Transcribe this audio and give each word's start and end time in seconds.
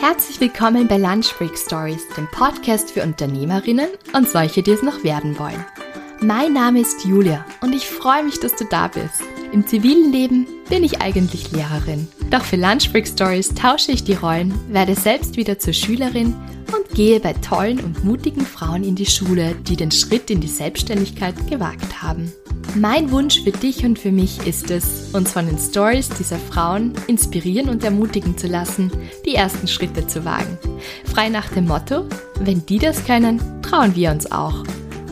Herzlich 0.00 0.40
willkommen 0.40 0.86
bei 0.86 0.96
Lunch 0.96 1.36
Break 1.38 1.58
Stories, 1.58 2.06
dem 2.16 2.28
Podcast 2.30 2.92
für 2.92 3.02
Unternehmerinnen 3.02 3.88
und 4.14 4.28
solche, 4.28 4.62
die 4.62 4.70
es 4.70 4.82
noch 4.82 5.02
werden 5.02 5.36
wollen. 5.40 5.64
Mein 6.20 6.52
Name 6.52 6.80
ist 6.80 7.04
Julia 7.04 7.44
und 7.62 7.74
ich 7.74 7.84
freue 7.84 8.22
mich, 8.22 8.38
dass 8.38 8.54
du 8.54 8.64
da 8.64 8.86
bist. 8.86 9.22
Im 9.50 9.66
zivilen 9.66 10.12
Leben 10.12 10.46
bin 10.68 10.84
ich 10.84 11.00
eigentlich 11.00 11.50
Lehrerin. 11.50 12.06
Doch 12.30 12.44
für 12.44 12.56
Lunch 12.56 12.92
Break 12.92 13.08
Stories 13.08 13.54
tausche 13.54 13.90
ich 13.90 14.04
die 14.04 14.14
Rollen, 14.14 14.54
werde 14.72 14.94
selbst 14.94 15.36
wieder 15.36 15.58
zur 15.58 15.72
Schülerin 15.72 16.32
und 16.68 16.94
gehe 16.94 17.18
bei 17.18 17.32
tollen 17.32 17.80
und 17.80 18.04
mutigen 18.04 18.46
Frauen 18.46 18.84
in 18.84 18.94
die 18.94 19.06
Schule, 19.06 19.56
die 19.56 19.76
den 19.76 19.90
Schritt 19.90 20.30
in 20.30 20.40
die 20.40 20.46
Selbstständigkeit 20.46 21.34
gewagt 21.50 22.02
haben. 22.02 22.32
Mein 22.74 23.10
Wunsch 23.10 23.42
für 23.42 23.50
dich 23.50 23.84
und 23.84 23.98
für 23.98 24.12
mich 24.12 24.46
ist 24.46 24.70
es, 24.70 25.12
uns 25.12 25.32
von 25.32 25.46
den 25.46 25.58
Stories 25.58 26.08
dieser 26.10 26.38
Frauen 26.38 26.92
inspirieren 27.06 27.68
und 27.68 27.82
ermutigen 27.82 28.36
zu 28.36 28.46
lassen, 28.46 28.92
die 29.24 29.34
ersten 29.34 29.66
Schritte 29.66 30.06
zu 30.06 30.24
wagen. 30.24 30.58
Frei 31.04 31.28
nach 31.28 31.48
dem 31.48 31.66
Motto, 31.66 32.06
wenn 32.40 32.64
die 32.66 32.78
das 32.78 33.04
können, 33.04 33.40
trauen 33.62 33.96
wir 33.96 34.10
uns 34.10 34.30
auch. 34.30 34.62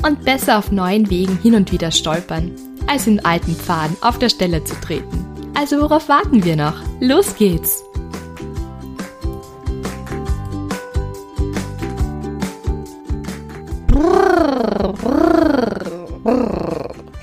Und 0.07 0.25
besser 0.25 0.59
auf 0.59 0.71
neuen 0.71 1.11
Wegen 1.11 1.39
hin 1.39 1.55
und 1.55 1.73
wieder 1.73 1.91
stolpern, 1.91 2.53
als 2.87 3.07
in 3.07 3.25
alten 3.25 3.57
Pfaden 3.57 3.97
auf 4.01 4.19
der 4.19 4.29
Stelle 4.29 4.63
zu 4.63 4.75
treten. 4.81 5.27
Also 5.55 5.81
worauf 5.81 6.09
warten 6.09 6.45
wir 6.45 6.57
noch? 6.57 6.77
Los 7.01 7.35
geht's! 7.37 7.83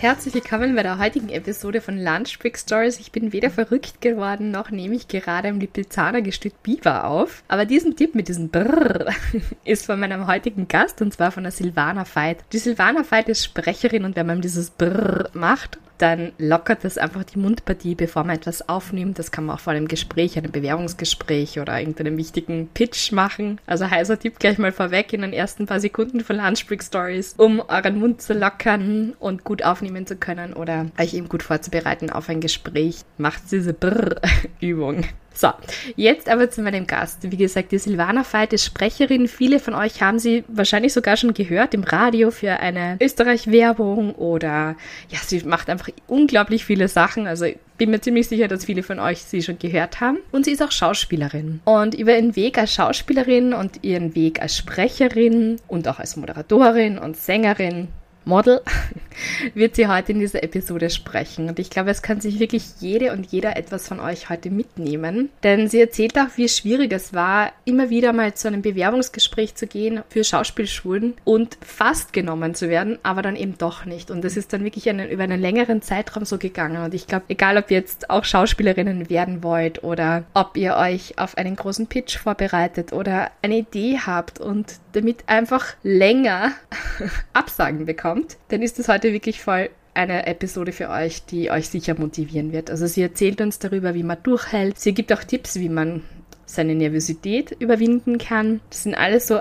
Herzlich 0.03 0.33
willkommen 0.33 0.75
bei 0.75 0.83
der 0.83 0.97
heutigen 0.97 1.29
Episode 1.29 1.79
von 1.79 1.97
Lunch 1.97 2.37
Break 2.37 2.57
Stories. 2.57 2.99
Ich 2.99 3.13
bin 3.13 3.31
weder 3.31 3.49
verrückt 3.49 4.01
geworden, 4.01 4.51
noch 4.51 4.69
nehme 4.69 4.95
ich 4.95 5.07
gerade 5.07 5.47
im 5.47 5.61
Lipizzaner 5.61 6.21
Gestüt 6.21 6.61
Biber 6.61 7.05
auf. 7.05 7.41
Aber 7.47 7.63
diesen 7.63 7.95
Tipp 7.95 8.13
mit 8.13 8.27
diesem 8.27 8.49
Brrr 8.49 9.13
ist 9.63 9.85
von 9.85 10.01
meinem 10.01 10.27
heutigen 10.27 10.67
Gast 10.67 11.01
und 11.01 11.13
zwar 11.13 11.31
von 11.31 11.43
der 11.43 11.53
Silvana 11.53 12.03
Veit. 12.13 12.39
Die 12.51 12.57
Silvana 12.57 13.09
Veit 13.09 13.29
ist 13.29 13.45
Sprecherin 13.45 14.03
und 14.03 14.17
wenn 14.17 14.27
man 14.27 14.41
dieses 14.41 14.71
Brrr 14.71 15.29
macht, 15.31 15.79
dann 16.03 16.33
lockert 16.37 16.83
das 16.83 16.97
einfach 16.97 17.23
die 17.23 17.39
Mundpartie, 17.39 17.95
bevor 17.95 18.25
man 18.25 18.35
etwas 18.35 18.67
aufnimmt. 18.67 19.19
Das 19.19 19.31
kann 19.31 19.45
man 19.45 19.55
auch 19.55 19.61
vor 19.61 19.71
einem 19.71 19.87
Gespräch, 19.87 20.37
einem 20.37 20.51
Bewerbungsgespräch 20.51 21.61
oder 21.61 21.79
irgendeinem 21.79 22.17
wichtigen 22.17 22.67
Pitch 22.73 23.13
machen. 23.13 23.61
Also 23.67 23.89
heißer 23.89 24.19
Tipp 24.19 24.37
gleich 24.37 24.57
mal 24.57 24.73
vorweg 24.73 25.13
in 25.13 25.21
den 25.21 25.31
ersten 25.31 25.65
paar 25.65 25.79
Sekunden 25.79 26.19
von 26.19 26.35
Lunch 26.35 26.67
Break 26.67 26.83
Stories, 26.83 27.35
um 27.37 27.61
euren 27.61 27.99
Mund 27.99 28.21
zu 28.21 28.33
lockern 28.33 29.13
und 29.17 29.45
gut 29.45 29.63
aufnehmen 29.63 30.05
zu 30.05 30.17
können 30.17 30.51
oder 30.51 30.87
euch 30.99 31.13
eben 31.13 31.29
gut 31.29 31.41
vorzubereiten 31.41 32.09
auf 32.09 32.27
ein 32.27 32.41
Gespräch. 32.41 32.97
Macht 33.17 33.43
diese 33.49 33.73
Brrr-Übung. 33.73 35.05
So, 35.33 35.49
jetzt 35.95 36.29
aber 36.29 36.49
zu 36.51 36.61
meinem 36.61 36.85
Gast. 36.85 37.19
Wie 37.23 37.37
gesagt, 37.37 37.71
die 37.71 37.79
Silvana 37.79 38.23
Veit 38.29 38.53
ist 38.53 38.65
Sprecherin. 38.65 39.27
Viele 39.27 39.59
von 39.59 39.73
euch 39.73 40.01
haben 40.01 40.19
sie 40.19 40.43
wahrscheinlich 40.47 40.93
sogar 40.93 41.17
schon 41.17 41.33
gehört 41.33 41.73
im 41.73 41.83
Radio 41.83 42.29
für 42.29 42.51
eine 42.59 42.97
Österreich-Werbung 43.01 44.13
oder 44.13 44.75
ja, 45.09 45.19
sie 45.25 45.41
macht 45.43 45.69
einfach 45.69 45.89
unglaublich 46.07 46.65
viele 46.65 46.87
Sachen. 46.87 47.25
Also 47.25 47.47
bin 47.77 47.89
mir 47.89 47.99
ziemlich 47.99 48.27
sicher, 48.27 48.47
dass 48.47 48.65
viele 48.65 48.83
von 48.83 48.99
euch 48.99 49.23
sie 49.23 49.41
schon 49.41 49.57
gehört 49.57 49.99
haben. 49.99 50.19
Und 50.31 50.45
sie 50.45 50.51
ist 50.51 50.61
auch 50.61 50.71
Schauspielerin. 50.71 51.61
Und 51.65 51.95
über 51.95 52.15
ihren 52.15 52.35
Weg 52.35 52.57
als 52.59 52.73
Schauspielerin 52.73 53.53
und 53.53 53.83
ihren 53.83 54.15
Weg 54.15 54.41
als 54.41 54.55
Sprecherin 54.55 55.57
und 55.67 55.87
auch 55.87 55.99
als 55.99 56.15
Moderatorin 56.15 56.99
und 56.99 57.17
Sängerin 57.17 57.87
Model, 58.25 58.61
wird 59.53 59.75
sie 59.75 59.87
heute 59.87 60.11
in 60.13 60.19
dieser 60.19 60.43
Episode 60.43 60.89
sprechen. 60.89 61.49
Und 61.49 61.59
ich 61.59 61.69
glaube, 61.69 61.91
es 61.91 62.01
kann 62.01 62.21
sich 62.21 62.39
wirklich 62.39 62.63
jede 62.79 63.11
und 63.11 63.31
jeder 63.31 63.57
etwas 63.57 63.87
von 63.87 63.99
euch 63.99 64.29
heute 64.29 64.49
mitnehmen. 64.49 65.29
Denn 65.43 65.67
sie 65.67 65.81
erzählt 65.81 66.17
auch, 66.17 66.37
wie 66.37 66.49
schwierig 66.49 66.91
es 66.93 67.13
war, 67.13 67.51
immer 67.65 67.89
wieder 67.89 68.13
mal 68.13 68.33
zu 68.33 68.47
einem 68.47 68.61
Bewerbungsgespräch 68.61 69.55
zu 69.55 69.67
gehen 69.67 70.01
für 70.09 70.23
Schauspielschulen 70.23 71.15
und 71.23 71.57
fast 71.61 72.13
genommen 72.13 72.55
zu 72.55 72.69
werden, 72.69 72.99
aber 73.03 73.21
dann 73.21 73.35
eben 73.35 73.57
doch 73.57 73.85
nicht. 73.85 74.11
Und 74.11 74.23
das 74.23 74.37
ist 74.37 74.53
dann 74.53 74.63
wirklich 74.63 74.89
einen, 74.89 75.09
über 75.09 75.23
einen 75.23 75.41
längeren 75.41 75.81
Zeitraum 75.81 76.25
so 76.25 76.37
gegangen. 76.37 76.83
Und 76.83 76.93
ich 76.93 77.07
glaube, 77.07 77.25
egal 77.29 77.57
ob 77.57 77.69
ihr 77.71 77.77
jetzt 77.77 78.09
auch 78.09 78.25
Schauspielerinnen 78.25 79.09
werden 79.09 79.43
wollt 79.43 79.83
oder 79.83 80.23
ob 80.33 80.57
ihr 80.57 80.75
euch 80.75 81.17
auf 81.17 81.37
einen 81.37 81.55
großen 81.55 81.87
Pitch 81.87 82.17
vorbereitet 82.17 82.93
oder 82.93 83.31
eine 83.41 83.57
Idee 83.57 83.99
habt 84.05 84.39
und 84.39 84.79
damit 84.93 85.23
einfach 85.27 85.65
länger 85.83 86.51
Absagen 87.33 87.85
bekommt, 87.85 88.12
kommt, 88.13 88.37
dann 88.49 88.61
ist 88.61 88.79
das 88.79 88.87
heute 88.87 89.13
wirklich 89.13 89.41
voll 89.41 89.69
eine 89.95 90.25
Episode 90.25 90.71
für 90.71 90.89
euch, 90.89 91.25
die 91.25 91.51
euch 91.51 91.69
sicher 91.69 91.95
motivieren 91.99 92.51
wird. 92.51 92.69
Also 92.69 92.87
sie 92.87 93.01
erzählt 93.01 93.41
uns 93.41 93.59
darüber, 93.59 93.93
wie 93.93 94.03
man 94.03 94.17
durchhält. 94.23 94.79
Sie 94.79 94.93
gibt 94.93 95.13
auch 95.13 95.23
Tipps, 95.23 95.59
wie 95.59 95.69
man 95.69 96.01
seine 96.45 96.75
Nervosität 96.75 97.55
überwinden 97.59 98.17
kann. 98.17 98.59
Das 98.69 98.83
sind 98.83 98.95
alles 98.95 99.27
so 99.27 99.39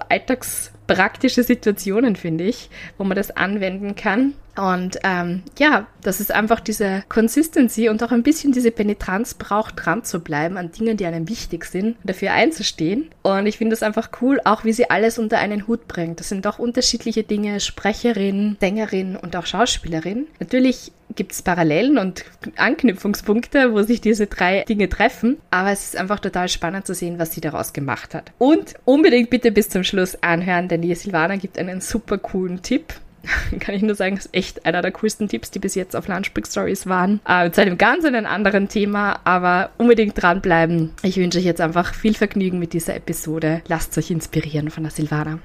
alltagspraktische 0.87 1.43
Situationen, 1.43 2.16
finde 2.16 2.44
ich, 2.44 2.70
wo 2.98 3.04
man 3.04 3.16
das 3.16 3.31
anwenden 3.31 3.94
kann. 3.94 4.34
Und 4.54 4.98
ähm, 5.03 5.43
ja, 5.59 5.87
dass 6.03 6.20
es 6.20 6.31
einfach 6.31 6.60
diese 6.60 7.04
Consistency 7.09 7.88
und 7.88 8.03
auch 8.03 8.12
ein 8.12 8.22
bisschen 8.22 8.53
diese 8.53 8.70
Penetranz 8.70 9.32
braucht, 9.32 9.76
dran 9.76 10.04
zu 10.04 10.20
bleiben 10.20 10.59
an 10.59 10.70
Dingen, 10.72 10.98
die 10.98 11.06
einem 11.06 11.26
wichtig 11.26 11.65
sind, 11.65 11.97
dafür 12.04 12.32
einzustehen. 12.32 13.09
Und 13.22 13.47
ich 13.47 13.56
finde 13.56 13.72
es 13.75 13.82
einfach 13.82 14.10
cool, 14.20 14.41
auch 14.44 14.65
wie 14.65 14.75
sie 14.75 14.91
alles 14.91 15.19
unter 15.19 15.38
einen 15.38 15.66
Hut 15.66 15.88
bringt. 15.88 16.20
Das 16.20 16.28
sind 16.28 16.44
doch 16.44 16.59
unterschiedliche 16.59 17.22
Dinge, 17.22 17.60
Sprecherin, 17.60 18.59
Sängerin 18.60 19.16
und 19.16 19.34
auch 19.37 19.47
Schauspielerin. 19.47 20.26
Natürlich 20.38 20.93
gibt 21.14 21.32
es 21.32 21.42
Parallelen 21.42 21.98
und 21.98 22.24
Anknüpfungspunkte, 22.56 23.72
wo 23.72 23.82
sich 23.82 24.00
diese 24.00 24.26
drei 24.26 24.64
Dinge 24.64 24.88
treffen. 24.88 25.38
Aber 25.50 25.70
es 25.70 25.84
ist 25.84 25.96
einfach 25.96 26.20
total 26.20 26.48
spannend 26.48 26.86
zu 26.86 26.94
sehen, 26.94 27.18
was 27.18 27.32
sie 27.32 27.40
daraus 27.40 27.72
gemacht 27.72 28.14
hat. 28.14 28.32
Und 28.38 28.74
unbedingt 28.84 29.30
bitte 29.30 29.52
bis 29.52 29.68
zum 29.68 29.84
Schluss 29.84 30.22
anhören, 30.22 30.68
denn 30.68 30.82
die 30.82 30.94
Silvana 30.94 31.36
gibt 31.36 31.58
einen 31.58 31.80
super 31.80 32.18
coolen 32.18 32.62
Tipp. 32.62 32.94
kann 33.60 33.74
ich 33.74 33.82
nur 33.82 33.94
sagen, 33.94 34.16
ist 34.16 34.30
echt 34.32 34.66
einer 34.66 34.82
der 34.82 34.92
coolsten 34.92 35.28
Tipps, 35.28 35.50
die 35.50 35.58
bis 35.58 35.74
jetzt 35.74 35.96
auf 35.96 36.08
Lunchbreak 36.08 36.46
Stories 36.46 36.86
waren. 36.86 37.20
Äh, 37.26 37.50
zu 37.50 37.60
einem 37.62 37.78
ganz 37.78 38.04
anderen 38.04 38.68
Thema, 38.68 39.20
aber 39.24 39.70
unbedingt 39.78 40.20
dranbleiben. 40.20 40.90
Ich 41.02 41.16
wünsche 41.16 41.38
euch 41.38 41.44
jetzt 41.44 41.60
einfach 41.60 41.94
viel 41.94 42.14
Vergnügen 42.14 42.58
mit 42.58 42.72
dieser 42.72 42.96
Episode. 42.96 43.62
Lasst 43.68 43.96
euch 43.96 44.10
inspirieren 44.10 44.70
von 44.70 44.82
der 44.82 44.92
Silvana. 44.92 45.38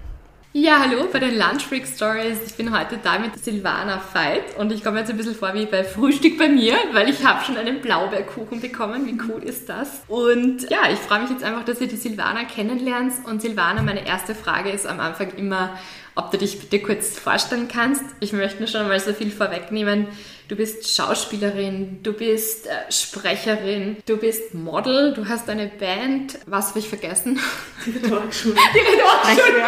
Ja, 0.60 0.80
hallo 0.80 1.08
bei 1.14 1.20
den 1.20 1.38
Lunchbreak 1.38 1.86
Stories. 1.86 2.40
Ich 2.48 2.56
bin 2.56 2.76
heute 2.76 2.98
da 2.98 3.20
mit 3.20 3.38
Silvana 3.38 4.02
Veit 4.12 4.58
und 4.58 4.72
ich 4.72 4.84
komme 4.84 4.98
jetzt 4.98 5.12
ein 5.12 5.16
bisschen 5.16 5.36
vor 5.36 5.54
wie 5.54 5.68
bei 5.68 5.84
Frühstück 5.84 6.40
bei 6.40 6.50
mir, 6.50 6.74
weil 6.94 7.10
ich 7.10 7.24
habe 7.24 7.46
schon 7.46 7.58
einen 7.58 7.80
Blaubeerkuchen 7.80 8.60
bekommen. 8.60 9.06
Wie 9.06 9.20
cool 9.30 9.44
ist 9.44 9.70
das? 9.70 10.02
Und 10.08 10.68
ja, 10.72 10.90
ich 10.92 10.98
freue 10.98 11.22
mich 11.22 11.30
jetzt 11.30 11.44
einfach, 11.44 11.64
dass 11.64 11.80
ihr 11.80 11.88
die 11.88 11.96
Silvana 11.96 12.46
kennenlernt. 12.46 13.14
Und 13.26 13.44
Silvana, 13.44 13.84
meine 13.84 14.08
erste 14.08 14.34
Frage 14.34 14.72
ist 14.72 14.88
am 14.88 15.00
Anfang 15.00 15.30
immer, 15.38 15.78
ob 16.16 16.32
du 16.32 16.40
dich 16.40 16.60
bitte 16.60 16.80
kurz 16.80 17.20
vorstellen 17.20 17.68
kannst. 17.68 18.04
Ich 18.20 18.34
möchte 18.34 18.58
nur 18.58 18.68
schon 18.68 18.88
mal 18.88 19.00
so 19.00 19.14
viel 19.14 19.30
vorwegnehmen. 19.30 20.08
Du 20.48 20.56
bist 20.56 20.96
Schauspielerin, 20.96 22.00
du 22.04 22.14
bist 22.14 22.68
äh, 22.68 22.90
Sprecherin, 22.90 23.98
du 24.06 24.16
bist 24.16 24.54
Model, 24.54 25.14
du 25.14 25.28
hast 25.28 25.50
eine 25.50 25.68
Band. 25.68 26.40
Was 26.46 26.70
habe 26.70 26.80
ich 26.80 26.88
vergessen? 26.88 27.38
Die 27.86 27.92
Rhetorikschule. 27.92 28.56
Die 28.74 28.80
Rhetorikschule. 28.80 29.64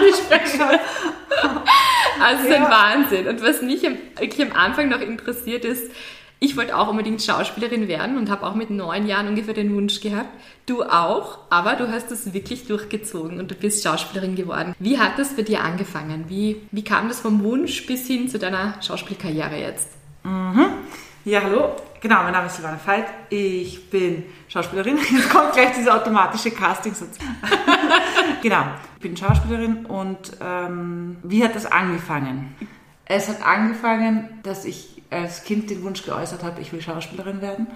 Die 0.00 0.12
Sprechschule. 0.12 0.80
Also 2.20 2.48
ja. 2.48 2.56
ein 2.56 2.62
Wahnsinn. 2.64 3.28
Und 3.28 3.42
was 3.42 3.62
mich 3.62 3.82
wirklich 3.82 4.42
am 4.42 4.56
Anfang 4.56 4.88
noch 4.88 5.00
interessiert 5.00 5.64
ist, 5.64 5.92
ich 6.40 6.56
wollte 6.56 6.76
auch 6.76 6.88
unbedingt 6.88 7.22
Schauspielerin 7.22 7.86
werden 7.86 8.18
und 8.18 8.28
habe 8.28 8.44
auch 8.44 8.56
mit 8.56 8.70
neun 8.70 9.06
Jahren 9.06 9.28
ungefähr 9.28 9.54
den 9.54 9.72
Wunsch 9.76 10.00
gehabt. 10.00 10.30
Du 10.66 10.82
auch, 10.82 11.38
aber 11.48 11.76
du 11.76 11.90
hast 11.92 12.10
das 12.10 12.34
wirklich 12.34 12.66
durchgezogen 12.66 13.38
und 13.38 13.52
du 13.52 13.54
bist 13.54 13.84
Schauspielerin 13.84 14.34
geworden. 14.34 14.74
Wie 14.80 14.98
hat 14.98 15.16
das 15.16 15.36
bei 15.36 15.42
dir 15.42 15.62
angefangen? 15.62 16.24
Wie, 16.26 16.60
wie 16.72 16.82
kam 16.82 17.06
das 17.06 17.20
vom 17.20 17.44
Wunsch 17.44 17.86
bis 17.86 18.08
hin 18.08 18.28
zu 18.28 18.40
deiner 18.40 18.82
Schauspielkarriere 18.82 19.60
jetzt? 19.60 19.88
Mhm. 20.24 20.66
Ja, 21.24 21.42
hallo. 21.42 21.76
Genau, 22.00 22.22
mein 22.22 22.32
Name 22.32 22.46
ist 22.46 22.56
Silvana 22.56 22.78
Veit. 22.84 23.06
Ich 23.30 23.88
bin 23.90 24.24
Schauspielerin. 24.48 24.98
Jetzt 25.10 25.30
kommt 25.30 25.52
gleich 25.52 25.72
dieser 25.72 25.94
automatische 25.94 26.50
Castingsatz. 26.50 27.18
genau, 28.42 28.64
ich 28.96 29.02
bin 29.02 29.16
Schauspielerin 29.16 29.86
und 29.86 30.32
ähm, 30.40 31.18
wie 31.22 31.44
hat 31.44 31.54
das 31.54 31.66
angefangen? 31.66 32.54
Es 33.04 33.28
hat 33.28 33.46
angefangen, 33.46 34.40
dass 34.42 34.64
ich 34.64 35.02
als 35.10 35.44
Kind 35.44 35.70
den 35.70 35.82
Wunsch 35.82 36.02
geäußert 36.04 36.42
habe, 36.42 36.60
ich 36.60 36.72
will 36.72 36.80
Schauspielerin 36.80 37.40
werden. 37.40 37.66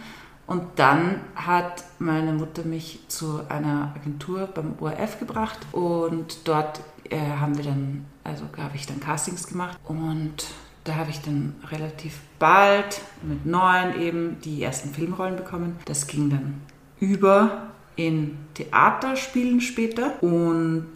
Und 0.47 0.63
dann 0.77 1.21
hat 1.37 1.85
meine 1.99 2.33
Mutter 2.33 2.65
mich 2.65 3.01
zu 3.09 3.43
einer 3.51 3.95
Agentur 3.95 4.47
beim 4.47 4.75
ORF 4.81 5.19
gebracht 5.19 5.59
und 5.73 6.49
dort 6.49 6.81
äh, 7.11 7.19
haben 7.19 7.59
wir 7.59 7.65
dann, 7.65 8.07
also 8.25 8.45
habe 8.57 8.75
ich 8.77 8.87
dann 8.87 9.01
Castings 9.01 9.47
gemacht 9.47 9.79
und 9.85 10.47
da 10.89 10.97
habe 10.97 11.11
ich 11.11 11.21
dann 11.21 11.55
relativ 11.71 12.15
bald 12.39 13.03
mit 13.23 13.45
neun 13.45 14.01
eben 14.01 14.41
die 14.41 14.63
ersten 14.63 14.95
Filmrollen 14.95 15.37
bekommen. 15.37 15.77
Das 15.85 16.07
ging 16.07 16.31
dann 16.31 16.63
über 16.99 17.69
in 17.97 18.39
Theaterspielen 18.55 19.61
später 19.61 20.23
und 20.23 20.89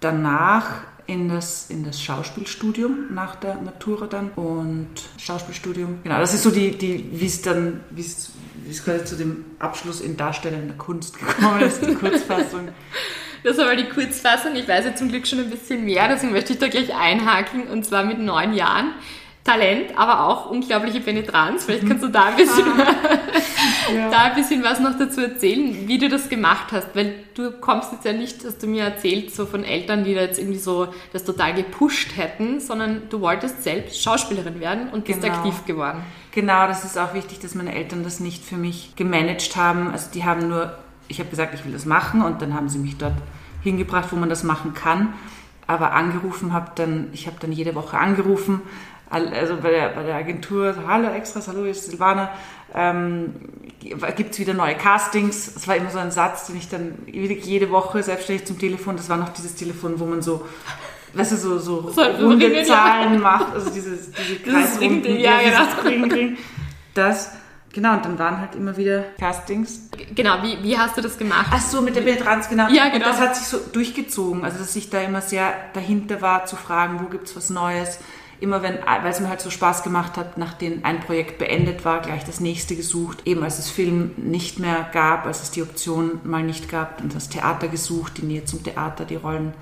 danach 0.00 0.82
in 1.06 1.28
das, 1.28 1.68
in 1.70 1.84
das 1.84 2.00
Schauspielstudium 2.00 3.12
nach 3.12 3.34
der 3.34 3.56
Matura 3.56 4.06
dann 4.06 4.30
und 4.30 4.88
Schauspielstudium. 5.18 5.98
Genau, 6.04 6.18
das 6.18 6.34
ist 6.34 6.44
so 6.44 6.50
die, 6.50 6.78
die 6.78 7.08
wie 7.12 7.26
es 7.26 7.42
dann, 7.42 7.80
wie 7.90 8.02
es 8.02 8.30
quasi 8.84 9.04
zu 9.04 9.16
dem 9.16 9.44
Abschluss 9.58 10.00
in 10.00 10.16
darstellender 10.16 10.74
Kunst 10.74 11.18
gekommen, 11.26 11.62
ist 11.62 11.84
die 11.84 11.94
Kurzfassung. 11.94 12.68
Das 13.42 13.58
war 13.58 13.64
mal 13.64 13.76
die 13.76 13.88
Kurzfassung. 13.88 14.54
Ich 14.54 14.68
weiß 14.68 14.84
ja 14.84 14.94
zum 14.94 15.08
Glück 15.08 15.26
schon 15.26 15.40
ein 15.40 15.50
bisschen 15.50 15.84
mehr, 15.84 16.06
deswegen 16.06 16.32
möchte 16.32 16.52
ich 16.52 16.60
da 16.60 16.68
gleich 16.68 16.94
einhaken. 16.94 17.66
Und 17.66 17.84
zwar 17.84 18.04
mit 18.04 18.20
neun 18.20 18.54
Jahren 18.54 18.92
Talent, 19.44 19.98
aber 19.98 20.28
auch 20.28 20.50
unglaubliche 20.50 21.00
Penetranz. 21.00 21.64
Vielleicht 21.64 21.86
kannst 21.86 22.04
du 22.04 22.08
da 22.08 22.26
ein 22.26 22.36
bisschen, 22.36 22.64
ja. 23.94 24.08
da 24.08 24.18
ein 24.24 24.34
bisschen 24.36 24.62
was 24.62 24.78
noch 24.78 24.96
dazu 24.96 25.20
erzählen, 25.20 25.88
wie 25.88 25.98
du 25.98 26.08
das 26.08 26.28
gemacht 26.28 26.66
hast. 26.70 26.94
Weil 26.94 27.14
du 27.34 27.50
kommst 27.50 27.90
jetzt 27.92 28.04
ja 28.04 28.12
nicht, 28.12 28.44
hast 28.44 28.62
du 28.62 28.68
mir 28.68 28.84
erzählt, 28.84 29.34
so 29.34 29.44
von 29.46 29.64
Eltern, 29.64 30.04
die 30.04 30.14
da 30.14 30.20
jetzt 30.20 30.38
irgendwie 30.38 30.60
so 30.60 30.88
das 31.12 31.24
total 31.24 31.54
gepusht 31.54 32.16
hätten, 32.16 32.60
sondern 32.60 33.08
du 33.10 33.20
wolltest 33.20 33.64
selbst 33.64 34.00
Schauspielerin 34.00 34.60
werden 34.60 34.90
und 34.90 35.04
bist 35.04 35.22
genau. 35.22 35.34
aktiv 35.34 35.64
geworden. 35.66 36.02
Genau, 36.30 36.68
das 36.68 36.84
ist 36.84 36.96
auch 36.96 37.12
wichtig, 37.12 37.40
dass 37.40 37.56
meine 37.56 37.74
Eltern 37.74 38.04
das 38.04 38.20
nicht 38.20 38.44
für 38.44 38.56
mich 38.56 38.94
gemanagt 38.94 39.56
haben. 39.56 39.90
Also 39.90 40.08
die 40.14 40.24
haben 40.24 40.48
nur, 40.48 40.78
ich 41.08 41.18
habe 41.18 41.28
gesagt, 41.30 41.52
ich 41.54 41.64
will 41.64 41.72
das 41.72 41.84
machen 41.84 42.22
und 42.22 42.40
dann 42.42 42.54
haben 42.54 42.68
sie 42.68 42.78
mich 42.78 42.96
dort 42.96 43.14
hingebracht, 43.62 44.12
wo 44.12 44.16
man 44.16 44.28
das 44.28 44.44
machen 44.44 44.72
kann. 44.72 45.14
Aber 45.66 45.92
angerufen 45.92 46.52
habe 46.52 46.72
dann, 46.74 47.08
ich 47.12 47.26
habe 47.26 47.36
dann 47.40 47.52
jede 47.52 47.74
Woche 47.74 47.98
angerufen, 47.98 48.62
also 49.12 49.56
bei 49.58 49.70
der, 49.70 49.88
bei 49.90 50.02
der 50.02 50.16
Agentur, 50.16 50.74
hallo 50.86 51.08
Extras, 51.10 51.46
hallo, 51.46 51.64
ich 51.64 51.80
Silvana, 51.80 52.30
ähm, 52.74 53.34
gibt 54.16 54.32
es 54.32 54.38
wieder 54.38 54.54
neue 54.54 54.74
Castings. 54.74 55.52
Das 55.52 55.68
war 55.68 55.76
immer 55.76 55.90
so 55.90 55.98
ein 55.98 56.10
Satz, 56.10 56.46
den 56.46 56.56
ich 56.56 56.68
dann 56.68 56.94
jede 57.06 57.70
Woche 57.70 58.02
selbstständig 58.02 58.46
zum 58.46 58.58
Telefon, 58.58 58.96
das 58.96 59.08
war 59.08 59.18
noch 59.18 59.28
dieses 59.30 59.54
Telefon, 59.54 60.00
wo 60.00 60.06
man 60.06 60.22
so, 60.22 60.46
weißt 61.12 61.32
du, 61.32 61.36
so, 61.36 61.58
so, 61.58 61.90
so 61.90 62.02
runde 62.02 62.46
Ringen, 62.46 62.64
Zahlen 62.64 63.14
ja. 63.14 63.18
macht, 63.18 63.52
also 63.52 63.70
dieses, 63.70 64.10
diese 64.28 64.38
Kreisrunden, 64.40 65.18
ja, 65.18 65.38
genau. 65.42 65.82
Ring, 65.84 66.10
Ring, 66.10 66.38
das. 66.94 67.32
Genau, 67.74 67.94
und 67.94 68.04
dann 68.04 68.18
waren 68.18 68.38
halt 68.38 68.54
immer 68.54 68.76
wieder 68.76 69.02
Castings. 69.18 69.88
Genau, 70.14 70.42
wie, 70.42 70.62
wie 70.62 70.76
hast 70.76 70.98
du 70.98 71.00
das 71.00 71.16
gemacht? 71.16 71.46
Ach 71.50 71.60
so, 71.60 71.80
mit 71.80 71.96
der 71.96 72.02
Penetranz, 72.02 72.50
genau. 72.50 72.68
Ja, 72.68 72.90
genau. 72.90 72.96
Und 72.96 73.06
das 73.06 73.18
hat 73.18 73.34
sich 73.34 73.46
so 73.46 73.58
durchgezogen, 73.72 74.44
also 74.44 74.58
dass 74.58 74.76
ich 74.76 74.90
da 74.90 75.00
immer 75.00 75.22
sehr 75.22 75.54
dahinter 75.72 76.20
war, 76.20 76.44
zu 76.44 76.56
fragen, 76.56 77.00
wo 77.02 77.06
gibt 77.06 77.28
es 77.28 77.36
was 77.36 77.48
Neues, 77.48 77.98
immer 78.42 78.62
wenn, 78.62 78.78
weil 78.84 79.10
es 79.10 79.20
mir 79.20 79.28
halt 79.28 79.40
so 79.40 79.50
Spaß 79.50 79.84
gemacht 79.84 80.16
hat, 80.16 80.36
nachdem 80.36 80.84
ein 80.84 80.98
Projekt 80.98 81.38
beendet 81.38 81.84
war, 81.84 82.00
gleich 82.00 82.24
das 82.24 82.40
nächste 82.40 82.74
gesucht. 82.74 83.22
Eben 83.24 83.44
als 83.44 83.60
es 83.60 83.70
Film 83.70 84.10
nicht 84.16 84.58
mehr 84.58 84.90
gab, 84.92 85.26
als 85.26 85.42
es 85.42 85.52
die 85.52 85.62
Option 85.62 86.18
mal 86.24 86.42
nicht 86.42 86.68
gab, 86.68 87.00
und 87.00 87.14
das 87.14 87.28
Theater 87.28 87.68
gesucht, 87.68 88.18
die 88.18 88.26
Nähe 88.26 88.44
zum 88.44 88.64
Theater, 88.64 89.04
die 89.04 89.14
Rollen 89.14 89.54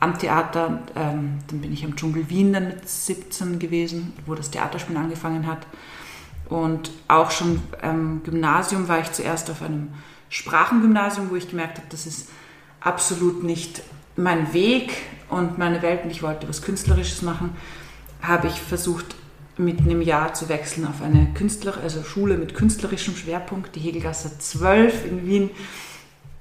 am 0.00 0.18
Theater. 0.18 0.82
Ähm, 0.96 1.38
dann 1.46 1.60
bin 1.60 1.72
ich 1.72 1.84
am 1.84 1.94
Dschungel 1.94 2.28
Wien 2.28 2.52
dann 2.52 2.66
mit 2.66 2.88
17 2.88 3.60
gewesen, 3.60 4.12
wo 4.26 4.34
das 4.34 4.50
Theaterspiel 4.50 4.96
angefangen 4.96 5.46
hat. 5.46 5.64
Und 6.48 6.90
auch 7.06 7.30
schon 7.30 7.62
am 7.82 8.22
Gymnasium 8.24 8.88
war 8.88 8.98
ich 8.98 9.12
zuerst 9.12 9.48
auf 9.48 9.62
einem 9.62 9.90
Sprachengymnasium, 10.28 11.30
wo 11.30 11.36
ich 11.36 11.48
gemerkt 11.48 11.78
habe, 11.78 11.86
das 11.90 12.04
ist 12.04 12.28
absolut 12.80 13.44
nicht 13.44 13.82
mein 14.16 14.52
Weg 14.52 14.92
und 15.30 15.56
meine 15.56 15.82
Welt 15.82 16.04
und 16.04 16.10
ich 16.10 16.22
wollte 16.22 16.48
was 16.48 16.62
Künstlerisches 16.62 17.22
machen 17.22 17.56
habe 18.26 18.48
ich 18.48 18.60
versucht, 18.60 19.14
mit 19.56 19.80
einem 19.80 20.02
Jahr 20.02 20.34
zu 20.34 20.48
wechseln 20.48 20.86
auf 20.86 21.00
eine 21.00 21.32
Künstler, 21.34 21.74
also 21.82 22.02
Schule 22.02 22.36
mit 22.36 22.54
künstlerischem 22.54 23.14
Schwerpunkt, 23.14 23.76
die 23.76 23.80
Hegelgasse 23.80 24.38
12 24.38 25.06
in 25.06 25.26
Wien. 25.26 25.50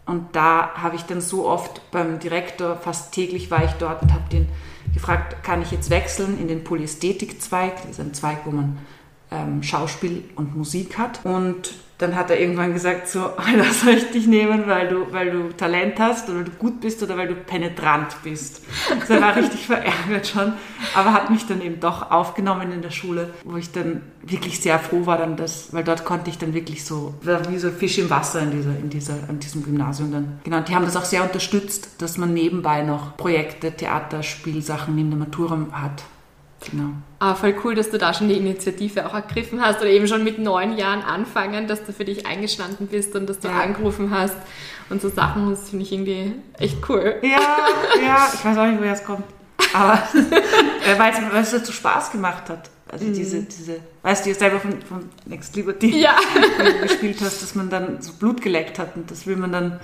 Und 0.05 0.35
da 0.35 0.73
habe 0.75 0.95
ich 0.95 1.03
dann 1.03 1.21
so 1.21 1.47
oft 1.47 1.91
beim 1.91 2.19
Direktor, 2.19 2.75
fast 2.75 3.13
täglich 3.13 3.51
war 3.51 3.63
ich 3.63 3.71
dort 3.73 4.01
und 4.01 4.13
habe 4.13 4.29
den 4.31 4.47
gefragt, 4.93 5.43
kann 5.43 5.61
ich 5.61 5.71
jetzt 5.71 5.89
wechseln 5.89 6.39
in 6.39 6.47
den 6.47 6.63
Polyästhetikzweig, 6.63 7.75
das 7.83 7.91
ist 7.91 7.99
ein 7.99 8.13
Zweig, 8.13 8.39
wo 8.45 8.51
man 8.51 8.79
ähm, 9.31 9.63
Schauspiel 9.63 10.23
und 10.35 10.55
Musik 10.55 10.97
hat. 10.97 11.23
Und 11.23 11.73
dann 11.97 12.15
hat 12.15 12.29
er 12.29 12.39
irgendwann 12.39 12.73
gesagt, 12.73 13.07
so, 13.07 13.31
das 13.57 13.81
soll 13.81 13.93
ich 13.93 14.11
dich 14.11 14.27
nehmen, 14.27 14.67
weil 14.67 14.87
du, 14.87 15.11
weil 15.11 15.31
du 15.31 15.49
Talent 15.55 15.99
hast 15.99 16.29
oder 16.29 16.43
du 16.43 16.51
gut 16.51 16.81
bist 16.81 17.01
oder 17.03 17.17
weil 17.17 17.27
du 17.27 17.35
penetrant 17.35 18.15
bist. 18.23 18.61
Also 18.99 19.13
er 19.13 19.21
war 19.21 19.35
richtig 19.35 19.65
verärgert 19.65 20.27
schon, 20.27 20.53
aber 20.95 21.13
hat 21.13 21.29
mich 21.29 21.45
dann 21.45 21.61
eben 21.61 21.79
doch 21.79 22.11
aufgenommen 22.11 22.71
in 22.71 22.81
der 22.81 22.91
Schule, 22.91 23.29
wo 23.43 23.57
ich 23.57 23.71
dann 23.71 24.01
wirklich 24.21 24.59
sehr 24.59 24.79
froh 24.79 25.05
war, 25.05 25.17
dann 25.17 25.35
das, 25.35 25.73
weil 25.73 25.83
dort 25.83 26.05
konnte 26.05 26.29
ich 26.29 26.37
dann 26.37 26.53
wirklich 26.53 26.85
so, 26.85 27.13
wie 27.49 27.57
so 27.57 27.69
Fisch 27.71 27.97
im 27.97 28.09
Wasser 28.09 28.41
in 28.41 28.51
dieser, 28.51 28.77
in 28.77 28.89
dieser, 28.89 29.15
in 29.29 29.39
diesem 29.39 29.63
Gymnasium 29.63 30.11
dann. 30.11 30.39
Genau, 30.43 30.57
und 30.57 30.67
die 30.67 30.75
haben 30.75 30.85
das 30.85 30.95
auch 30.95 31.05
sehr 31.05 31.23
unterstützt, 31.23 32.01
dass 32.01 32.17
man 32.17 32.33
nebenbei 32.33 32.83
noch 32.83 33.17
Projekte, 33.17 33.71
Theater, 33.71 34.23
Spielsachen 34.23 34.95
neben 34.95 35.09
der 35.09 35.19
Matura 35.19 35.57
hat. 35.71 36.03
Genau. 36.69 36.89
Ah, 37.19 37.35
voll 37.35 37.55
cool, 37.63 37.75
dass 37.75 37.89
du 37.89 37.97
da 37.97 38.13
schon 38.13 38.29
die 38.29 38.37
Initiative 38.37 39.05
auch 39.05 39.13
ergriffen 39.13 39.61
hast 39.61 39.79
oder 39.81 39.89
eben 39.89 40.07
schon 40.07 40.23
mit 40.23 40.39
neun 40.39 40.77
Jahren 40.77 41.01
anfangen, 41.01 41.67
dass 41.67 41.85
du 41.85 41.93
für 41.93 42.05
dich 42.05 42.25
eingestanden 42.25 42.87
bist 42.87 43.15
und 43.15 43.27
dass 43.27 43.39
du 43.39 43.47
ja. 43.47 43.61
angerufen 43.61 44.11
hast 44.11 44.35
und 44.89 45.01
so 45.01 45.09
Sachen. 45.09 45.49
Das 45.49 45.69
finde 45.69 45.85
ich 45.85 45.91
irgendwie 45.91 46.33
echt 46.57 46.77
cool. 46.89 47.15
Ja, 47.21 47.39
ja, 48.01 48.31
ich 48.33 48.43
weiß 48.43 48.57
auch 48.57 48.65
nicht, 48.65 48.79
woher 48.79 48.93
es 48.93 49.03
kommt. 49.03 49.23
Aber 49.73 50.01
weil 50.97 51.41
es 51.41 51.51
so 51.51 51.71
Spaß 51.71 52.11
gemacht 52.11 52.49
hat. 52.49 52.69
Also 52.91 53.05
mhm. 53.05 53.13
diese, 53.13 53.41
diese, 53.41 53.79
weißt 54.03 54.23
du, 54.23 54.29
jetzt 54.29 54.39
selber 54.39 54.59
von, 54.59 54.79
von 54.83 55.09
Next 55.25 55.55
Liberty 55.55 55.99
ja. 55.99 56.15
gespielt 56.81 57.19
hast, 57.21 57.41
dass 57.41 57.55
man 57.55 57.69
dann 57.69 58.01
so 58.01 58.13
Blut 58.13 58.41
geleckt 58.41 58.77
hat 58.77 58.95
und 58.95 59.09
das 59.09 59.25
will 59.25 59.35
man 59.35 59.51
dann 59.51 59.79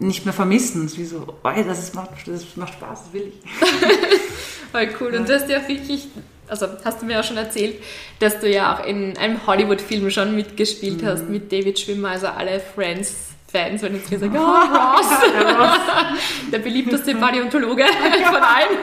nicht 0.00 0.24
mehr 0.24 0.34
vermissen. 0.34 0.86
Es 0.86 0.92
ist 0.92 0.98
wie 0.98 1.04
so, 1.04 1.26
oh, 1.28 1.48
das, 1.54 1.78
ist, 1.78 1.94
das 2.26 2.56
macht 2.56 2.74
Spaß, 2.74 3.04
das 3.04 3.12
will 3.12 3.32
ich. 3.32 3.50
Voll 4.72 4.88
cool. 5.00 5.14
Und 5.14 5.28
du 5.28 5.34
hast 5.34 5.48
ja 5.48 5.66
wirklich, 5.68 6.08
also 6.48 6.66
hast 6.84 7.02
du 7.02 7.06
mir 7.06 7.20
auch 7.20 7.24
schon 7.24 7.36
erzählt, 7.36 7.76
dass 8.18 8.40
du 8.40 8.50
ja 8.50 8.74
auch 8.74 8.86
in 8.86 9.16
einem 9.18 9.46
Hollywood-Film 9.46 10.10
schon 10.10 10.34
mitgespielt 10.34 11.02
mhm. 11.02 11.06
hast 11.06 11.28
mit 11.28 11.52
David 11.52 11.78
Schwimmer, 11.78 12.10
also 12.10 12.28
alle 12.28 12.60
Friends. 12.60 13.14
Fans, 13.50 13.82
wenn 13.82 13.96
jetzt 13.96 14.08
sagen, 14.08 14.36
oh, 14.36 14.38
Ross, 14.38 15.08
der 16.52 16.60
beliebteste 16.60 17.16
Paläontologe 17.16 17.82
von 17.82 18.36
allen. 18.36 18.78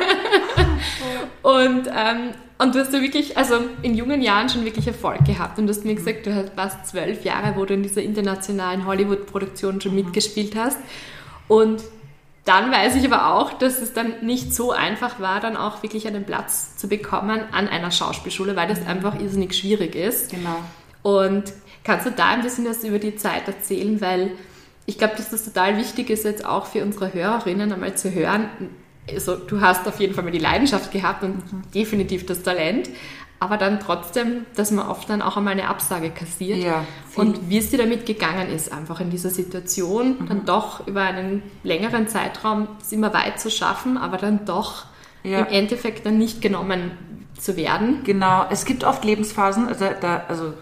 Und, 1.47 1.87
ähm, 1.87 2.31
und 2.57 2.75
du 2.75 2.79
hast 2.79 2.91
ja 2.91 3.01
wirklich, 3.01 3.37
also 3.37 3.55
in 3.81 3.95
jungen 3.95 4.21
Jahren 4.21 4.49
schon 4.49 4.65
wirklich 4.65 4.85
Erfolg 4.85 5.23
gehabt. 5.23 5.57
Und 5.57 5.67
du 5.67 5.73
hast 5.73 5.85
mir 5.85 5.95
gesagt, 5.95 6.25
du 6.25 6.51
warst 6.57 6.87
zwölf 6.87 7.23
Jahre, 7.23 7.55
wo 7.55 7.63
du 7.63 7.73
in 7.73 7.83
dieser 7.83 8.01
internationalen 8.01 8.85
Hollywood-Produktion 8.85 9.79
schon 9.79 9.95
mitgespielt 9.95 10.57
hast. 10.57 10.77
Und 11.47 11.83
dann 12.43 12.69
weiß 12.69 12.97
ich 12.97 13.05
aber 13.05 13.33
auch, 13.33 13.53
dass 13.53 13.81
es 13.81 13.93
dann 13.93 14.15
nicht 14.23 14.53
so 14.53 14.73
einfach 14.73 15.21
war, 15.21 15.39
dann 15.39 15.55
auch 15.55 15.83
wirklich 15.83 16.05
einen 16.05 16.25
Platz 16.25 16.75
zu 16.75 16.89
bekommen 16.89 17.39
an 17.53 17.69
einer 17.69 17.91
Schauspielschule, 17.91 18.57
weil 18.57 18.67
das 18.67 18.85
einfach 18.85 19.17
irrsinnig 19.17 19.55
schwierig 19.55 19.95
ist. 19.95 20.31
Genau. 20.31 20.57
Und 21.01 21.53
kannst 21.85 22.05
du 22.05 22.11
da 22.11 22.31
ein 22.31 22.41
bisschen 22.41 22.67
was 22.67 22.83
über 22.83 22.99
die 22.99 23.15
Zeit 23.15 23.47
erzählen? 23.47 24.01
Weil 24.01 24.31
ich 24.85 24.97
glaube, 24.97 25.15
dass 25.15 25.29
das 25.29 25.45
total 25.45 25.77
wichtig 25.77 26.09
ist, 26.09 26.25
jetzt 26.25 26.45
auch 26.45 26.65
für 26.65 26.83
unsere 26.83 27.13
Hörerinnen 27.13 27.71
einmal 27.71 27.95
zu 27.95 28.13
hören. 28.13 28.49
Also, 29.09 29.35
du 29.35 29.61
hast 29.61 29.87
auf 29.87 29.99
jeden 29.99 30.13
Fall 30.13 30.23
mal 30.23 30.31
die 30.31 30.39
Leidenschaft 30.39 30.91
gehabt 30.91 31.23
und 31.23 31.41
definitiv 31.73 32.25
das 32.25 32.43
Talent 32.43 32.89
aber 33.39 33.57
dann 33.57 33.79
trotzdem, 33.79 34.45
dass 34.55 34.71
man 34.71 34.87
oft 34.87 35.09
dann 35.09 35.21
auch 35.21 35.37
einmal 35.37 35.53
eine 35.53 35.67
Absage 35.67 36.09
kassiert. 36.09 36.57
Ja, 36.57 36.85
und 37.15 37.49
wie 37.49 37.57
es 37.57 37.69
dir 37.69 37.77
damit 37.77 38.05
gegangen 38.05 38.49
ist, 38.49 38.71
einfach 38.71 38.99
in 38.99 39.09
dieser 39.09 39.29
Situation, 39.29 40.17
mhm. 40.19 40.27
dann 40.27 40.45
doch 40.45 40.87
über 40.87 41.01
einen 41.01 41.43
längeren 41.63 42.07
Zeitraum 42.07 42.67
es 42.81 42.91
immer 42.91 43.13
weit 43.13 43.39
zu 43.39 43.51
schaffen, 43.51 43.97
aber 43.97 44.17
dann 44.17 44.45
doch 44.45 44.85
ja. 45.23 45.39
im 45.39 45.47
Endeffekt 45.47 46.05
dann 46.05 46.17
nicht 46.17 46.41
genommen 46.41 46.91
zu 47.37 47.55
werden. 47.57 48.01
Genau, 48.03 48.45
es 48.49 48.65
gibt 48.65 48.83
oft 48.83 49.05
Lebensphasen, 49.05 49.67
also, 49.67 49.85
da, 50.01 50.23
also, 50.27 50.53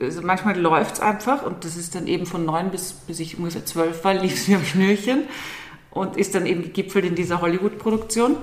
also 0.00 0.22
manchmal 0.22 0.58
läuft 0.58 0.94
es 0.94 1.00
einfach 1.00 1.44
und 1.44 1.64
das 1.66 1.76
ist 1.76 1.94
dann 1.94 2.06
eben 2.06 2.24
von 2.24 2.46
neun 2.46 2.70
bis, 2.70 2.92
bis 2.92 3.20
ich 3.20 3.36
ungefähr 3.36 3.66
zwölf 3.66 4.04
war, 4.04 4.14
lief 4.14 4.34
es 4.34 4.48
wie 4.48 4.54
am 4.54 4.64
Schnürchen 4.64 5.24
und 5.96 6.16
ist 6.16 6.34
dann 6.34 6.46
eben 6.46 6.62
gegipfelt 6.62 7.04
in 7.04 7.14
dieser 7.14 7.40
Hollywood-Produktion. 7.40 8.36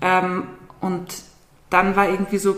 Ähm, 0.00 0.44
und 0.80 1.22
dann 1.70 1.96
war 1.96 2.08
irgendwie 2.08 2.38
so, 2.38 2.52
äh, 2.52 2.54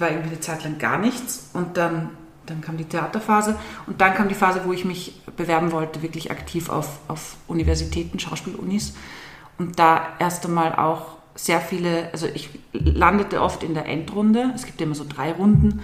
war 0.00 0.10
irgendwie 0.10 0.30
eine 0.30 0.40
Zeit 0.40 0.64
lang 0.64 0.78
gar 0.78 0.98
nichts 0.98 1.50
und 1.52 1.76
dann, 1.76 2.10
dann 2.46 2.60
kam 2.60 2.76
die 2.76 2.84
Theaterphase 2.84 3.58
und 3.86 4.00
dann 4.00 4.14
kam 4.14 4.28
die 4.28 4.34
Phase, 4.34 4.62
wo 4.64 4.72
ich 4.72 4.84
mich 4.84 5.20
bewerben 5.36 5.72
wollte, 5.72 6.02
wirklich 6.02 6.30
aktiv 6.30 6.68
auf, 6.68 6.98
auf 7.08 7.36
Universitäten, 7.48 8.18
Schauspielunis 8.18 8.94
und 9.58 9.78
da 9.78 10.08
erst 10.18 10.44
einmal 10.46 10.74
auch 10.74 11.16
sehr 11.34 11.60
viele, 11.60 12.10
also 12.12 12.26
ich 12.26 12.50
landete 12.72 13.40
oft 13.40 13.62
in 13.62 13.74
der 13.74 13.86
Endrunde, 13.86 14.52
es 14.54 14.66
gibt 14.66 14.80
immer 14.80 14.94
so 14.94 15.04
drei 15.08 15.32
Runden, 15.32 15.80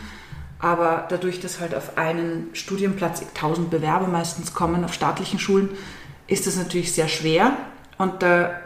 aber 0.58 1.06
dadurch, 1.08 1.40
dass 1.40 1.60
halt 1.60 1.74
auf 1.74 1.96
einen 1.96 2.48
Studienplatz 2.52 3.22
1000 3.34 3.70
Bewerber 3.70 4.08
meistens 4.08 4.52
kommen, 4.52 4.84
auf 4.84 4.92
staatlichen 4.92 5.38
Schulen, 5.38 5.70
ist 6.28 6.46
das 6.46 6.56
natürlich 6.56 6.92
sehr 6.92 7.08
schwer 7.08 7.52
und 7.96 8.22
da 8.22 8.60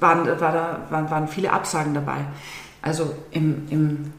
waren, 0.00 0.26
war 0.40 0.52
da, 0.52 0.86
waren, 0.90 1.10
waren 1.10 1.28
viele 1.28 1.52
Absagen 1.52 1.92
dabei. 1.92 2.24
Also 2.80 3.14
im, 3.32 3.66
im 3.70 4.12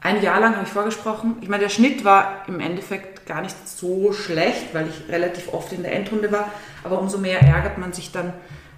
ein 0.00 0.22
Jahr 0.22 0.40
lang 0.40 0.56
habe 0.56 0.66
ich 0.66 0.72
vorgesprochen. 0.72 1.36
Ich 1.40 1.48
meine, 1.48 1.62
der 1.62 1.70
Schnitt 1.70 2.04
war 2.04 2.42
im 2.46 2.60
Endeffekt 2.60 3.26
gar 3.26 3.40
nicht 3.40 3.56
so 3.66 4.12
schlecht, 4.12 4.74
weil 4.74 4.88
ich 4.88 5.10
relativ 5.10 5.52
oft 5.52 5.72
in 5.72 5.82
der 5.82 5.94
Endrunde 5.94 6.30
war. 6.30 6.50
Aber 6.82 6.98
umso 7.00 7.16
mehr 7.16 7.40
ärgert 7.40 7.78
man 7.78 7.94
sich 7.94 8.12
dann, 8.12 8.34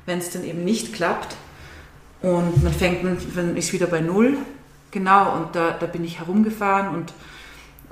wenn 0.06 0.18
es 0.18 0.30
dann 0.30 0.44
eben 0.44 0.64
nicht 0.64 0.94
klappt. 0.94 1.34
Und 2.22 2.62
man 2.62 2.72
fängt, 2.72 3.02
man 3.02 3.56
ist 3.56 3.72
wieder 3.72 3.88
bei 3.88 4.00
Null. 4.00 4.38
Genau, 4.92 5.34
und 5.34 5.56
da, 5.56 5.72
da 5.72 5.86
bin 5.86 6.04
ich 6.04 6.20
herumgefahren 6.20 6.94
und 6.94 7.12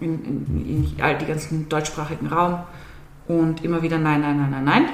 in, 0.00 0.24
in, 0.24 0.94
in 0.96 1.02
all 1.02 1.18
die 1.18 1.26
ganzen 1.26 1.68
deutschsprachigen 1.68 2.28
Raum 2.28 2.60
und 3.26 3.64
immer 3.64 3.82
wieder 3.82 3.98
nein, 3.98 4.20
nein, 4.20 4.36
nein, 4.38 4.50
nein, 4.50 4.64
nein. 4.64 4.88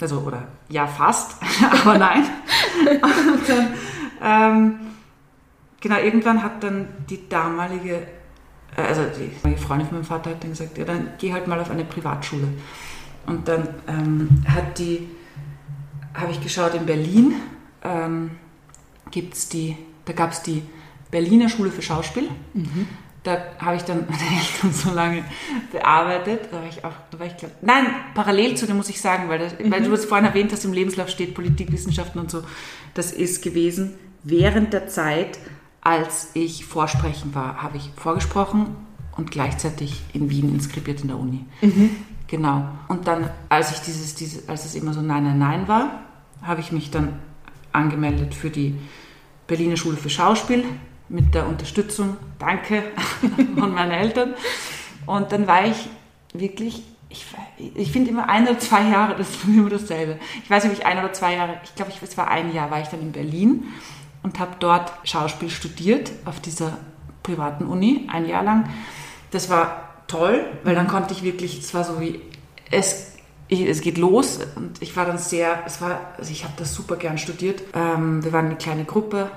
Also, 0.00 0.20
oder 0.20 0.48
ja, 0.68 0.86
fast, 0.86 1.36
aber 1.82 1.98
nein. 1.98 2.24
und 2.90 3.48
dann, 3.48 3.74
ähm, 4.22 4.74
genau, 5.80 5.98
irgendwann 5.98 6.42
hat 6.42 6.62
dann 6.62 6.88
die 7.08 7.28
damalige, 7.28 8.06
äh, 8.76 8.82
also 8.82 9.02
die 9.16 9.56
Freundin 9.56 9.86
von 9.86 9.96
meinem 9.98 10.04
Vater 10.04 10.30
hat 10.30 10.42
dann 10.42 10.50
gesagt, 10.50 10.76
ja, 10.76 10.84
dann 10.84 11.10
geh 11.18 11.32
halt 11.32 11.46
mal 11.46 11.60
auf 11.60 11.70
eine 11.70 11.84
Privatschule. 11.84 12.48
Und 13.26 13.46
dann 13.46 13.68
ähm, 13.86 14.28
hat 14.46 14.78
die, 14.78 15.08
habe 16.14 16.32
ich 16.32 16.40
geschaut, 16.40 16.74
in 16.74 16.86
Berlin 16.86 17.34
ähm, 17.84 18.32
gibt's 19.10 19.48
die, 19.48 19.76
da 20.04 20.12
gab 20.12 20.32
es 20.32 20.42
die 20.42 20.62
Berliner 21.10 21.48
Schule 21.48 21.70
für 21.70 21.82
Schauspiel. 21.82 22.28
Mhm. 22.54 22.88
Da 23.22 23.38
habe 23.58 23.76
ich 23.76 23.82
dann 23.82 24.06
meine 24.08 24.40
Eltern 24.40 24.72
so 24.72 24.92
lange 24.92 25.24
bearbeitet. 25.70 26.48
Da 26.50 26.56
war 26.56 26.68
ich 26.68 26.84
auch, 26.84 26.92
da 27.10 27.18
war 27.18 27.26
ich 27.26 27.36
glaub, 27.36 27.52
nein, 27.62 27.86
parallel 28.14 28.56
zu 28.56 28.66
dem 28.66 28.76
muss 28.76 28.88
ich 28.88 29.00
sagen, 29.00 29.28
weil, 29.28 29.38
das, 29.38 29.58
mhm. 29.58 29.70
weil 29.70 29.82
du 29.82 29.92
es 29.92 30.04
vorhin 30.04 30.26
erwähnt 30.26 30.52
hast, 30.52 30.64
im 30.64 30.72
Lebenslauf 30.72 31.08
steht 31.08 31.34
Politikwissenschaften 31.34 32.20
und 32.20 32.30
so. 32.30 32.42
Das 32.94 33.12
ist 33.12 33.42
gewesen 33.42 33.94
während 34.22 34.72
der 34.72 34.88
Zeit, 34.88 35.38
als 35.80 36.30
ich 36.34 36.64
vorsprechen 36.64 37.34
war, 37.34 37.62
habe 37.62 37.76
ich 37.76 37.90
vorgesprochen 37.96 38.76
und 39.16 39.30
gleichzeitig 39.30 40.00
in 40.12 40.30
Wien 40.30 40.54
inskribiert 40.54 41.02
in 41.02 41.08
der 41.08 41.18
Uni. 41.18 41.44
Mhm. 41.60 41.90
Genau. 42.28 42.66
Und 42.88 43.06
dann, 43.06 43.30
als 43.48 43.72
ich 43.72 43.80
dieses, 43.80 44.14
dieses, 44.14 44.48
als 44.48 44.64
es 44.64 44.74
immer 44.74 44.94
so 44.94 45.02
Nein, 45.02 45.24
Nein, 45.24 45.38
Nein 45.38 45.68
war, 45.68 46.02
habe 46.40 46.60
ich 46.60 46.72
mich 46.72 46.90
dann 46.90 47.18
angemeldet 47.72 48.34
für 48.34 48.50
die 48.50 48.74
Berliner 49.46 49.76
Schule 49.76 49.96
für 49.96 50.08
Schauspiel 50.08 50.64
mit 51.12 51.34
der 51.34 51.46
Unterstützung, 51.46 52.16
danke, 52.38 52.82
von 53.58 53.72
meinen 53.72 53.92
Eltern. 53.92 54.34
Und 55.06 55.30
dann 55.30 55.46
war 55.46 55.66
ich 55.66 55.88
wirklich, 56.32 56.82
ich, 57.08 57.26
ich 57.74 57.92
finde 57.92 58.10
immer 58.10 58.28
ein 58.28 58.48
oder 58.48 58.58
zwei 58.58 58.88
Jahre, 58.88 59.14
das 59.16 59.30
ist 59.30 59.44
immer 59.44 59.68
dasselbe. 59.68 60.18
Ich 60.42 60.50
weiß 60.50 60.64
nicht, 60.64 60.72
ob 60.72 60.78
ich 60.78 60.86
ein 60.86 60.98
oder 60.98 61.12
zwei 61.12 61.36
Jahre, 61.36 61.60
ich 61.64 61.74
glaube, 61.74 61.92
es 62.02 62.18
war 62.18 62.28
ein 62.28 62.54
Jahr, 62.54 62.70
war 62.70 62.80
ich 62.80 62.88
dann 62.88 63.02
in 63.02 63.12
Berlin 63.12 63.64
und 64.22 64.38
habe 64.38 64.52
dort 64.58 64.92
Schauspiel 65.04 65.50
studiert 65.50 66.10
auf 66.24 66.40
dieser 66.40 66.78
privaten 67.22 67.66
Uni, 67.66 68.08
ein 68.10 68.26
Jahr 68.26 68.42
lang. 68.42 68.68
Das 69.30 69.50
war 69.50 69.90
toll, 70.06 70.44
weil 70.64 70.74
dann 70.74 70.88
konnte 70.88 71.12
ich 71.12 71.22
wirklich, 71.22 71.58
es 71.58 71.74
war 71.74 71.84
so 71.84 72.00
wie, 72.00 72.20
es, 72.70 73.16
ich, 73.48 73.60
es 73.60 73.82
geht 73.82 73.98
los 73.98 74.40
und 74.56 74.80
ich 74.80 74.96
war 74.96 75.04
dann 75.04 75.18
sehr, 75.18 75.62
es 75.66 75.80
war, 75.82 76.00
also 76.16 76.30
ich 76.32 76.44
habe 76.44 76.54
das 76.56 76.74
super 76.74 76.96
gern 76.96 77.18
studiert. 77.18 77.62
Ähm, 77.74 78.24
wir 78.24 78.32
waren 78.32 78.46
eine 78.46 78.56
kleine 78.56 78.84
Gruppe. 78.84 79.30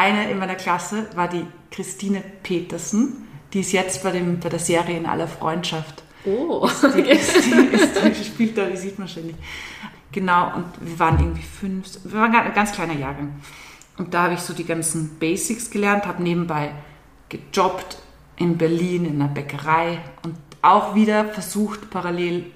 Eine 0.00 0.30
in 0.30 0.38
meiner 0.38 0.54
Klasse 0.54 1.08
war 1.14 1.28
die 1.28 1.44
Christine 1.70 2.22
Petersen, 2.42 3.28
die 3.52 3.60
ist 3.60 3.72
jetzt 3.72 4.02
bei, 4.02 4.12
dem, 4.12 4.40
bei 4.40 4.48
der 4.48 4.58
Serie 4.58 4.96
In 4.96 5.04
aller 5.04 5.28
Freundschaft. 5.28 6.02
Oh, 6.24 6.66
die, 6.96 7.00
ist, 7.02 7.34
die, 7.44 7.76
ist, 7.76 8.02
die 8.02 8.24
spielt 8.24 8.56
da, 8.56 8.64
die 8.64 8.78
sieht 8.78 8.98
man 8.98 9.08
ständig. 9.08 9.36
Genau, 10.10 10.56
und 10.56 10.64
wir 10.80 10.98
waren 10.98 11.20
irgendwie 11.20 11.42
fünf, 11.42 11.86
wir 12.04 12.18
waren 12.18 12.34
ein 12.34 12.54
ganz 12.54 12.72
kleiner 12.72 12.94
Jahrgang. 12.94 13.42
Und 13.98 14.14
da 14.14 14.22
habe 14.22 14.34
ich 14.34 14.40
so 14.40 14.54
die 14.54 14.64
ganzen 14.64 15.18
Basics 15.18 15.70
gelernt, 15.70 16.06
habe 16.06 16.22
nebenbei 16.22 16.72
gejobbt, 17.28 17.98
in 18.36 18.56
Berlin 18.56 19.04
in 19.04 19.20
einer 19.20 19.28
Bäckerei 19.28 19.98
und 20.22 20.34
auch 20.62 20.94
wieder 20.94 21.26
versucht 21.26 21.90
parallel 21.90 22.46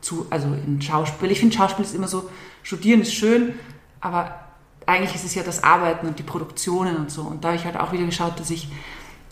zu, 0.00 0.28
also 0.30 0.46
in 0.64 0.80
Schauspiel. 0.80 1.32
Ich 1.32 1.40
finde 1.40 1.56
Schauspiel 1.56 1.84
ist 1.84 1.96
immer 1.96 2.06
so, 2.06 2.30
studieren 2.62 3.00
ist 3.00 3.14
schön, 3.14 3.54
aber 4.00 4.43
eigentlich 4.86 5.14
ist 5.14 5.24
es 5.24 5.34
ja 5.34 5.42
das 5.42 5.62
Arbeiten 5.62 6.06
und 6.06 6.18
die 6.18 6.22
Produktionen 6.22 6.96
und 6.96 7.10
so. 7.10 7.22
Und 7.22 7.44
da 7.44 7.48
habe 7.48 7.56
ich 7.56 7.64
halt 7.64 7.76
auch 7.76 7.92
wieder 7.92 8.04
geschaut, 8.04 8.38
dass 8.38 8.50
ich 8.50 8.68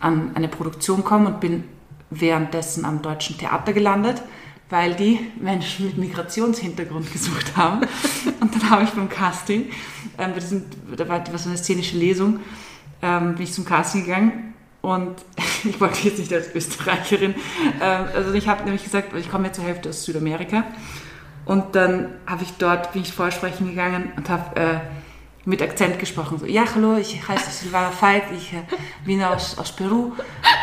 an 0.00 0.32
eine 0.34 0.48
Produktion 0.48 1.04
komme 1.04 1.28
und 1.28 1.40
bin 1.40 1.64
währenddessen 2.10 2.84
am 2.84 3.02
Deutschen 3.02 3.38
Theater 3.38 3.72
gelandet, 3.72 4.22
weil 4.68 4.94
die 4.94 5.20
Menschen 5.40 5.86
mit 5.86 5.98
Migrationshintergrund 5.98 7.12
gesucht 7.12 7.56
haben. 7.56 7.86
Und 8.40 8.54
dann 8.54 8.70
habe 8.70 8.84
ich 8.84 8.90
beim 8.90 9.08
Casting, 9.08 9.70
ähm, 10.18 10.34
diesem, 10.34 10.64
da 10.96 11.08
war 11.08 11.22
so 11.38 11.48
eine 11.48 11.58
szenische 11.58 11.96
Lesung, 11.96 12.40
ähm, 13.00 13.34
bin 13.34 13.44
ich 13.44 13.52
zum 13.52 13.64
Casting 13.64 14.04
gegangen 14.04 14.54
und 14.80 15.16
ich 15.64 15.80
wollte 15.80 16.08
jetzt 16.08 16.18
nicht 16.18 16.32
als 16.32 16.54
Österreicherin, 16.54 17.34
ähm, 17.80 18.04
also 18.14 18.32
ich 18.32 18.48
habe 18.48 18.64
nämlich 18.64 18.84
gesagt, 18.84 19.14
ich 19.14 19.30
komme 19.30 19.48
ja 19.48 19.52
zur 19.52 19.64
Hälfte 19.64 19.90
aus 19.90 20.04
Südamerika. 20.04 20.64
Und 21.44 21.74
dann 21.74 22.14
habe 22.26 22.44
ich 22.44 22.52
dort, 22.58 22.92
bin 22.92 23.02
ich 23.02 23.12
vorsprechen 23.12 23.70
gegangen 23.70 24.12
und 24.16 24.30
habe 24.30 24.60
äh, 24.60 24.80
mit 25.44 25.60
Akzent 25.60 25.98
gesprochen. 25.98 26.38
So, 26.38 26.46
ja, 26.46 26.64
hallo, 26.74 26.96
ich 26.96 27.26
heiße 27.26 27.50
Silvana 27.50 27.90
Veit, 27.98 28.24
ich 28.36 28.52
äh, 28.52 28.62
bin 29.04 29.22
aus, 29.22 29.58
aus 29.58 29.74
Peru 29.74 30.12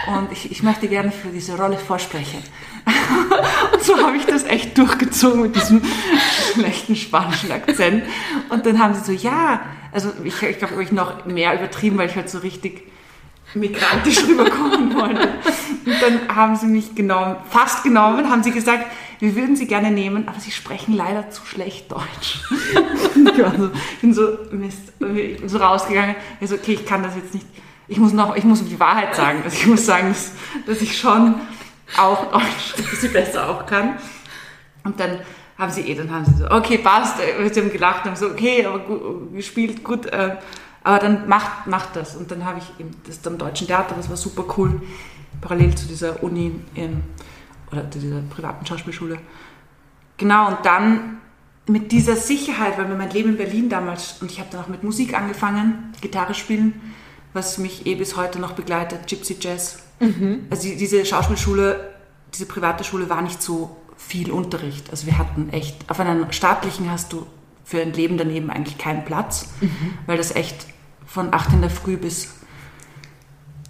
und 0.07 0.31
ich, 0.31 0.51
ich 0.51 0.63
möchte 0.63 0.88
gerne 0.88 1.12
für 1.12 1.29
diese 1.29 1.57
Rolle 1.57 1.77
vorsprechen. 1.77 2.41
und 3.74 3.83
so 3.83 3.98
habe 3.98 4.15
ich 4.15 4.25
das 4.25 4.45
echt 4.45 4.77
durchgezogen 4.77 5.41
mit 5.41 5.55
diesem 5.55 5.81
schlechten 6.53 6.95
spanischen 6.95 7.51
Akzent. 7.51 8.03
Und 8.50 8.65
dann 8.65 8.79
haben 8.79 8.93
sie 8.93 9.01
so, 9.01 9.12
ja, 9.12 9.62
also 9.91 10.12
ich, 10.24 10.41
ich 10.41 10.57
glaube, 10.57 10.81
ich 10.81 10.91
noch 10.91 11.25
mehr 11.25 11.53
übertrieben, 11.55 11.98
weil 11.98 12.09
ich 12.09 12.15
halt 12.15 12.29
so 12.29 12.38
richtig 12.38 12.89
migrantisch 13.55 14.24
rüberkommen 14.27 14.95
wollte. 14.95 15.27
Und 15.86 16.01
dann 16.01 16.36
haben 16.36 16.55
sie 16.55 16.67
mich 16.67 16.95
genommen, 16.95 17.36
fast 17.50 17.83
genommen, 17.83 18.29
haben 18.29 18.43
sie 18.43 18.51
gesagt, 18.51 18.86
wir 19.19 19.35
würden 19.35 19.55
sie 19.55 19.67
gerne 19.67 19.91
nehmen, 19.91 20.27
aber 20.27 20.39
sie 20.39 20.51
sprechen 20.51 20.95
leider 20.95 21.29
zu 21.29 21.45
schlecht 21.45 21.91
Deutsch. 21.91 22.41
ich 23.35 23.43
war 23.43 23.53
so, 23.57 23.69
bin 24.01 24.13
so, 24.13 24.38
Mist, 24.51 24.93
ich 25.15 25.41
so 25.45 25.57
rausgegangen, 25.57 26.15
ich 26.39 26.49
so, 26.49 26.55
okay, 26.55 26.73
ich 26.73 26.85
kann 26.85 27.03
das 27.03 27.15
jetzt 27.15 27.33
nicht, 27.33 27.45
ich 27.88 27.97
muss 27.97 28.13
noch, 28.13 28.35
ich 28.35 28.45
muss 28.45 28.63
die 28.63 28.79
Wahrheit 28.79 29.15
sagen. 29.15 29.41
Also 29.43 29.57
ich 29.57 29.67
muss 29.67 29.85
sagen, 29.85 30.09
dass, 30.09 30.31
dass 30.65 30.81
ich 30.81 30.97
schon 30.97 31.35
auch 31.97 32.31
Deutsch 32.31 32.75
bisschen 32.91 33.11
besser 33.11 33.49
auch 33.49 33.65
kann. 33.65 33.97
Und 34.83 34.99
dann 34.99 35.19
haben 35.57 35.71
sie 35.71 35.81
eh, 35.81 35.95
dann 35.95 36.09
haben 36.11 36.23
sie 36.23 36.38
so, 36.38 36.49
okay, 36.49 36.77
passt, 36.77 37.17
sie 37.17 37.59
haben 37.59 37.71
gelacht, 37.71 38.05
haben 38.05 38.15
so, 38.15 38.27
okay, 38.27 38.65
aber 38.65 38.79
gut, 38.79 39.33
gespielt, 39.33 39.83
gut, 39.83 40.05
äh, 40.05 40.38
aber 40.83 40.99
dann 40.99 41.27
macht, 41.27 41.67
macht 41.67 41.95
das. 41.97 42.15
Und 42.15 42.31
dann 42.31 42.45
habe 42.45 42.59
ich 42.59 42.79
eben 42.79 42.91
das 43.05 43.25
am 43.27 43.38
Deutschen 43.38 43.67
Theater, 43.67 43.95
das 43.95 44.09
war 44.09 44.15
super 44.15 44.45
cool, 44.57 44.81
parallel 45.41 45.75
zu 45.75 45.88
dieser 45.88 46.23
Uni 46.23 46.53
in, 46.75 47.03
oder 47.71 47.83
dieser 47.83 48.21
privaten 48.21 48.65
Schauspielschule. 48.65 49.19
Genau, 50.17 50.47
und 50.49 50.65
dann 50.65 51.19
mit 51.67 51.91
dieser 51.91 52.15
Sicherheit, 52.15 52.77
weil 52.77 52.88
mir 52.88 52.95
mein 52.95 53.11
Leben 53.11 53.29
in 53.29 53.38
Berlin 53.38 53.69
damals, 53.69 54.17
und 54.21 54.31
ich 54.31 54.39
habe 54.39 54.49
dann 54.51 54.61
auch 54.61 54.67
mit 54.67 54.83
Musik 54.83 55.13
angefangen, 55.13 55.93
Gitarre 56.01 56.33
spielen, 56.33 56.81
was 57.33 57.59
mich 57.59 57.85
eh 57.85 57.95
bis 57.95 58.17
heute 58.17 58.39
noch 58.39 58.53
begleitet, 58.53 59.07
Gypsy 59.07 59.38
Jazz. 59.39 59.79
Mhm. 59.99 60.47
Also 60.49 60.67
diese 60.67 61.05
Schauspielschule, 61.05 61.93
diese 62.33 62.47
private 62.47 62.83
Schule 62.83 63.09
war 63.09 63.21
nicht 63.21 63.41
so 63.41 63.77
viel 63.97 64.31
Unterricht. 64.31 64.89
Also 64.89 65.05
wir 65.05 65.17
hatten 65.17 65.49
echt, 65.49 65.89
auf 65.89 65.99
einer 65.99 66.31
staatlichen 66.33 66.89
hast 66.89 67.13
du 67.13 67.27
für 67.63 67.81
ein 67.81 67.93
Leben 67.93 68.17
daneben 68.17 68.49
eigentlich 68.49 68.79
keinen 68.79 69.05
Platz, 69.05 69.49
mhm. 69.61 69.69
weil 70.07 70.17
das 70.17 70.35
echt 70.35 70.65
von 71.05 71.33
8 71.33 71.53
in 71.53 71.61
der 71.61 71.69
Früh 71.69 71.97
bis 71.97 72.38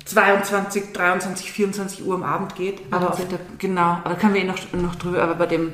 22, 0.10 0.94
23, 0.94 1.52
24 1.52 2.06
Uhr 2.06 2.16
am 2.16 2.24
Abend 2.24 2.56
geht. 2.56 2.82
Aber 2.92 3.12
auf 3.12 3.28
der, 3.28 3.40
genau, 3.58 4.00
aber 4.04 4.10
da 4.10 4.16
können 4.16 4.34
wir 4.34 4.42
eh 4.42 4.46
noch, 4.46 4.58
noch 4.74 4.96
drüber, 4.96 5.22
aber 5.24 5.36
bei, 5.36 5.46
dem, 5.46 5.72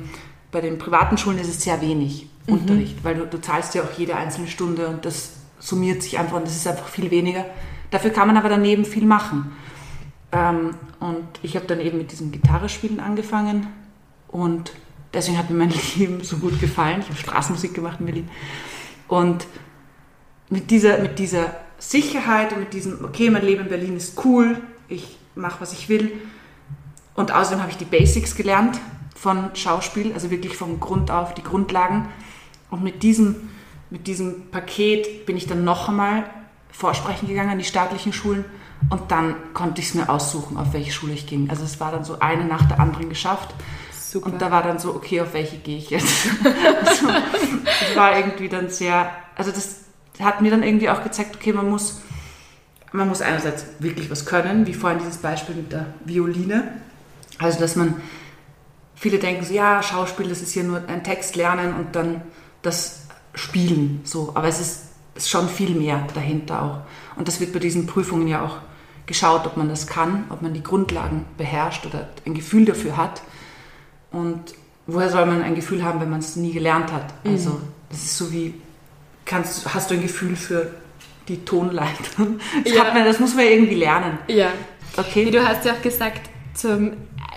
bei 0.52 0.60
den 0.60 0.78
privaten 0.78 1.18
Schulen 1.18 1.38
ist 1.38 1.48
es 1.48 1.62
sehr 1.62 1.80
wenig 1.80 2.28
mhm. 2.46 2.54
Unterricht, 2.54 3.02
weil 3.02 3.14
du, 3.14 3.26
du 3.26 3.40
zahlst 3.40 3.74
ja 3.74 3.82
auch 3.82 3.98
jede 3.98 4.16
einzelne 4.16 4.48
Stunde 4.48 4.88
und 4.88 5.04
das 5.04 5.32
summiert 5.58 6.02
sich 6.02 6.18
einfach 6.18 6.36
und 6.36 6.46
das 6.46 6.56
ist 6.56 6.66
einfach 6.66 6.88
viel 6.88 7.10
weniger. 7.10 7.44
Dafür 7.90 8.10
kann 8.10 8.26
man 8.26 8.36
aber 8.36 8.48
daneben 8.48 8.84
viel 8.84 9.06
machen. 9.06 9.52
Ähm, 10.32 10.70
und 11.00 11.26
ich 11.42 11.56
habe 11.56 11.66
dann 11.66 11.80
eben 11.80 11.98
mit 11.98 12.12
diesem 12.12 12.32
Gitarrespielen 12.32 13.00
angefangen 13.00 13.68
und 14.28 14.72
Deswegen 15.16 15.38
hat 15.38 15.48
mir 15.48 15.56
mein 15.56 15.72
Leben 15.96 16.22
so 16.22 16.36
gut 16.36 16.60
gefallen. 16.60 17.00
Ich 17.00 17.06
habe 17.06 17.16
Straßenmusik 17.16 17.74
gemacht 17.74 18.00
in 18.00 18.06
Berlin. 18.06 18.28
Und 19.08 19.46
mit 20.50 20.70
dieser, 20.70 20.98
mit 20.98 21.18
dieser 21.18 21.54
Sicherheit 21.78 22.52
und 22.52 22.60
mit 22.60 22.72
diesem, 22.72 23.04
okay, 23.04 23.30
mein 23.30 23.44
Leben 23.44 23.62
in 23.62 23.68
Berlin 23.68 23.96
ist 23.96 24.24
cool, 24.24 24.60
ich 24.88 25.18
mache, 25.34 25.60
was 25.60 25.72
ich 25.72 25.88
will. 25.88 26.12
Und 27.14 27.32
außerdem 27.32 27.60
habe 27.60 27.70
ich 27.70 27.76
die 27.76 27.84
Basics 27.84 28.34
gelernt 28.34 28.78
von 29.14 29.50
Schauspiel, 29.54 30.12
also 30.12 30.30
wirklich 30.30 30.56
vom 30.56 30.80
Grund 30.80 31.10
auf 31.10 31.34
die 31.34 31.42
Grundlagen. 31.42 32.08
Und 32.70 32.82
mit 32.82 33.02
diesem, 33.02 33.48
mit 33.90 34.06
diesem 34.06 34.50
Paket 34.50 35.26
bin 35.26 35.36
ich 35.36 35.46
dann 35.46 35.64
noch 35.64 35.88
einmal 35.88 36.24
vorsprechen 36.70 37.28
gegangen 37.28 37.50
an 37.50 37.58
die 37.58 37.64
staatlichen 37.64 38.12
Schulen 38.12 38.44
und 38.90 39.10
dann 39.10 39.34
konnte 39.54 39.80
ich 39.80 39.88
es 39.88 39.94
mir 39.94 40.08
aussuchen, 40.08 40.56
auf 40.58 40.72
welche 40.72 40.92
Schule 40.92 41.14
ich 41.14 41.26
ging. 41.26 41.48
Also 41.48 41.64
es 41.64 41.80
war 41.80 41.90
dann 41.90 42.04
so 42.04 42.18
eine 42.20 42.44
nach 42.44 42.66
der 42.68 42.78
anderen 42.78 43.08
geschafft. 43.08 43.54
Super. 43.92 44.26
Und 44.26 44.42
da 44.42 44.50
war 44.50 44.62
dann 44.62 44.78
so, 44.78 44.94
okay, 44.94 45.20
auf 45.20 45.32
welche 45.32 45.56
gehe 45.56 45.78
ich 45.78 45.90
jetzt? 45.90 46.28
also, 46.44 47.08
das 47.08 47.96
war 47.96 48.16
irgendwie 48.16 48.48
dann 48.48 48.68
sehr, 48.68 49.10
also 49.34 49.50
das 49.50 49.85
hat 50.20 50.40
mir 50.40 50.50
dann 50.50 50.62
irgendwie 50.62 50.88
auch 50.88 51.02
gezeigt, 51.02 51.36
okay, 51.36 51.52
man 51.52 51.68
muss, 51.68 52.00
man 52.92 53.08
muss 53.08 53.20
einerseits 53.20 53.66
wirklich 53.78 54.10
was 54.10 54.26
können, 54.26 54.66
wie 54.66 54.74
vorhin 54.74 54.98
dieses 54.98 55.18
Beispiel 55.18 55.54
mit 55.54 55.72
der 55.72 55.86
Violine. 56.04 56.80
Also, 57.38 57.60
dass 57.60 57.76
man, 57.76 58.00
viele 58.94 59.18
denken 59.18 59.44
so, 59.44 59.52
ja, 59.52 59.82
Schauspiel, 59.82 60.28
das 60.28 60.40
ist 60.40 60.52
hier 60.52 60.64
nur 60.64 60.82
ein 60.88 61.04
Text 61.04 61.36
lernen 61.36 61.74
und 61.74 61.94
dann 61.94 62.22
das 62.62 63.06
Spielen, 63.34 64.00
so. 64.04 64.32
Aber 64.34 64.48
es 64.48 64.60
ist, 64.60 64.82
ist 65.14 65.28
schon 65.28 65.48
viel 65.48 65.74
mehr 65.74 66.06
dahinter 66.14 66.62
auch. 66.62 67.18
Und 67.18 67.28
das 67.28 67.40
wird 67.40 67.52
bei 67.52 67.58
diesen 67.58 67.86
Prüfungen 67.86 68.28
ja 68.28 68.44
auch 68.44 68.58
geschaut, 69.06 69.46
ob 69.46 69.56
man 69.56 69.68
das 69.68 69.86
kann, 69.86 70.24
ob 70.30 70.42
man 70.42 70.52
die 70.52 70.62
Grundlagen 70.62 71.26
beherrscht 71.36 71.86
oder 71.86 72.08
ein 72.26 72.34
Gefühl 72.34 72.64
dafür 72.64 72.96
hat. 72.96 73.22
Und 74.10 74.54
woher 74.86 75.10
soll 75.10 75.26
man 75.26 75.42
ein 75.42 75.54
Gefühl 75.54 75.84
haben, 75.84 76.00
wenn 76.00 76.10
man 76.10 76.20
es 76.20 76.36
nie 76.36 76.52
gelernt 76.52 76.92
hat? 76.92 77.14
Also 77.24 77.50
mhm. 77.50 77.62
das 77.90 77.98
ist 77.98 78.16
so 78.16 78.32
wie, 78.32 78.54
kannst, 79.26 79.74
hast 79.74 79.90
du 79.90 79.94
ein 79.94 80.02
Gefühl 80.02 80.36
für 80.36 80.70
die 81.28 81.44
Tonleitern? 81.44 82.40
Das, 82.64 82.72
ja. 82.74 82.94
man, 82.94 83.04
das 83.04 83.20
muss 83.20 83.34
man 83.34 83.44
irgendwie 83.44 83.74
lernen. 83.74 84.18
Ja. 84.28 84.52
Okay. 84.96 85.26
Wie 85.26 85.30
du 85.30 85.46
hast 85.46 85.66
ja 85.66 85.74
auch 85.74 85.82
gesagt, 85.82 86.30
zum, 86.54 86.92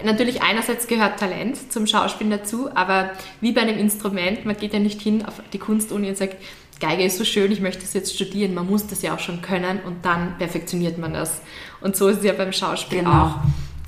natürlich 0.05 0.41
einerseits 0.41 0.87
gehört 0.87 1.19
Talent 1.19 1.73
zum 1.73 1.85
Schauspielen 1.87 2.31
dazu, 2.31 2.69
aber 2.73 3.11
wie 3.41 3.51
bei 3.51 3.61
einem 3.61 3.77
Instrument, 3.77 4.45
man 4.45 4.55
geht 4.55 4.71
ja 4.71 4.79
nicht 4.79 5.01
hin 5.01 5.25
auf 5.25 5.41
die 5.51 5.59
Kunstuni 5.59 6.07
und 6.07 6.17
sagt, 6.17 6.37
Geige 6.79 7.03
ist 7.03 7.17
so 7.17 7.25
schön, 7.25 7.51
ich 7.51 7.59
möchte 7.59 7.83
es 7.83 7.93
jetzt 7.93 8.15
studieren. 8.15 8.53
Man 8.53 8.65
muss 8.65 8.87
das 8.87 9.01
ja 9.01 9.13
auch 9.13 9.19
schon 9.19 9.41
können 9.41 9.81
und 9.85 10.05
dann 10.05 10.37
perfektioniert 10.37 10.97
man 10.97 11.13
das. 11.13 11.41
Und 11.81 11.97
so 11.97 12.07
ist 12.07 12.19
es 12.19 12.23
ja 12.23 12.33
beim 12.33 12.53
Schauspiel 12.53 12.99
genau. 12.99 13.11
auch. 13.11 13.35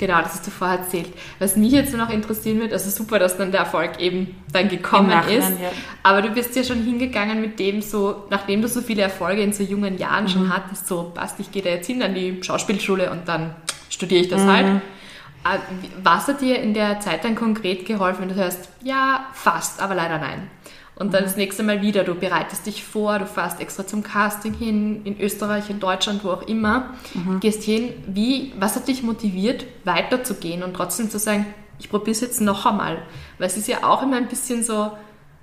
Genau, 0.01 0.19
das 0.19 0.33
hast 0.33 0.47
du 0.47 0.49
vorher 0.49 0.79
erzählt. 0.79 1.09
Was 1.37 1.55
mich 1.55 1.73
jetzt 1.73 1.93
noch 1.93 2.09
interessieren 2.09 2.59
wird, 2.59 2.73
also 2.73 2.89
super, 2.89 3.19
dass 3.19 3.37
dann 3.37 3.51
der 3.51 3.59
Erfolg 3.59 3.99
eben 3.99 4.35
dann 4.51 4.67
gekommen 4.67 5.11
ist. 5.29 5.47
Ja. 5.61 5.71
Aber 6.01 6.23
du 6.23 6.31
bist 6.31 6.55
ja 6.55 6.63
schon 6.63 6.83
hingegangen 6.83 7.39
mit 7.39 7.59
dem 7.59 7.83
so, 7.83 8.23
nachdem 8.31 8.63
du 8.63 8.67
so 8.67 8.81
viele 8.81 9.03
Erfolge 9.03 9.43
in 9.43 9.53
so 9.53 9.61
jungen 9.61 9.99
Jahren 9.99 10.23
mhm. 10.23 10.29
schon 10.29 10.51
hattest, 10.51 10.87
so 10.87 11.11
passt, 11.13 11.39
ich 11.39 11.51
gehe 11.51 11.61
da 11.61 11.69
jetzt 11.69 11.85
hin 11.85 12.01
an 12.01 12.15
die 12.15 12.41
Schauspielschule 12.41 13.11
und 13.11 13.27
dann 13.27 13.53
studiere 13.91 14.21
ich 14.21 14.27
das 14.27 14.41
mhm. 14.41 14.51
halt. 14.51 14.65
Äh, 14.65 15.59
was 16.01 16.27
hat 16.27 16.41
dir 16.41 16.59
in 16.59 16.73
der 16.73 16.99
Zeit 16.99 17.23
dann 17.23 17.35
konkret 17.35 17.85
geholfen, 17.85 18.21
wenn 18.21 18.29
du 18.29 18.35
hörst, 18.35 18.69
ja, 18.81 19.27
fast, 19.33 19.83
aber 19.83 19.93
leider 19.93 20.17
nein? 20.17 20.49
Und 20.95 21.13
dann 21.13 21.23
das 21.23 21.35
nächste 21.35 21.63
Mal 21.63 21.81
wieder, 21.81 22.03
du 22.03 22.15
bereitest 22.15 22.65
dich 22.65 22.83
vor, 22.83 23.17
du 23.17 23.25
fährst 23.25 23.59
extra 23.59 23.87
zum 23.87 24.03
Casting 24.03 24.53
hin, 24.53 25.01
in 25.03 25.19
Österreich, 25.19 25.69
in 25.69 25.79
Deutschland, 25.79 26.23
wo 26.23 26.29
auch 26.29 26.43
immer, 26.43 26.93
mhm. 27.13 27.39
gehst 27.39 27.63
hin. 27.63 27.93
Wie, 28.07 28.53
was 28.59 28.75
hat 28.75 28.87
dich 28.87 29.01
motiviert, 29.01 29.65
weiterzugehen 29.83 30.63
und 30.63 30.73
trotzdem 30.73 31.09
zu 31.09 31.17
sagen, 31.17 31.45
ich 31.79 31.89
probiere 31.89 32.11
es 32.11 32.21
jetzt 32.21 32.41
noch 32.41 32.65
einmal? 32.65 33.01
Weil 33.39 33.47
es 33.47 33.57
ist 33.57 33.67
ja 33.67 33.83
auch 33.83 34.03
immer 34.03 34.17
ein 34.17 34.27
bisschen 34.27 34.63
so, 34.63 34.91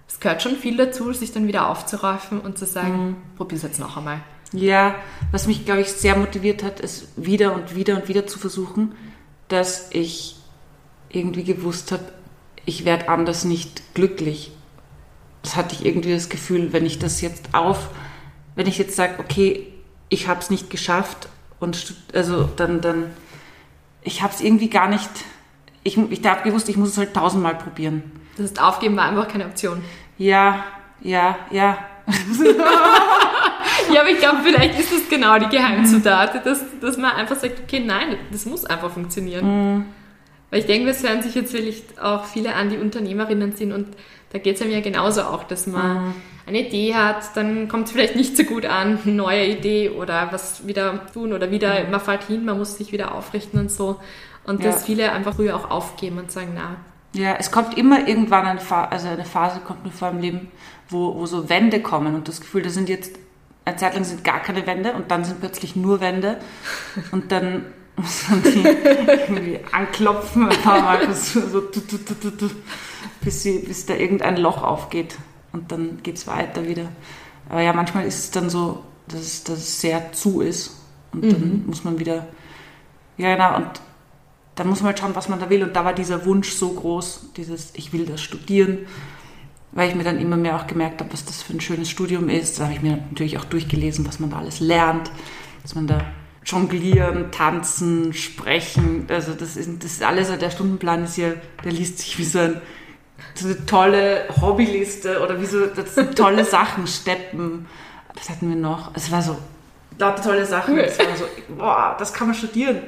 es 0.07 0.21
gehört 0.21 0.43
schon 0.43 0.57
viel 0.57 0.77
dazu, 0.77 1.13
sich 1.13 1.33
dann 1.33 1.49
wieder 1.49 1.69
aufzuraffen 1.69 2.41
und 2.41 2.59
zu 2.59 2.67
sagen, 2.67 3.09
mhm. 3.09 3.17
probiere 3.37 3.57
es 3.57 3.63
jetzt 3.63 3.81
noch 3.81 3.97
einmal. 3.97 4.21
Ja, 4.53 4.95
was 5.33 5.47
mich, 5.47 5.65
glaube 5.65 5.81
ich, 5.81 5.93
sehr 5.93 6.17
motiviert 6.17 6.63
hat, 6.63 6.81
ist 6.81 7.09
wieder 7.17 7.55
und 7.55 7.75
wieder 7.75 7.97
und 7.97 8.09
wieder 8.09 8.27
zu 8.27 8.39
versuchen, 8.39 8.95
dass 9.49 9.89
ich 9.91 10.37
irgendwie 11.11 11.45
gewusst 11.45 11.91
habe, 11.93 12.05
ich 12.65 12.85
werde 12.85 13.09
anders 13.09 13.45
nicht 13.45 13.95
glücklich 13.95 14.53
das 15.49 15.57
hatte 15.57 15.75
ich 15.75 15.87
irgendwie 15.87 16.13
das 16.13 16.29
Gefühl, 16.29 16.75
wenn 16.75 16.85
ich 16.85 16.99
das 16.99 17.23
jetzt 17.23 17.55
auf, 17.55 17.89
wenn 18.55 18.67
ich 18.67 18.77
jetzt 18.77 18.97
sage, 18.97 19.15
okay, 19.19 19.67
ich 20.11 20.29
habe 20.29 20.41
es 20.41 20.51
nicht 20.51 20.69
geschafft 20.69 21.27
und 21.59 21.95
also 22.13 22.51
dann, 22.57 22.83
dann, 22.83 23.07
ich 24.03 24.23
habe 24.23 24.35
es 24.35 24.43
irgendwie 24.43 24.69
gar 24.69 24.89
nicht, 24.89 25.09
ich, 25.85 25.97
ich 25.97 26.27
habe 26.27 26.43
gewusst, 26.43 26.69
ich 26.69 26.77
muss 26.77 26.91
es 26.91 26.99
halt 26.99 27.15
tausendmal 27.15 27.55
probieren. 27.55 28.03
Das 28.37 28.51
heißt, 28.51 28.61
aufgeben 28.61 28.95
war 28.99 29.07
einfach 29.07 29.27
keine 29.27 29.47
Option. 29.47 29.83
Ja, 30.19 30.65
ja, 31.01 31.39
ja. 31.51 31.79
ja, 33.91 34.01
aber 34.01 34.11
ich 34.11 34.19
glaube, 34.19 34.41
vielleicht 34.45 34.79
ist 34.79 34.93
das 34.93 35.09
genau 35.09 35.39
die 35.39 35.49
Geheimzutat, 35.49 36.45
dass, 36.45 36.63
dass 36.79 36.99
man 36.99 37.13
einfach 37.13 37.37
sagt, 37.37 37.63
okay, 37.63 37.81
nein, 37.81 38.19
das 38.31 38.45
muss 38.45 38.67
einfach 38.67 38.91
funktionieren. 38.91 39.47
Mhm. 39.47 39.85
Weil 40.51 40.61
ich 40.61 40.67
denke, 40.67 40.91
es 40.91 41.03
hören 41.03 41.23
sich 41.23 41.35
jetzt 41.35 41.53
vielleicht 41.53 41.99
auch 41.99 42.27
viele 42.27 42.55
an, 42.55 42.69
die 42.69 42.77
Unternehmerinnen 42.77 43.53
sind 43.57 43.73
und 43.73 43.87
da 44.31 44.39
geht 44.39 44.57
es 44.57 44.63
einem 44.63 44.73
ja 44.73 44.81
genauso 44.81 45.23
auch, 45.23 45.45
dass 45.45 45.67
man 45.67 46.07
mhm. 46.07 46.15
eine 46.47 46.67
Idee 46.67 46.95
hat, 46.95 47.37
dann 47.37 47.69
kommt 47.69 47.87
es 47.87 47.93
vielleicht 47.93 48.17
nicht 48.17 48.37
so 48.37 48.45
gut 48.45 48.67
an, 48.67 48.99
eine 49.03 49.15
neue 49.15 49.47
Idee 49.47 49.91
oder 49.91 50.29
was 50.33 50.67
wieder 50.67 51.07
tun 51.13 51.33
oder 51.33 51.51
wieder, 51.51 51.85
mhm. 51.85 51.91
man 51.91 52.01
fällt 52.01 52.25
hin, 52.25 52.45
man 52.45 52.59
muss 52.59 52.77
sich 52.77 52.93
wieder 52.93 53.15
aufrichten 53.15 53.59
und 53.59 53.71
so. 53.71 54.01
Und 54.45 54.63
ja. 54.63 54.71
dass 54.71 54.85
viele 54.85 55.13
einfach 55.13 55.35
früher 55.37 55.57
auch 55.57 55.71
aufgeben 55.71 56.19
und 56.19 56.31
sagen, 56.31 56.53
na. 56.55 56.77
Ja, 57.15 57.37
es 57.39 57.51
kommt 57.51 57.77
immer 57.77 58.07
irgendwann 58.07 58.47
eine 58.47 58.61
Phase, 58.61 58.93
also 58.93 59.09
eine 59.09 59.25
Phase 59.25 59.61
kommt 59.61 59.85
nur 59.85 59.93
vor 59.93 60.11
im 60.11 60.21
Leben, 60.21 60.49
wo, 60.89 61.15
wo 61.15 61.27
so 61.27 61.49
Wände 61.49 61.81
kommen 61.81 62.15
und 62.15 62.29
das 62.29 62.41
Gefühl, 62.41 62.63
da 62.63 62.71
sind 62.71 62.89
jetzt, 62.89 63.17
eine 63.65 63.77
Zeit 63.77 63.95
lang 63.95 64.05
sind 64.05 64.25
gar 64.25 64.41
keine 64.41 64.67
Wände 64.67 64.93
und 64.93 65.11
dann 65.11 65.25
sind 65.25 65.41
plötzlich 65.41 65.77
nur 65.77 66.01
Wände 66.01 66.39
und 67.13 67.33
dann 67.33 67.67
muss 67.97 68.29
man 68.29 68.43
die 68.43 68.63
irgendwie 68.63 69.61
anklopfen, 69.73 70.49
ein 70.49 70.63
paar 70.63 70.83
Mal 70.83 71.15
so, 71.15 71.41
so 71.41 71.61
bis, 73.29 73.43
sie, 73.43 73.59
bis 73.59 73.85
da 73.85 73.95
irgendein 73.95 74.39
Loch 74.39 74.63
aufgeht 74.63 75.19
und 75.53 75.71
dann 75.71 75.99
geht 76.03 76.17
es 76.17 76.27
weiter 76.27 76.67
wieder. 76.67 76.89
Aber 77.51 77.61
ja, 77.61 77.75
manchmal 77.75 78.07
ist 78.07 78.19
es 78.19 78.31
dann 78.31 78.49
so, 78.49 78.83
dass 79.07 79.21
es, 79.21 79.45
dass 79.45 79.59
es 79.59 79.81
sehr 79.83 80.13
zu 80.15 80.41
ist 80.41 80.81
und 81.13 81.25
mhm. 81.25 81.31
dann 81.31 81.67
muss 81.67 81.85
man 81.85 81.99
wieder, 81.99 82.27
ja 83.19 83.35
genau, 83.35 83.57
und 83.57 83.69
dann 84.55 84.67
muss 84.67 84.81
man 84.81 84.87
halt 84.87 84.99
schauen, 84.99 85.15
was 85.15 85.29
man 85.29 85.41
da 85.41 85.51
will. 85.51 85.63
Und 85.63 85.77
da 85.77 85.85
war 85.85 85.93
dieser 85.93 86.25
Wunsch 86.25 86.53
so 86.53 86.71
groß, 86.71 87.33
dieses, 87.37 87.73
ich 87.75 87.93
will 87.93 88.07
das 88.07 88.23
studieren, 88.23 88.79
weil 89.73 89.91
ich 89.91 89.95
mir 89.95 90.05
dann 90.05 90.19
immer 90.19 90.39
mehr 90.39 90.57
auch 90.57 90.67
gemerkt 90.67 91.03
habe, 91.03 91.13
was 91.13 91.27
das 91.27 91.43
für 91.43 91.53
ein 91.53 91.61
schönes 91.61 91.91
Studium 91.91 92.31
ist. 92.31 92.59
Da 92.59 92.65
habe 92.65 92.73
ich 92.73 92.81
mir 92.81 92.97
natürlich 93.11 93.37
auch 93.37 93.45
durchgelesen, 93.45 94.09
was 94.09 94.21
man 94.21 94.31
da 94.31 94.39
alles 94.39 94.61
lernt, 94.61 95.11
dass 95.63 95.75
man 95.75 95.87
da 95.87 96.01
jonglieren, 96.47 97.31
tanzen, 97.31 98.15
sprechen, 98.15 99.05
also 99.09 99.35
das 99.35 99.59
ist, 99.59 99.85
das 99.85 99.93
ist 99.93 100.03
alles, 100.03 100.31
der 100.39 100.51
Stundenplan 100.51 101.05
ist 101.05 101.19
ja, 101.19 101.33
der 101.63 101.73
liest 101.73 101.99
sich 101.99 102.19
wie 102.19 102.25
so 102.25 102.39
ein 102.39 102.63
so 103.35 103.47
eine 103.47 103.67
tolle 103.67 104.25
Hobbyliste 104.41 105.21
oder 105.21 105.41
wie 105.41 105.47
so 105.47 105.67
tolle 106.15 106.45
Sachen, 106.45 106.87
Steppen. 106.87 107.67
Was 108.15 108.31
hatten 108.31 108.49
wir 108.49 108.57
noch? 108.57 108.91
Es 108.95 109.11
war 109.11 109.23
so 109.23 109.37
lauter 109.99 110.23
tolle 110.23 110.47
Sachen. 110.47 110.79
Es 110.79 110.99
war 110.99 111.07
so, 111.17 111.25
boah, 111.57 111.97
das 111.99 112.13
kann 112.13 112.29
man 112.29 112.37
studieren. 112.37 112.81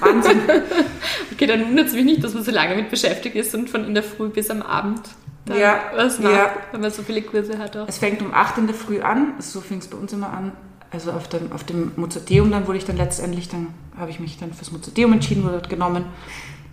Wahnsinn. 0.00 0.40
okay, 1.32 1.46
dann 1.46 1.68
wundert 1.68 1.88
es 1.88 1.94
mich 1.94 2.04
nicht, 2.04 2.24
dass 2.24 2.34
man 2.34 2.42
so 2.42 2.50
lange 2.50 2.74
mit 2.74 2.90
beschäftigt 2.90 3.36
ist 3.36 3.54
und 3.54 3.70
von 3.70 3.84
in 3.84 3.94
der 3.94 4.02
Früh 4.02 4.28
bis 4.28 4.50
am 4.50 4.62
Abend 4.62 5.00
ja, 5.48 5.80
was 5.94 6.18
macht, 6.18 6.32
ja. 6.32 6.50
wenn 6.72 6.80
man 6.80 6.90
so 6.90 7.02
viele 7.02 7.22
Kurse 7.22 7.58
hat. 7.58 7.76
Auch. 7.76 7.88
Es 7.88 7.98
fängt 7.98 8.22
um 8.22 8.32
8 8.32 8.58
in 8.58 8.66
der 8.66 8.76
Früh 8.76 9.00
an, 9.00 9.34
so 9.38 9.60
fing 9.60 9.78
es 9.78 9.88
bei 9.88 9.96
uns 9.96 10.12
immer 10.12 10.32
an. 10.32 10.52
Also 10.92 11.12
auf 11.12 11.28
dem, 11.28 11.52
auf 11.52 11.64
dem 11.64 11.92
Mozarteum 11.96 12.50
dann 12.50 12.66
wurde 12.66 12.78
ich 12.78 12.84
dann 12.84 12.96
letztendlich, 12.96 13.48
dann 13.48 13.68
habe 13.96 14.10
ich 14.10 14.18
mich 14.18 14.38
dann 14.38 14.52
fürs 14.52 14.72
Mozarteum 14.72 15.12
entschieden, 15.12 15.44
wurde 15.44 15.54
dort 15.54 15.70
genommen. 15.70 16.04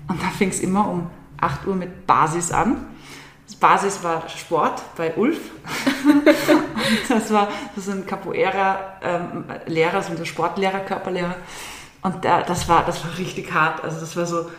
Und 0.07 0.21
da 0.21 0.27
fing 0.29 0.49
es 0.49 0.60
immer 0.60 0.88
um 0.89 1.10
8 1.39 1.67
Uhr 1.67 1.76
mit 1.76 2.08
Basis 2.08 2.52
an. 2.52 2.86
Das 3.45 3.56
Basis 3.56 4.04
war 4.04 4.28
Sport 4.30 4.82
bei 4.97 5.15
Ulf. 5.15 5.39
das 7.10 7.32
war 7.32 7.47
so 7.78 7.91
ein 7.91 8.06
Capoeira-Lehrer, 8.06 9.97
ähm, 9.97 10.04
so 10.04 10.12
ein 10.12 10.26
Sportlehrer, 10.26 10.80
Körperlehrer. 10.82 11.36
Und 12.02 12.26
das, 12.26 12.67
war, 12.67 12.86
das 12.86 13.04
war 13.06 13.17
richtig 13.17 13.54
hart. 13.54 13.84
Also 13.84 14.00
das 14.00 14.15
war 14.17 14.26
so 14.26 14.50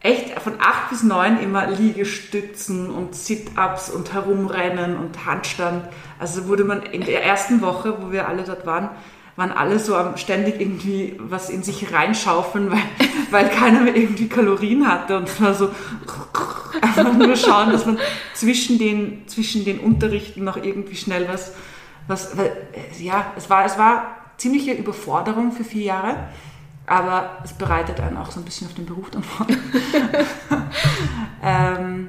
echt 0.00 0.38
von 0.40 0.54
acht 0.60 0.90
bis 0.90 1.02
neun 1.02 1.40
immer 1.40 1.66
Liegestützen 1.66 2.90
und 2.90 3.14
Sit-Ups 3.14 3.90
und 3.90 4.12
Herumrennen 4.12 4.96
und 4.96 5.26
Handstand. 5.26 5.88
Also 6.18 6.46
wurde 6.46 6.64
man 6.64 6.82
in 6.82 7.04
der 7.04 7.24
ersten 7.24 7.60
Woche, 7.60 8.00
wo 8.00 8.12
wir 8.12 8.28
alle 8.28 8.44
dort 8.44 8.66
waren, 8.66 8.90
waren 9.38 9.52
alle 9.52 9.78
so 9.78 9.94
ständig 10.16 10.60
irgendwie 10.60 11.14
was 11.20 11.48
in 11.48 11.62
sich 11.62 11.92
reinschaufeln, 11.92 12.72
weil, 12.72 12.82
weil 13.30 13.48
keiner 13.48 13.82
mehr 13.82 13.94
irgendwie 13.94 14.28
Kalorien 14.28 14.86
hatte. 14.88 15.16
Und 15.16 15.28
es 15.28 15.40
war 15.40 15.54
so 15.54 15.70
einfach 16.82 17.12
nur 17.14 17.36
schauen, 17.36 17.70
dass 17.70 17.86
man 17.86 17.98
zwischen 18.34 18.80
den, 18.80 19.28
zwischen 19.28 19.64
den 19.64 19.78
Unterrichten 19.78 20.42
noch 20.42 20.56
irgendwie 20.56 20.96
schnell 20.96 21.28
was, 21.28 21.52
was 22.08 22.36
weil, 22.36 22.50
ja, 22.98 23.32
es 23.36 23.48
war, 23.48 23.64
es 23.64 23.78
war 23.78 24.16
ziemliche 24.38 24.72
Überforderung 24.72 25.52
für 25.52 25.62
vier 25.62 25.84
Jahre, 25.84 26.16
aber 26.86 27.38
es 27.44 27.52
bereitet 27.52 28.00
einen 28.00 28.16
auch 28.16 28.32
so 28.32 28.40
ein 28.40 28.44
bisschen 28.44 28.66
auf 28.66 28.74
den 28.74 28.86
Beruf 28.86 29.08
dann 29.10 29.22
vor. 29.22 29.46
ähm, 31.44 32.08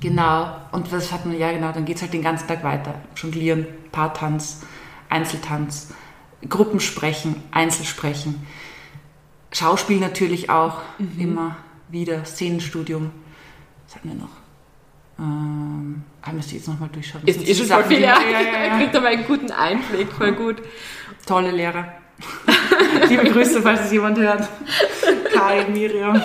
genau, 0.00 0.54
und 0.70 0.92
was 0.92 1.12
hat 1.12 1.24
man, 1.24 1.38
ja 1.38 1.50
genau, 1.50 1.72
dann 1.72 1.86
geht 1.86 1.96
es 1.96 2.02
halt 2.02 2.12
den 2.12 2.22
ganzen 2.22 2.46
Tag 2.46 2.62
weiter. 2.62 2.94
Jonglieren, 3.16 3.66
Paartanz, 3.90 4.60
Einzeltanz 5.08 5.94
Gruppensprechen, 6.48 7.42
Einzelsprechen. 7.50 8.46
Schauspiel 9.52 9.98
natürlich 9.98 10.50
auch 10.50 10.78
mhm. 10.98 11.18
immer 11.18 11.56
wieder, 11.88 12.24
Szenenstudium. 12.24 13.10
Was 13.86 13.96
hatten 13.96 14.08
wir 14.08 14.16
noch? 14.16 14.28
Ähm, 15.18 16.02
ah, 16.22 16.32
müsste 16.32 16.52
ich 16.52 16.58
jetzt 16.58 16.68
nochmal 16.68 16.90
durchschauen. 16.90 17.22
Ist, 17.24 17.42
ist 17.42 17.58
schon 17.58 17.66
voll 17.66 17.84
viel, 17.84 18.00
ja. 18.00 18.20
ja, 18.20 18.40
ja, 18.40 18.66
ja. 18.66 18.76
Kriegt 18.76 18.94
aber 18.94 19.08
einen 19.08 19.24
guten 19.24 19.50
Einblick, 19.50 20.12
voll 20.12 20.32
gut. 20.32 20.56
Tolle 21.24 21.50
Lehrer. 21.50 21.92
Liebe 23.08 23.24
Grüße, 23.30 23.62
falls 23.62 23.86
es 23.86 23.92
jemand 23.92 24.18
hört. 24.18 24.48
Kai, 25.34 25.66
Miriam. 25.72 26.22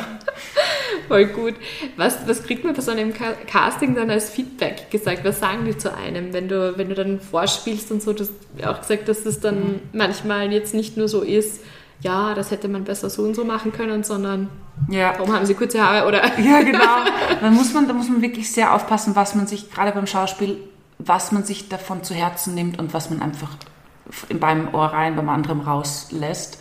Voll 1.11 1.25
gut. 1.25 1.55
Was, 1.97 2.25
was 2.25 2.43
kriegt 2.43 2.63
man 2.63 2.73
bei 2.73 2.81
so 2.81 2.91
einem 2.91 3.13
Casting 3.13 3.95
dann 3.95 4.09
als 4.09 4.29
Feedback 4.29 4.89
gesagt? 4.89 5.25
Was 5.25 5.41
sagen 5.41 5.65
die 5.65 5.77
zu 5.77 5.93
einem, 5.93 6.31
wenn 6.31 6.47
du, 6.47 6.77
wenn 6.77 6.87
du 6.87 6.95
dann 6.95 7.19
vorspielst 7.19 7.91
und 7.91 8.01
so? 8.01 8.13
Du 8.13 8.23
hast 8.23 8.31
auch 8.65 8.79
gesagt, 8.79 9.09
dass 9.09 9.25
das 9.25 9.41
dann 9.41 9.59
mhm. 9.59 9.79
manchmal 9.91 10.53
jetzt 10.53 10.73
nicht 10.73 10.95
nur 10.95 11.09
so 11.09 11.21
ist, 11.21 11.61
ja, 11.99 12.33
das 12.33 12.49
hätte 12.49 12.69
man 12.69 12.85
besser 12.85 13.09
so 13.09 13.23
und 13.23 13.35
so 13.35 13.43
machen 13.43 13.73
können, 13.73 14.03
sondern 14.03 14.49
ja. 14.89 15.13
warum 15.17 15.35
haben 15.35 15.45
sie 15.45 15.53
kurze 15.53 15.81
Haare 15.85 16.07
oder? 16.07 16.21
Ja, 16.39 16.61
genau. 16.61 16.79
Da 17.41 17.49
muss 17.49 17.73
man, 17.73 17.87
da 17.89 17.93
muss 17.93 18.07
man 18.07 18.21
wirklich 18.21 18.49
sehr 18.51 18.73
aufpassen, 18.73 19.15
was 19.15 19.35
man 19.35 19.47
sich 19.47 19.69
gerade 19.69 19.91
beim 19.91 20.07
Schauspiel, 20.07 20.57
was 20.97 21.33
man 21.33 21.43
sich 21.43 21.67
davon 21.67 22.03
zu 22.03 22.13
Herzen 22.13 22.55
nimmt 22.55 22.79
und 22.79 22.93
was 22.93 23.09
man 23.09 23.21
einfach 23.21 23.49
beim 24.39 24.73
Ohr 24.73 24.85
rein, 24.85 25.17
beim 25.17 25.27
anderen 25.27 25.59
rauslässt. 25.59 26.59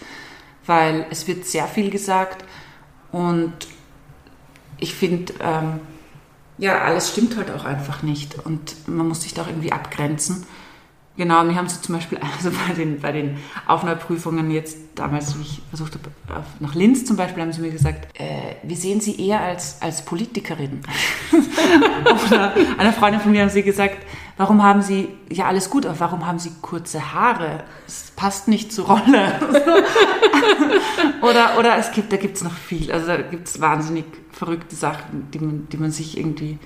weil 0.66 1.06
es 1.10 1.28
wird 1.28 1.46
sehr 1.46 1.66
viel 1.68 1.90
gesagt 1.90 2.44
und 3.12 3.52
ich 4.80 4.94
finde, 4.94 5.34
ähm, 5.40 5.80
ja, 6.58 6.82
alles 6.82 7.10
stimmt 7.10 7.36
halt 7.36 7.50
auch 7.50 7.64
einfach 7.64 8.02
nicht 8.02 8.38
und 8.44 8.88
man 8.88 9.08
muss 9.08 9.22
sich 9.22 9.34
da 9.34 9.42
auch 9.42 9.48
irgendwie 9.48 9.72
abgrenzen. 9.72 10.46
Genau, 11.16 11.42
mir 11.44 11.54
haben 11.54 11.68
sie 11.68 11.80
zum 11.82 11.96
Beispiel 11.96 12.18
also 12.36 12.50
bei 12.50 12.74
den, 12.74 13.00
bei 13.00 13.12
den 13.12 13.38
Aufnahmeprüfungen 13.66 14.50
jetzt 14.50 14.78
damals, 14.94 15.38
wie 15.38 15.42
ich 15.42 15.62
versucht 15.68 15.94
habe, 15.94 16.44
nach 16.60 16.74
Linz 16.74 17.04
zum 17.04 17.16
Beispiel, 17.16 17.42
haben 17.42 17.52
sie 17.52 17.60
mir 17.60 17.70
gesagt, 17.70 18.08
äh, 18.18 18.56
wir 18.62 18.76
sehen 18.76 19.00
sie 19.00 19.26
eher 19.26 19.40
als, 19.40 19.80
als 19.82 20.04
Politikerin. 20.04 20.80
Oder 22.26 22.54
einer 22.78 22.92
Freundin 22.92 23.20
von 23.20 23.32
mir 23.32 23.42
haben 23.42 23.50
sie 23.50 23.62
gesagt, 23.62 23.98
warum 24.40 24.62
haben 24.62 24.80
sie, 24.80 25.10
ja 25.28 25.44
alles 25.48 25.68
gut, 25.68 25.84
aber 25.84 26.00
warum 26.00 26.26
haben 26.26 26.38
sie 26.38 26.50
kurze 26.62 27.12
Haare? 27.12 27.62
Das 27.84 28.10
passt 28.16 28.48
nicht 28.48 28.72
zur 28.72 28.86
Rolle. 28.86 29.38
oder, 31.20 31.58
oder 31.58 31.76
es 31.76 31.92
gibt, 31.92 32.10
da 32.10 32.16
gibt 32.16 32.38
es 32.38 32.42
noch 32.42 32.54
viel, 32.54 32.90
also 32.90 33.06
da 33.06 33.18
gibt 33.18 33.48
es 33.48 33.60
wahnsinnig 33.60 34.06
verrückte 34.32 34.74
Sachen, 34.74 35.30
die 35.30 35.40
man, 35.40 35.68
die 35.68 35.76
man 35.76 35.90
sich 35.90 36.16
irgendwie 36.16 36.58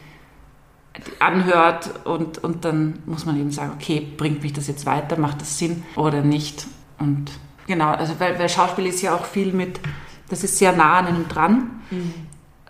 anhört 1.19 1.91
und, 2.05 2.39
und 2.39 2.65
dann 2.65 3.01
muss 3.07 3.27
man 3.27 3.37
eben 3.41 3.51
sagen, 3.51 3.73
okay, 3.75 4.07
bringt 4.17 4.45
mich 4.45 4.53
das 4.53 4.69
jetzt 4.69 4.87
weiter, 4.87 5.19
macht 5.19 5.41
das 5.41 5.59
Sinn 5.59 5.83
oder 5.97 6.23
nicht? 6.23 6.69
Und 7.01 7.33
genau, 7.67 7.91
also 7.91 8.15
weil, 8.21 8.39
weil 8.39 8.49
Schauspiel 8.49 8.87
ist 8.87 9.03
ja 9.03 9.17
auch 9.17 9.25
viel 9.25 9.53
mit, 9.53 9.81
das 10.29 10.45
ist 10.45 10.59
sehr 10.59 10.71
nah 10.71 10.99
an 11.01 11.07
einem 11.07 11.27
dran. 11.27 11.83
Mhm. 11.91 12.15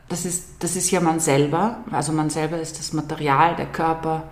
Das, 0.08 0.24
ist, 0.24 0.62
das 0.62 0.76
ist 0.76 0.90
ja 0.90 1.02
man 1.02 1.20
selber, 1.20 1.84
also 1.90 2.12
man 2.12 2.30
selber 2.30 2.58
ist 2.58 2.78
das 2.78 2.94
Material, 2.94 3.54
der 3.56 3.66
Körper 3.66 4.22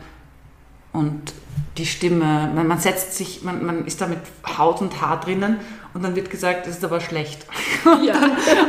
und 0.92 1.32
die 1.78 1.86
Stimme. 1.86 2.50
Man, 2.54 2.66
man 2.66 2.78
setzt 2.78 3.14
sich, 3.14 3.42
man, 3.42 3.64
man 3.64 3.86
ist 3.86 4.00
da 4.00 4.06
mit 4.06 4.18
Haut 4.58 4.80
und 4.80 5.00
Haar 5.00 5.20
drinnen 5.20 5.58
und 5.94 6.02
dann 6.02 6.14
wird 6.14 6.30
gesagt, 6.30 6.66
das 6.66 6.76
ist 6.76 6.84
aber 6.84 7.00
schlecht. 7.00 7.46
Ja. 7.84 8.14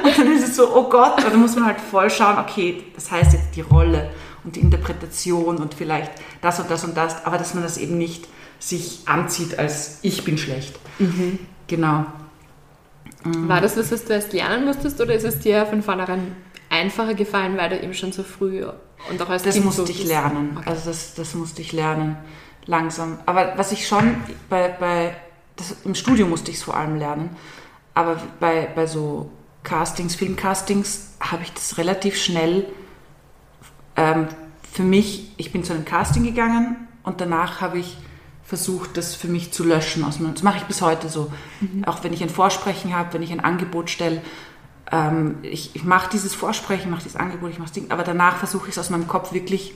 und 0.03 0.17
dann 0.17 0.31
ist 0.33 0.43
es 0.43 0.55
so, 0.55 0.75
oh 0.75 0.89
Gott, 0.89 1.23
und 1.23 1.31
dann 1.31 1.39
muss 1.39 1.55
man 1.55 1.65
halt 1.65 1.79
voll 1.79 2.09
schauen, 2.09 2.39
okay, 2.39 2.83
das 2.95 3.11
heißt 3.11 3.33
jetzt 3.33 3.55
die 3.55 3.61
Rolle 3.61 4.09
und 4.43 4.55
die 4.55 4.59
Interpretation 4.59 5.57
und 5.57 5.75
vielleicht 5.75 6.11
das 6.41 6.59
und 6.59 6.69
das 6.71 6.83
und 6.83 6.97
das, 6.97 7.23
aber 7.23 7.37
dass 7.37 7.53
man 7.53 7.61
das 7.61 7.77
eben 7.77 7.97
nicht 7.99 8.27
sich 8.57 9.01
anzieht 9.05 9.59
als 9.59 9.99
ich 10.01 10.23
bin 10.23 10.37
schlecht. 10.37 10.79
Mhm. 10.97 11.37
Genau. 11.67 12.05
War 13.23 13.61
das 13.61 13.77
was, 13.77 13.91
was 13.91 14.03
du 14.05 14.13
erst 14.13 14.33
lernen 14.33 14.65
musstest 14.65 14.99
oder 14.99 15.13
ist 15.13 15.23
es 15.23 15.39
dir 15.39 15.65
von 15.65 15.83
vornherein 15.83 16.35
einfacher 16.73 17.13
gefallen, 17.13 17.57
weil 17.57 17.69
du 17.69 17.79
eben 17.79 17.93
schon 17.93 18.11
so 18.11 18.23
früh 18.23 18.65
und 19.09 19.21
auch 19.21 19.29
als 19.29 19.43
Das 19.43 19.53
kind 19.53 19.65
musste 19.65 19.85
so 19.85 19.91
ich 19.91 20.05
lernen. 20.05 20.57
Okay. 20.57 20.69
Also 20.69 20.89
das, 20.89 21.13
das 21.13 21.35
musste 21.35 21.61
ich 21.61 21.71
lernen, 21.71 22.17
langsam. 22.65 23.19
Aber 23.25 23.53
was 23.57 23.71
ich 23.71 23.87
schon 23.87 24.15
bei, 24.49 24.69
bei 24.69 25.15
das, 25.55 25.75
im 25.85 25.95
Studio 25.95 26.27
musste 26.27 26.51
ich 26.51 26.57
es 26.57 26.63
vor 26.63 26.75
allem 26.75 26.97
lernen, 26.97 27.35
aber 27.93 28.21
bei, 28.39 28.67
bei 28.75 28.87
so 28.87 29.29
Castings, 29.63 30.15
Filmcastings 30.15 31.11
habe 31.19 31.43
ich 31.43 31.53
das 31.53 31.77
relativ 31.77 32.17
schnell 32.21 32.65
ähm, 33.95 34.27
für 34.71 34.83
mich, 34.83 35.31
ich 35.37 35.51
bin 35.51 35.63
zu 35.63 35.73
einem 35.73 35.85
Casting 35.85 36.23
gegangen 36.23 36.87
und 37.03 37.21
danach 37.21 37.61
habe 37.61 37.77
ich 37.77 37.97
versucht, 38.43 38.97
das 38.97 39.15
für 39.15 39.27
mich 39.27 39.53
zu 39.53 39.63
löschen. 39.63 40.03
Das 40.03 40.43
mache 40.43 40.57
ich 40.57 40.63
bis 40.63 40.81
heute 40.81 41.09
so. 41.09 41.31
Mhm. 41.61 41.85
Auch 41.85 42.03
wenn 42.03 42.11
ich 42.11 42.21
ein 42.21 42.29
Vorsprechen 42.29 42.95
habe, 42.95 43.13
wenn 43.13 43.23
ich 43.23 43.31
ein 43.31 43.39
Angebot 43.39 43.89
stelle. 43.89 44.21
Ähm, 44.91 45.37
ich, 45.43 45.75
ich 45.75 45.83
mache 45.83 46.09
dieses 46.11 46.35
Vorsprechen, 46.35 46.91
mache 46.91 47.03
dieses 47.03 47.15
Angebot, 47.15 47.51
ich 47.51 47.59
mache 47.59 47.69
das 47.69 47.73
Ding, 47.73 47.91
aber 47.91 48.03
danach 48.03 48.37
versuche 48.37 48.65
ich 48.65 48.71
es 48.71 48.79
aus 48.79 48.89
meinem 48.89 49.07
Kopf 49.07 49.33
wirklich, 49.33 49.73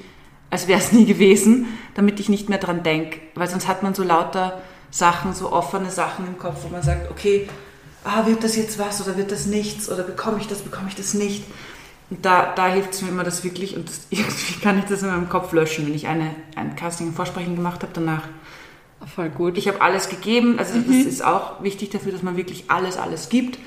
als 0.50 0.67
wäre 0.67 0.80
es 0.80 0.91
nie 0.91 1.06
gewesen, 1.06 1.67
damit 1.96 2.20
ich 2.20 2.30
nicht 2.30 2.50
mehr 2.50 2.58
dran 2.58 2.84
denke. 2.84 3.20
Weil 3.36 3.48
sonst 3.48 3.67
hat 3.67 3.84
man 3.84 3.93
so 3.93 4.04
lauter 4.04 4.62
Sachen, 4.91 5.34
so 5.34 5.52
offene 5.52 5.91
Sachen 5.91 6.28
im 6.28 6.38
Kopf, 6.38 6.63
wo 6.63 6.70
man 6.70 6.82
sagt, 6.82 7.12
okay, 7.12 7.48
ah, 8.04 8.26
wird 8.26 8.43
das 8.43 8.56
jetzt 8.56 8.80
was 8.80 9.02
oder 9.06 9.17
wird 9.17 9.32
das 9.32 9.46
nichts 9.46 9.89
oder 9.89 10.04
bekomme 10.04 10.39
ich 10.39 10.48
das, 10.48 10.62
bekomme 10.62 10.88
ich 10.89 10.96
das 10.96 11.13
nicht. 11.13 11.43
Und 12.10 12.26
da, 12.26 12.54
da 12.56 12.67
hilft 12.67 12.93
es 12.93 13.02
mir 13.02 13.10
immer 13.10 13.24
das 13.24 13.43
wirklich, 13.43 13.76
und 13.76 13.89
das, 13.89 14.02
irgendwie 14.10 14.60
kann 14.62 14.80
ich 14.80 14.86
das 14.86 15.02
in 15.04 15.10
meinem 15.10 15.30
Kopf 15.30 15.52
löschen, 15.52 15.86
wenn 15.86 15.93
ich 15.93 16.08
eine, 16.08 16.36
ein 16.56 16.76
Casting, 16.76 17.08
ein 17.08 17.13
Vorsprechen 17.13 17.56
gemacht 17.56 17.82
habe, 17.84 17.91
danach. 17.93 18.28
Voll 19.15 19.30
gut. 19.30 19.60
Ich 19.60 19.67
habe 19.67 19.80
alles 19.80 20.10
gegeben, 20.10 20.58
also 20.58 20.76
mhm. 20.76 20.88
das 20.88 21.13
ist 21.13 21.24
auch 21.24 21.62
wichtig 21.62 21.91
dafür, 21.91 22.12
dass 22.12 22.24
man 22.24 22.36
wirklich 22.36 22.65
alles, 22.70 22.98
alles 22.98 23.30
gibt 23.30 23.60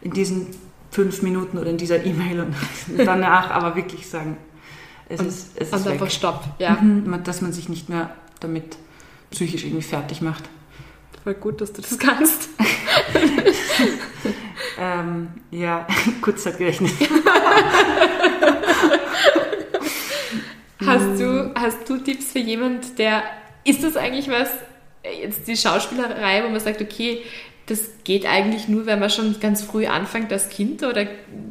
in 0.00 0.12
diesen 0.12 0.48
fünf 0.90 1.22
Minuten 1.22 1.58
oder 1.58 1.70
in 1.70 1.76
dieser 1.76 2.04
E-Mail 2.04 2.40
und 2.40 2.54
danach 3.06 3.50
aber 3.50 3.76
wirklich 3.76 4.08
sagen, 4.08 4.36
es 5.08 5.20
und, 5.20 5.26
ist, 5.26 5.50
es 5.56 5.68
ist 5.68 5.74
und 5.74 5.84
weg. 5.84 5.92
einfach 5.92 6.10
Stopp, 6.10 6.44
ja. 6.58 6.72
Mhm, 6.80 7.22
dass 7.24 7.40
man 7.40 7.52
sich 7.52 7.68
nicht 7.68 7.88
mehr 7.88 8.10
damit 8.40 8.76
psychisch 9.30 9.64
irgendwie 9.64 9.82
fertig 9.82 10.20
macht. 10.20 10.44
Voll 11.22 11.34
gut, 11.34 11.60
dass 11.60 11.72
du 11.72 11.82
das 11.82 11.98
kannst. 11.98 12.48
ähm, 14.78 15.28
ja, 15.50 15.86
Kurzzeitgedächtnis. 16.22 16.92
hast, 20.86 21.20
du, 21.20 21.52
hast 21.54 21.88
du 21.88 21.98
Tipps 21.98 22.32
für 22.32 22.38
jemand, 22.38 22.98
der, 22.98 23.22
ist 23.64 23.84
das 23.84 23.96
eigentlich 23.96 24.28
was, 24.28 24.48
jetzt 25.20 25.46
die 25.46 25.56
Schauspielerei, 25.56 26.42
wo 26.44 26.48
man 26.48 26.60
sagt, 26.60 26.80
okay, 26.80 27.22
das 27.70 27.80
geht 28.04 28.26
eigentlich 28.26 28.68
nur, 28.68 28.86
wenn 28.86 28.98
man 28.98 29.10
schon 29.10 29.38
ganz 29.40 29.62
früh 29.62 29.86
anfängt 29.86 30.32
als 30.32 30.48
Kind? 30.48 30.82
Oder 30.82 31.06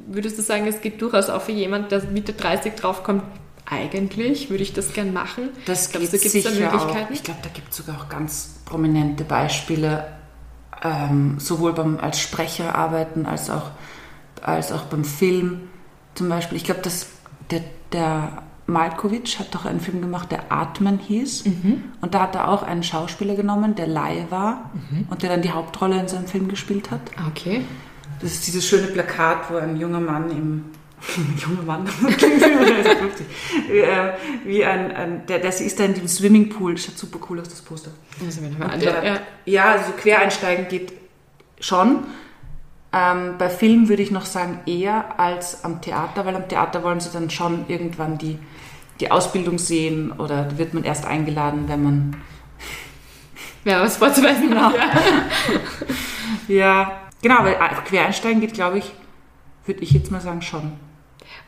würdest 0.07 0.37
du 0.37 0.41
sagen, 0.41 0.67
es 0.67 0.81
geht 0.81 1.01
durchaus 1.01 1.29
auch 1.29 1.41
für 1.41 1.53
jemand, 1.53 1.91
der 1.91 2.03
Mitte 2.03 2.33
30 2.33 2.75
draufkommt, 2.75 3.23
eigentlich 3.65 4.49
würde 4.49 4.63
ich 4.63 4.73
das 4.73 4.93
gern 4.93 5.13
machen? 5.13 5.49
Das 5.65 5.91
gibt 5.91 6.13
es 6.13 6.21
sicher 6.21 6.51
Möglichkeiten? 6.51 7.05
Auch. 7.05 7.11
Ich 7.11 7.23
glaube, 7.23 7.39
da 7.41 7.49
gibt 7.49 7.71
es 7.71 7.77
sogar 7.77 8.01
auch 8.01 8.09
ganz 8.09 8.55
prominente 8.65 9.23
Beispiele, 9.23 10.07
ähm, 10.83 11.39
sowohl 11.39 11.73
beim, 11.73 11.99
als 11.99 12.19
Sprecher 12.19 12.75
arbeiten 12.75 13.25
als 13.25 13.49
auch, 13.49 13.71
als 14.41 14.71
auch 14.71 14.83
beim 14.83 15.05
Film. 15.05 15.69
Zum 16.15 16.27
Beispiel, 16.29 16.57
ich 16.57 16.63
glaube, 16.65 16.81
der, 17.51 17.61
der 17.93 18.43
Malkovich 18.69 19.39
hat 19.39 19.53
doch 19.53 19.65
einen 19.65 19.79
Film 19.79 20.01
gemacht, 20.01 20.31
der 20.31 20.51
Atmen 20.51 20.99
hieß. 20.99 21.45
Mhm. 21.45 21.83
Und 22.01 22.13
da 22.13 22.21
hat 22.21 22.35
er 22.35 22.49
auch 22.49 22.63
einen 22.63 22.83
Schauspieler 22.83 23.35
genommen, 23.35 23.75
der 23.75 23.87
Laie 23.87 24.27
war 24.29 24.71
mhm. 24.73 25.07
und 25.09 25.23
der 25.23 25.29
dann 25.29 25.41
die 25.41 25.51
Hauptrolle 25.51 25.99
in 25.99 26.07
seinem 26.07 26.27
Film 26.27 26.47
gespielt 26.47 26.91
hat. 26.91 27.01
Okay. 27.27 27.65
Das 28.21 28.31
ist 28.31 28.47
dieses 28.47 28.67
schöne 28.67 28.87
Plakat, 28.87 29.49
wo 29.49 29.57
ein 29.57 29.77
junger 29.77 29.99
Mann 29.99 30.29
im 30.31 30.65
junger 31.37 31.63
Mann, 31.63 31.87
äh, 33.71 34.11
wie 34.45 34.65
ein, 34.65 34.91
ein 34.91 35.25
der, 35.27 35.39
der 35.39 35.49
ist 35.49 35.79
da 35.79 35.85
in 35.85 35.93
dem 35.93 36.07
Swimmingpool, 36.07 36.77
schaut 36.77 36.97
super 36.97 37.19
cool 37.29 37.39
aus, 37.39 37.47
das 37.47 37.61
Poster. 37.61 37.91
Also 38.69 38.85
der, 38.85 39.03
ja. 39.03 39.19
ja, 39.45 39.63
also 39.71 39.91
quereinsteigen 39.93 40.67
geht 40.67 40.93
schon. 41.61 42.03
Ähm, 42.91 43.35
bei 43.37 43.49
Film 43.49 43.87
würde 43.87 44.01
ich 44.01 44.09
noch 44.11 44.25
sagen 44.25 44.61
eher 44.65 45.19
als 45.19 45.63
am 45.63 45.81
Theater, 45.81 46.25
weil 46.25 46.35
am 46.35 46.47
Theater 46.47 46.83
wollen 46.83 46.99
sie 46.99 47.11
dann 47.13 47.29
schon 47.29 47.65
irgendwann 47.67 48.17
die, 48.17 48.39
die 48.99 49.11
Ausbildung 49.11 49.57
sehen 49.57 50.11
oder 50.11 50.57
wird 50.57 50.73
man 50.73 50.83
erst 50.83 51.05
eingeladen, 51.05 51.65
wenn 51.67 51.83
man 51.83 52.17
ja, 53.65 53.81
was 53.81 53.97
vorzuweisen 53.97 54.49
genau. 54.49 54.71
Ja. 54.71 54.91
ja, 56.47 57.01
genau, 57.21 57.43
weil 57.43 57.55
Quereinsteigen 57.85 58.41
geht, 58.41 58.53
glaube 58.53 58.79
ich, 58.79 58.91
würde 59.65 59.81
ich 59.81 59.91
jetzt 59.91 60.11
mal 60.11 60.21
sagen, 60.21 60.41
schon. 60.41 60.73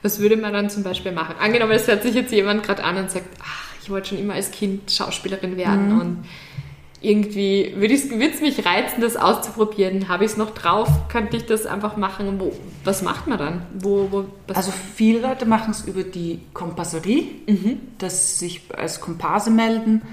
Was 0.01 0.19
würde 0.19 0.37
man 0.37 0.53
dann 0.53 0.69
zum 0.69 0.83
Beispiel 0.83 1.11
machen? 1.11 1.35
Angenommen, 1.39 1.73
es 1.73 1.87
hört 1.87 2.03
sich 2.03 2.15
jetzt 2.15 2.31
jemand 2.31 2.63
gerade 2.63 2.83
an 2.83 2.97
und 2.97 3.11
sagt, 3.11 3.27
ach, 3.43 3.71
ich 3.81 3.89
wollte 3.89 4.09
schon 4.09 4.19
immer 4.19 4.33
als 4.35 4.51
Kind 4.51 4.91
Schauspielerin 4.91 5.57
werden 5.57 5.93
mhm. 5.93 6.01
und 6.01 6.25
irgendwie 7.01 7.73
würde 7.75 7.95
es 7.95 8.41
mich 8.41 8.63
reizen, 8.63 9.01
das 9.01 9.17
auszuprobieren. 9.17 10.07
Habe 10.07 10.23
ich 10.23 10.31
es 10.31 10.37
noch 10.37 10.51
drauf? 10.51 10.87
Könnte 11.09 11.37
ich 11.37 11.47
das 11.47 11.65
einfach 11.65 11.97
machen? 11.97 12.39
Wo, 12.39 12.53
was 12.83 13.01
macht 13.01 13.27
man 13.27 13.39
dann? 13.39 13.65
Wo, 13.79 14.07
wo, 14.11 14.25
also 14.53 14.71
viele 14.95 15.19
Leute 15.19 15.47
machen 15.47 15.71
es 15.71 15.81
über 15.81 16.03
die 16.03 16.41
Kompasserie, 16.53 17.23
mhm. 17.47 17.79
dass 17.97 18.37
sich 18.37 18.61
als 18.77 19.01
Komparse 19.01 19.49
melden. 19.49 20.03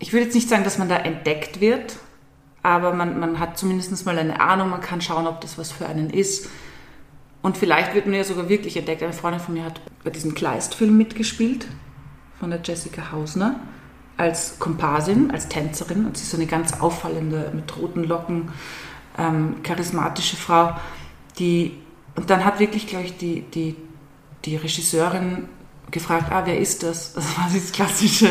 Ich 0.00 0.12
würde 0.12 0.26
jetzt 0.26 0.34
nicht 0.34 0.48
sagen, 0.48 0.64
dass 0.64 0.78
man 0.78 0.88
da 0.88 0.96
entdeckt 0.96 1.60
wird, 1.60 1.96
aber 2.64 2.92
man, 2.92 3.20
man 3.20 3.38
hat 3.38 3.56
zumindest 3.56 4.04
mal 4.04 4.18
eine 4.18 4.40
Ahnung, 4.40 4.70
man 4.70 4.80
kann 4.80 5.00
schauen, 5.00 5.28
ob 5.28 5.40
das 5.42 5.58
was 5.58 5.70
für 5.70 5.86
einen 5.86 6.10
ist. 6.10 6.50
Und 7.40 7.56
vielleicht 7.56 7.94
wird 7.94 8.06
man 8.06 8.16
ja 8.16 8.24
sogar 8.24 8.48
wirklich 8.48 8.76
entdeckt. 8.76 9.02
Eine 9.02 9.12
Freundin 9.12 9.40
von 9.40 9.54
mir 9.54 9.64
hat 9.64 9.80
bei 10.02 10.10
diesem 10.10 10.34
Kleist-Film 10.34 10.96
mitgespielt, 10.96 11.66
von 12.40 12.50
der 12.50 12.60
Jessica 12.64 13.12
Hausner, 13.12 13.60
als 14.16 14.58
Komparsin, 14.58 15.30
als 15.30 15.48
Tänzerin. 15.48 16.06
Und 16.06 16.16
sie 16.16 16.24
ist 16.24 16.30
so 16.30 16.36
eine 16.36 16.46
ganz 16.46 16.80
auffallende, 16.80 17.50
mit 17.54 17.76
roten 17.76 18.04
Locken, 18.04 18.50
ähm, 19.18 19.56
charismatische 19.62 20.36
Frau, 20.36 20.74
die. 21.38 21.78
Und 22.16 22.30
dann 22.30 22.44
hat 22.44 22.60
wirklich, 22.60 22.86
glaube 22.86 23.06
ich, 23.06 23.16
die, 23.16 23.40
die, 23.42 23.76
die 24.44 24.56
Regisseurin 24.56 25.48
gefragt, 25.90 26.30
ah, 26.30 26.42
wer 26.44 26.58
ist 26.58 26.82
das? 26.82 27.12
Das 27.14 27.36
war 27.36 27.48
dieses 27.52 27.72
klassische, 27.72 28.28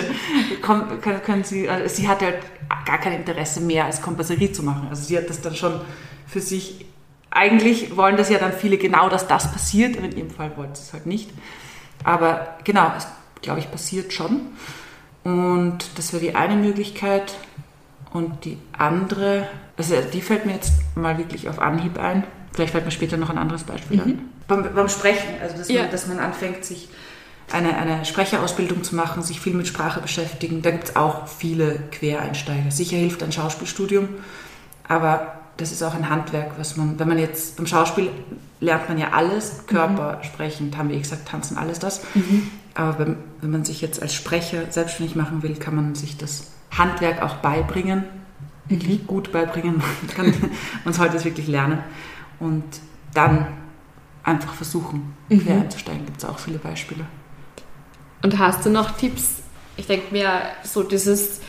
können, 0.61 1.01
können 1.01 1.43
Sie, 1.43 1.67
also 1.67 1.93
sie 1.93 2.07
hatte 2.07 2.25
halt 2.25 2.39
gar 2.85 2.97
kein 2.97 3.13
Interesse 3.13 3.59
mehr, 3.61 3.85
als 3.85 4.01
Kompasserie 4.01 4.51
zu 4.51 4.63
machen. 4.63 4.87
Also 4.89 5.03
sie 5.03 5.17
hat 5.17 5.29
das 5.29 5.41
dann 5.41 5.55
schon 5.55 5.81
für 6.27 6.41
sich 6.41 6.85
eigentlich 7.33 7.97
wollen 7.97 8.15
das 8.15 8.29
ja 8.29 8.37
dann 8.37 8.53
viele 8.53 8.77
genau, 8.77 9.09
dass 9.09 9.27
das 9.27 9.51
passiert. 9.51 9.95
In 9.95 10.15
ihrem 10.15 10.29
Fall 10.29 10.55
wollte 10.55 10.75
sie 10.75 10.83
es 10.83 10.93
halt 10.93 11.05
nicht. 11.05 11.31
Aber 12.03 12.57
genau, 12.63 12.91
es 12.95 13.07
glaube 13.41 13.59
ich 13.59 13.71
passiert 13.71 14.13
schon. 14.13 14.41
Und 15.23 15.79
das 15.95 16.13
wäre 16.13 16.21
die 16.21 16.35
eine 16.35 16.55
Möglichkeit. 16.55 17.35
Und 18.11 18.45
die 18.45 18.57
andere, 18.77 19.47
also 19.77 19.95
die 20.13 20.21
fällt 20.21 20.45
mir 20.45 20.53
jetzt 20.53 20.73
mal 20.95 21.17
wirklich 21.17 21.49
auf 21.49 21.59
Anhieb 21.59 21.97
ein. 21.97 22.23
Vielleicht 22.53 22.71
fällt 22.71 22.85
mir 22.85 22.91
später 22.91 23.17
noch 23.17 23.29
ein 23.29 23.37
anderes 23.37 23.63
Beispiel 23.63 23.97
mhm. 23.97 24.03
an. 24.03 24.19
Beim, 24.47 24.75
beim, 24.75 24.89
Sprechen, 24.89 25.29
also 25.41 25.57
dass, 25.57 25.69
ja. 25.69 25.83
man, 25.83 25.91
dass 25.91 26.07
man 26.07 26.19
anfängt, 26.19 26.63
sich 26.63 26.89
eine, 27.51 27.75
eine 27.75 28.05
Sprecherausbildung 28.05 28.83
zu 28.83 28.95
machen, 28.95 29.23
sich 29.23 29.39
viel 29.39 29.53
mit 29.53 29.67
Sprache 29.67 29.99
beschäftigen. 29.99 30.61
Da 30.61 30.71
gibt 30.71 30.89
es 30.89 30.95
auch 30.95 31.27
viele 31.27 31.79
Quereinsteiger. 31.91 32.69
Sicher 32.69 32.97
hilft 32.97 33.23
ein 33.23 33.31
Schauspielstudium, 33.31 34.09
aber 34.87 35.39
das 35.57 35.71
ist 35.71 35.83
auch 35.83 35.93
ein 35.93 36.09
Handwerk, 36.09 36.51
was 36.57 36.77
man, 36.77 36.97
wenn 36.99 37.07
man 37.07 37.19
jetzt 37.19 37.57
beim 37.57 37.67
Schauspiel 37.67 38.09
lernt 38.59 38.89
man 38.89 38.97
ja 38.97 39.09
alles, 39.11 39.65
Körper, 39.67 40.17
mhm. 40.17 40.23
Sprechen, 40.23 40.77
haben 40.77 40.89
wir 40.89 40.97
gesagt, 40.97 41.27
tanzen, 41.27 41.57
alles 41.57 41.79
das. 41.79 42.01
Mhm. 42.15 42.49
Aber 42.75 42.99
wenn, 42.99 43.17
wenn 43.41 43.51
man 43.51 43.65
sich 43.65 43.81
jetzt 43.81 44.01
als 44.01 44.13
Sprecher 44.13 44.71
selbstständig 44.71 45.15
machen 45.15 45.43
will, 45.43 45.55
kann 45.55 45.75
man 45.75 45.95
sich 45.95 46.17
das 46.17 46.51
Handwerk 46.71 47.21
auch 47.21 47.35
beibringen, 47.35 48.03
wirklich 48.67 49.01
mhm. 49.01 49.07
gut 49.07 49.31
beibringen. 49.31 49.75
Man 50.05 50.15
kann 50.15 50.33
es 50.85 50.99
heute 50.99 51.23
wirklich 51.23 51.47
lernen. 51.47 51.79
Und 52.39 52.63
dann 53.13 53.47
einfach 54.23 54.53
versuchen, 54.53 55.13
mhm. 55.29 55.43
quer 55.43 55.55
einzusteigen. 55.55 56.05
Gibt 56.05 56.17
es 56.17 56.25
auch 56.25 56.39
viele 56.39 56.57
Beispiele. 56.57 57.05
Und 58.23 58.39
hast 58.39 58.65
du 58.65 58.69
noch 58.69 58.97
Tipps? 58.97 59.43
Ich 59.75 59.87
denke 59.87 60.11
mir, 60.11 60.29
so 60.63 60.83
dieses 60.83 61.41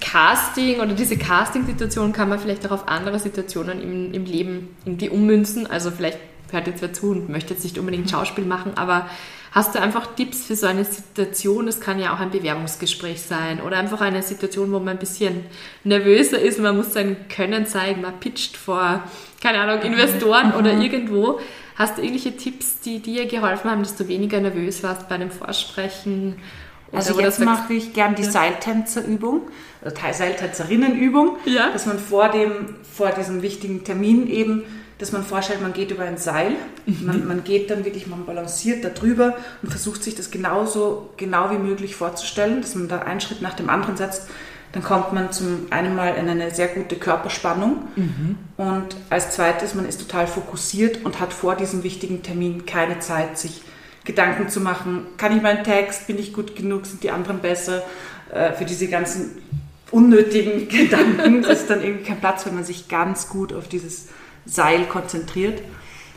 Casting 0.00 0.80
oder 0.80 0.94
diese 0.94 1.16
Casting-Situation 1.16 2.12
kann 2.12 2.28
man 2.28 2.38
vielleicht 2.38 2.66
auch 2.66 2.72
auf 2.72 2.88
andere 2.88 3.18
Situationen 3.18 3.80
im, 3.82 4.12
im 4.12 4.24
Leben 4.24 4.76
irgendwie 4.84 5.08
ummünzen. 5.08 5.66
Also 5.66 5.90
vielleicht 5.90 6.18
hört 6.50 6.66
jetzt 6.66 6.82
wer 6.82 6.92
zu 6.92 7.10
und 7.10 7.28
möchte 7.28 7.54
jetzt 7.54 7.64
nicht 7.64 7.78
unbedingt 7.78 8.10
Schauspiel 8.10 8.44
machen, 8.44 8.76
aber 8.76 9.08
hast 9.52 9.74
du 9.74 9.80
einfach 9.80 10.14
Tipps 10.14 10.46
für 10.46 10.56
so 10.56 10.66
eine 10.66 10.84
Situation? 10.84 11.66
Das 11.66 11.80
kann 11.80 11.98
ja 11.98 12.14
auch 12.14 12.20
ein 12.20 12.30
Bewerbungsgespräch 12.30 13.22
sein 13.22 13.60
oder 13.60 13.78
einfach 13.78 14.00
eine 14.00 14.22
Situation, 14.22 14.72
wo 14.72 14.78
man 14.78 14.90
ein 14.90 14.98
bisschen 14.98 15.44
nervöser 15.84 16.38
ist, 16.40 16.58
man 16.60 16.76
muss 16.76 16.92
sein 16.92 17.16
Können 17.28 17.66
zeigen, 17.66 18.02
man 18.02 18.20
pitcht 18.20 18.56
vor, 18.56 19.02
keine 19.42 19.60
Ahnung, 19.60 19.82
Investoren 19.82 20.48
mhm. 20.48 20.54
oder 20.54 20.72
irgendwo. 20.72 21.40
Hast 21.76 21.96
du 21.96 22.02
irgendwelche 22.02 22.36
Tipps, 22.36 22.80
die 22.80 23.00
dir 23.00 23.26
geholfen 23.26 23.70
haben, 23.70 23.82
dass 23.82 23.96
du 23.96 24.06
weniger 24.06 24.40
nervös 24.40 24.82
warst 24.82 25.08
bei 25.08 25.14
einem 25.14 25.30
Vorsprechen 25.30 26.36
also 26.92 27.20
jetzt 27.20 27.40
mache 27.40 27.74
ich 27.74 27.92
gern 27.92 28.14
die 28.14 28.22
ja. 28.22 28.30
Seiltänzerübung, 28.30 29.42
oder 29.82 30.12
Seiltänzerinnenübung, 30.12 31.36
ja. 31.44 31.70
dass 31.70 31.86
man 31.86 31.98
vor, 31.98 32.28
dem, 32.30 32.74
vor 32.82 33.10
diesem 33.10 33.42
wichtigen 33.42 33.84
Termin 33.84 34.26
eben, 34.28 34.64
dass 35.00 35.12
man 35.12 35.24
vorstellt, 35.24 35.62
man 35.62 35.72
geht 35.72 35.90
über 35.90 36.04
ein 36.04 36.18
Seil, 36.18 36.50
mhm. 36.84 37.06
man, 37.06 37.26
man, 37.26 37.44
geht 37.44 37.70
dann 37.70 37.84
wirklich, 37.84 38.06
man 38.06 38.26
balanciert 38.26 38.84
da 38.84 38.90
drüber 38.90 39.36
und 39.62 39.70
versucht 39.70 40.04
sich 40.04 40.14
das 40.14 40.30
genauso 40.30 41.10
genau 41.16 41.50
wie 41.50 41.58
möglich 41.58 41.96
vorzustellen, 41.96 42.60
dass 42.60 42.74
man 42.74 42.88
da 42.88 42.98
einen 43.00 43.20
Schritt 43.20 43.40
nach 43.40 43.54
dem 43.54 43.70
anderen 43.70 43.96
setzt. 43.96 44.28
Dann 44.72 44.84
kommt 44.84 45.12
man 45.12 45.32
zum 45.32 45.66
einen 45.70 45.96
Mal 45.96 46.14
in 46.14 46.28
eine 46.28 46.54
sehr 46.54 46.68
gute 46.68 46.96
Körperspannung 46.96 47.88
mhm. 47.96 48.36
und 48.56 48.94
als 49.08 49.30
zweites, 49.30 49.74
man 49.74 49.88
ist 49.88 50.00
total 50.00 50.26
fokussiert 50.26 51.04
und 51.04 51.18
hat 51.18 51.32
vor 51.32 51.56
diesem 51.56 51.82
wichtigen 51.82 52.22
Termin 52.22 52.66
keine 52.66 53.00
Zeit, 53.00 53.38
sich 53.38 53.62
Gedanken 54.04 54.48
zu 54.48 54.60
machen, 54.60 55.06
kann 55.16 55.36
ich 55.36 55.42
meinen 55.42 55.64
Text, 55.64 56.06
bin 56.06 56.18
ich 56.18 56.32
gut 56.32 56.54
genug, 56.56 56.86
sind 56.86 57.02
die 57.02 57.10
anderen 57.10 57.40
besser, 57.40 57.82
äh, 58.32 58.52
für 58.52 58.64
diese 58.64 58.86
ganzen 58.88 59.42
unnötigen 59.90 60.68
Gedanken 60.68 61.42
ist 61.42 61.68
dann 61.68 61.82
irgendwie 61.82 62.04
kein 62.04 62.20
Platz, 62.20 62.46
wenn 62.46 62.54
man 62.54 62.64
sich 62.64 62.88
ganz 62.88 63.28
gut 63.28 63.52
auf 63.52 63.66
dieses 63.66 64.08
Seil 64.50 64.86
konzentriert. 64.86 65.62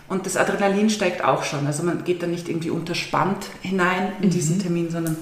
Und 0.10 0.26
das 0.26 0.38
Adrenalin 0.38 0.90
steigt 0.90 1.24
auch 1.24 1.44
schon. 1.44 1.66
Also 1.66 1.84
man 1.84 2.04
geht 2.04 2.22
dann 2.22 2.32
nicht 2.32 2.50
irgendwie 2.50 2.70
unterspannt 2.70 3.46
hinein 3.62 4.12
in 4.22 4.30
diesen 4.30 4.58
mhm. 4.58 4.62
Termin, 4.62 4.92
sondern 4.92 5.18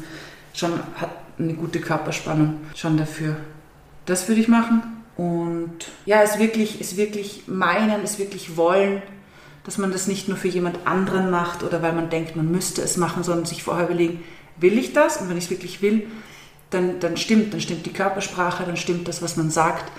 schon 0.53 0.71
hat 0.95 1.11
eine 1.37 1.53
gute 1.53 1.79
Körperspannung 1.79 2.55
schon 2.75 2.97
dafür. 2.97 3.35
Das 4.05 4.27
würde 4.27 4.41
ich 4.41 4.47
machen. 4.47 4.81
Und 5.17 5.87
ja, 6.05 6.21
es 6.23 6.39
wirklich, 6.39 6.81
es 6.81 6.97
wirklich 6.97 7.43
meinen, 7.47 8.03
es 8.03 8.17
wirklich 8.17 8.57
wollen, 8.57 9.01
dass 9.63 9.77
man 9.77 9.91
das 9.91 10.07
nicht 10.07 10.27
nur 10.27 10.37
für 10.37 10.47
jemand 10.47 10.87
anderen 10.87 11.29
macht 11.29 11.63
oder 11.63 11.81
weil 11.81 11.93
man 11.93 12.09
denkt, 12.09 12.35
man 12.35 12.49
müsste 12.51 12.81
es 12.81 12.97
machen, 12.97 13.23
sondern 13.23 13.45
sich 13.45 13.61
vorher 13.61 13.85
überlegen, 13.85 14.23
will 14.57 14.77
ich 14.77 14.93
das? 14.93 15.17
Und 15.17 15.29
wenn 15.29 15.37
ich 15.37 15.45
es 15.45 15.49
wirklich 15.51 15.81
will, 15.81 16.07
dann, 16.71 16.99
dann 16.99 17.17
stimmt, 17.17 17.53
dann 17.53 17.61
stimmt 17.61 17.85
die 17.85 17.93
Körpersprache, 17.93 18.63
dann 18.63 18.77
stimmt 18.77 19.07
das, 19.07 19.21
was 19.21 19.37
man 19.37 19.51
sagt. 19.51 19.91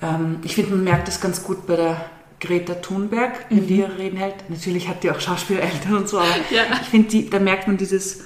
Ähm, 0.00 0.38
ich 0.44 0.54
finde, 0.54 0.70
man 0.70 0.84
merkt 0.84 1.08
das 1.08 1.20
ganz 1.20 1.42
gut 1.42 1.66
bei 1.66 1.76
der 1.76 2.10
Greta 2.40 2.74
Thunberg, 2.74 3.46
wenn 3.48 3.62
mhm. 3.62 3.66
die 3.66 3.76
ihre 3.78 3.98
Reden 3.98 4.18
hält. 4.18 4.48
Natürlich 4.48 4.88
hat 4.88 5.02
die 5.02 5.10
auch 5.10 5.20
Schauspieleltern 5.20 5.96
und 5.96 6.08
so, 6.08 6.18
aber 6.18 6.28
ja. 6.50 6.62
ich 6.80 6.88
finde, 6.88 7.22
da 7.24 7.38
merkt 7.38 7.66
man 7.66 7.76
dieses 7.76 8.24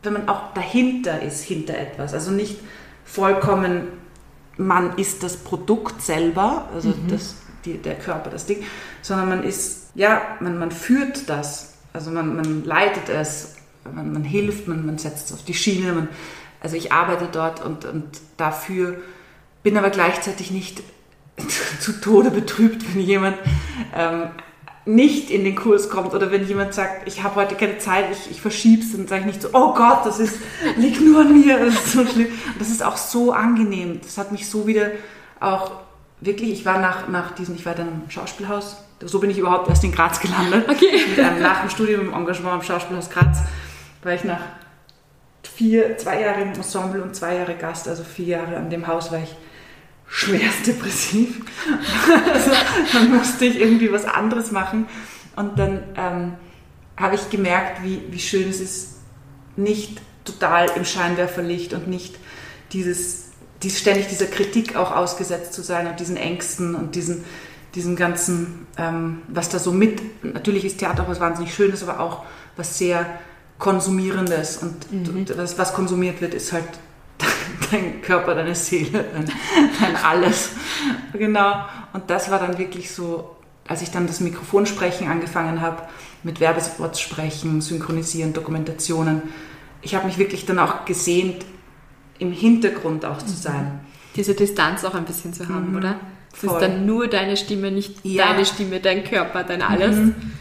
wenn 0.04 0.14
man 0.14 0.30
auch 0.30 0.54
dahinter 0.54 1.22
ist, 1.22 1.44
hinter 1.44 1.78
etwas. 1.78 2.14
Also 2.14 2.32
nicht 2.32 2.58
vollkommen 3.06 3.88
man 4.60 4.98
ist 4.98 5.24
das 5.24 5.38
Produkt 5.38 6.02
selber, 6.02 6.68
also 6.74 6.90
mhm. 6.90 7.08
das, 7.10 7.36
die, 7.66 7.78
der 7.78 7.96
Körper, 7.96 8.30
das 8.30 8.46
Ding, 8.46 8.64
sondern 9.02 9.30
man 9.30 9.44
ist, 9.44 9.92
ja, 9.96 10.22
man, 10.42 10.60
man 10.60 10.72
führt 10.72 11.30
das, 11.30 11.76
also 11.94 12.12
man, 12.12 12.36
man 12.36 12.66
leitet 12.66 13.08
es, 13.10 13.56
man, 13.92 14.12
man 14.12 14.24
hilft, 14.24 14.68
man, 14.68 14.86
man 14.86 14.98
setzt 14.98 15.28
es 15.28 15.34
auf 15.34 15.46
die 15.46 15.54
Schiene, 15.54 15.94
man, 15.94 16.10
also 16.60 16.76
ich 16.76 16.92
arbeite 16.92 17.30
dort 17.32 17.64
und, 17.64 17.86
und 17.86 18.06
dafür 18.36 18.98
bin 19.64 19.78
aber 19.78 19.90
gleichzeitig 19.90 20.52
nicht 20.52 20.84
zu 21.80 21.94
Tode 22.02 22.30
betrübt, 22.30 22.84
wenn 22.94 23.02
jemand 23.02 23.38
ähm, 23.96 24.24
nicht 24.90 25.30
in 25.30 25.44
den 25.44 25.56
Kurs 25.56 25.90
kommt 25.90 26.14
oder 26.14 26.32
wenn 26.32 26.48
jemand 26.48 26.74
sagt, 26.74 27.08
ich 27.08 27.22
habe 27.22 27.36
heute 27.36 27.56
keine 27.56 27.78
Zeit, 27.78 28.06
ich, 28.12 28.32
ich 28.32 28.42
verschiebe 28.42 28.82
es, 28.82 28.92
dann 28.92 29.08
sage 29.08 29.22
ich 29.22 29.28
nicht 29.28 29.42
so, 29.42 29.50
oh 29.54 29.74
Gott, 29.74 30.06
das 30.06 30.20
ist, 30.20 30.38
liegt 30.78 31.00
nur 31.00 31.22
an 31.22 31.40
mir, 31.40 31.60
das 31.60 31.76
ist 31.76 31.92
so 31.92 32.06
schlimm. 32.06 32.28
Das 32.58 32.70
ist 32.70 32.84
auch 32.84 32.98
so 32.98 33.32
angenehm. 33.32 34.00
Das 34.02 34.18
hat 34.18 34.32
mich 34.32 34.50
so 34.50 34.66
wieder 34.66 34.92
auch 35.40 35.72
wirklich, 36.22 36.52
ich 36.52 36.66
war 36.66 36.80
nach, 36.80 37.08
nach 37.08 37.36
diesem, 37.36 37.56
ich 37.56 37.66
war 37.66 37.76
dann 37.76 38.04
im 38.04 38.10
Schauspielhaus, 38.10 38.78
so 39.02 39.20
bin 39.20 39.30
ich 39.30 39.38
überhaupt 39.38 39.70
erst 39.70 39.84
in 39.84 39.92
Graz 39.92 40.20
gelandet. 40.20 40.68
Okay. 40.68 41.04
Mit 41.08 41.20
einem, 41.20 41.42
nach 41.42 41.62
dem 41.62 41.70
Studium 41.70 42.02
im 42.02 42.14
Engagement 42.14 42.56
im 42.56 42.62
Schauspielhaus 42.64 43.10
Graz 43.10 43.40
war 44.04 44.14
ich 44.14 44.24
nach 44.24 44.42
vier, 45.44 45.98
zwei 45.98 46.22
Jahre 46.22 46.42
im 46.42 46.54
Ensemble 46.54 47.02
und 47.04 47.16
zwei 47.16 47.36
Jahre 47.36 47.54
Gast, 47.56 47.88
also 47.88 48.04
vier 48.04 48.26
Jahre 48.26 48.58
an 48.58 48.70
dem 48.70 48.88
Haus 48.88 49.12
war 49.12 49.20
ich 49.20 49.36
schwerst 50.10 50.68
depressiv. 50.68 51.42
also 52.34 52.52
dann 52.94 53.16
musste 53.16 53.46
ich 53.46 53.60
irgendwie 53.60 53.92
was 53.92 54.06
anderes 54.06 54.52
machen. 54.52 54.88
Und 55.36 55.58
dann 55.58 55.84
ähm, 55.96 56.34
habe 56.98 57.16
ich 57.16 57.30
gemerkt, 57.30 57.84
wie, 57.84 58.02
wie 58.10 58.20
schön 58.20 58.50
es 58.50 58.60
ist, 58.60 58.96
nicht 59.56 60.02
total 60.26 60.70
im 60.76 60.86
Scheinwerferlicht 60.86 61.74
und 61.74 61.88
nicht 61.88 62.18
dieses, 62.74 63.30
dies, 63.64 63.80
ständig 63.80 64.08
dieser 64.08 64.26
Kritik 64.26 64.76
auch 64.76 64.96
ausgesetzt 64.96 65.54
zu 65.54 65.62
sein 65.62 65.88
und 65.88 66.00
diesen 66.00 66.18
Ängsten 66.18 66.76
und 66.76 66.96
diesen, 66.96 67.24
diesen 67.76 67.96
ganzen, 67.96 68.68
ähm, 68.78 69.22
was 69.28 69.50
da 69.50 69.60
so 69.60 69.72
mit, 69.72 70.24
natürlich 70.24 70.66
ist 70.66 70.80
Theater 70.80 71.04
auch 71.04 71.10
was 71.10 71.20
wahnsinnig 71.20 71.54
Schönes, 71.54 71.84
aber 71.84 72.00
auch 72.00 72.26
was 72.56 72.78
sehr 72.78 73.06
Konsumierendes 73.58 74.58
und 74.58 74.92
mhm. 74.92 75.26
das, 75.26 75.58
was 75.58 75.74
konsumiert 75.74 76.22
wird, 76.22 76.34
ist 76.34 76.54
halt 76.54 76.68
dein 77.72 78.02
Körper, 78.02 78.36
deine 78.36 78.56
Seele, 78.56 79.06
dein, 79.14 79.26
dein 79.80 79.96
alles. 79.96 80.52
Genau. 81.14 81.66
Und 81.94 82.10
das 82.10 82.30
war 82.32 82.40
dann 82.40 82.58
wirklich 82.58 82.92
so, 82.92 83.36
als 83.68 83.82
ich 83.82 83.92
dann 83.92 84.08
das 84.08 84.20
Mikrofonsprechen 84.20 85.08
angefangen 85.10 85.62
habe, 85.62 85.84
mit 86.24 86.40
Werbespots 86.40 87.00
sprechen, 87.00 87.62
synchronisieren, 87.62 88.34
Dokumentationen. 88.34 89.24
Ich 89.82 89.96
habe 89.96 90.08
mich 90.08 90.18
wirklich 90.18 90.46
dann 90.46 90.60
auch 90.60 90.86
gesehnt, 90.86 91.46
im 92.20 92.32
Hintergrund 92.32 93.06
auch 93.06 93.20
zu 93.20 93.36
sein. 93.36 93.80
Diese 94.16 94.34
Distanz 94.34 94.84
auch 94.84 94.96
ein 94.96 95.06
bisschen 95.06 95.34
zu 95.34 95.48
haben, 95.48 95.72
mhm. 95.72 95.78
oder? 95.78 95.96
Es 96.36 96.44
ist 96.44 96.60
dann 96.60 96.86
nur 96.86 97.08
deine 97.08 97.36
Stimme, 97.38 97.72
nicht 97.72 98.06
Ja. 98.06 98.28
deine 98.28 98.46
Stimme, 98.46 98.80
dein 98.80 99.04
Körper, 99.04 99.44
dein 99.44 99.62
alles. 99.62 99.98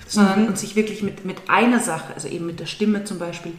sondern 0.06 0.48
und 0.48 0.58
sich 0.58 0.76
wirklich 0.76 1.02
mit, 1.02 1.24
mit 1.24 1.36
einer 1.48 1.80
Sache, 1.80 2.14
also 2.14 2.28
eben 2.28 2.46
mit 2.46 2.60
der 2.60 2.66
Stimme 2.66 3.04
zum 3.04 3.18
Beispiel, 3.18 3.52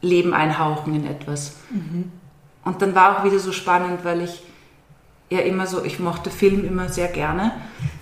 Leben 0.00 0.34
einhauchen 0.34 0.94
in 0.94 1.06
etwas. 1.06 1.56
Und 2.64 2.82
dann 2.82 2.94
war 2.94 3.18
auch 3.18 3.24
wieder 3.24 3.38
so 3.38 3.52
spannend, 3.52 4.04
weil 4.04 4.22
ich 4.22 4.42
ja 5.30 5.40
immer 5.40 5.66
so, 5.66 5.84
ich 5.84 5.98
mochte 5.98 6.30
Film 6.30 6.64
immer 6.64 6.88
sehr 6.88 7.08
gerne. 7.08 7.52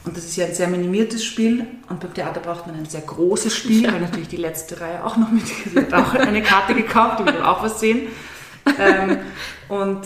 Und 0.05 0.17
das 0.17 0.25
ist 0.25 0.37
ja 0.37 0.47
ein 0.47 0.55
sehr 0.55 0.69
minimiertes 0.69 1.25
Spiel. 1.25 1.67
Und 1.89 2.01
beim 2.01 2.13
Theater 2.13 2.41
braucht 2.41 2.67
man 2.67 2.77
ein 2.77 2.87
sehr 2.87 3.03
großes 3.03 3.55
Spiel, 3.55 3.91
weil 3.91 4.01
natürlich 4.01 4.29
die 4.29 4.37
letzte 4.37 4.81
Reihe 4.81 5.05
auch 5.05 5.17
noch 5.17 5.31
mit, 5.31 5.45
hat 5.77 5.93
auch 5.95 6.15
eine 6.15 6.43
Karte 6.43 6.75
gekauft, 6.75 7.21
die 7.21 7.27
will 7.27 7.43
auch 7.43 7.63
was 7.63 7.81
sehen. 7.81 8.09
Ähm, 8.79 9.19
und 9.69 10.01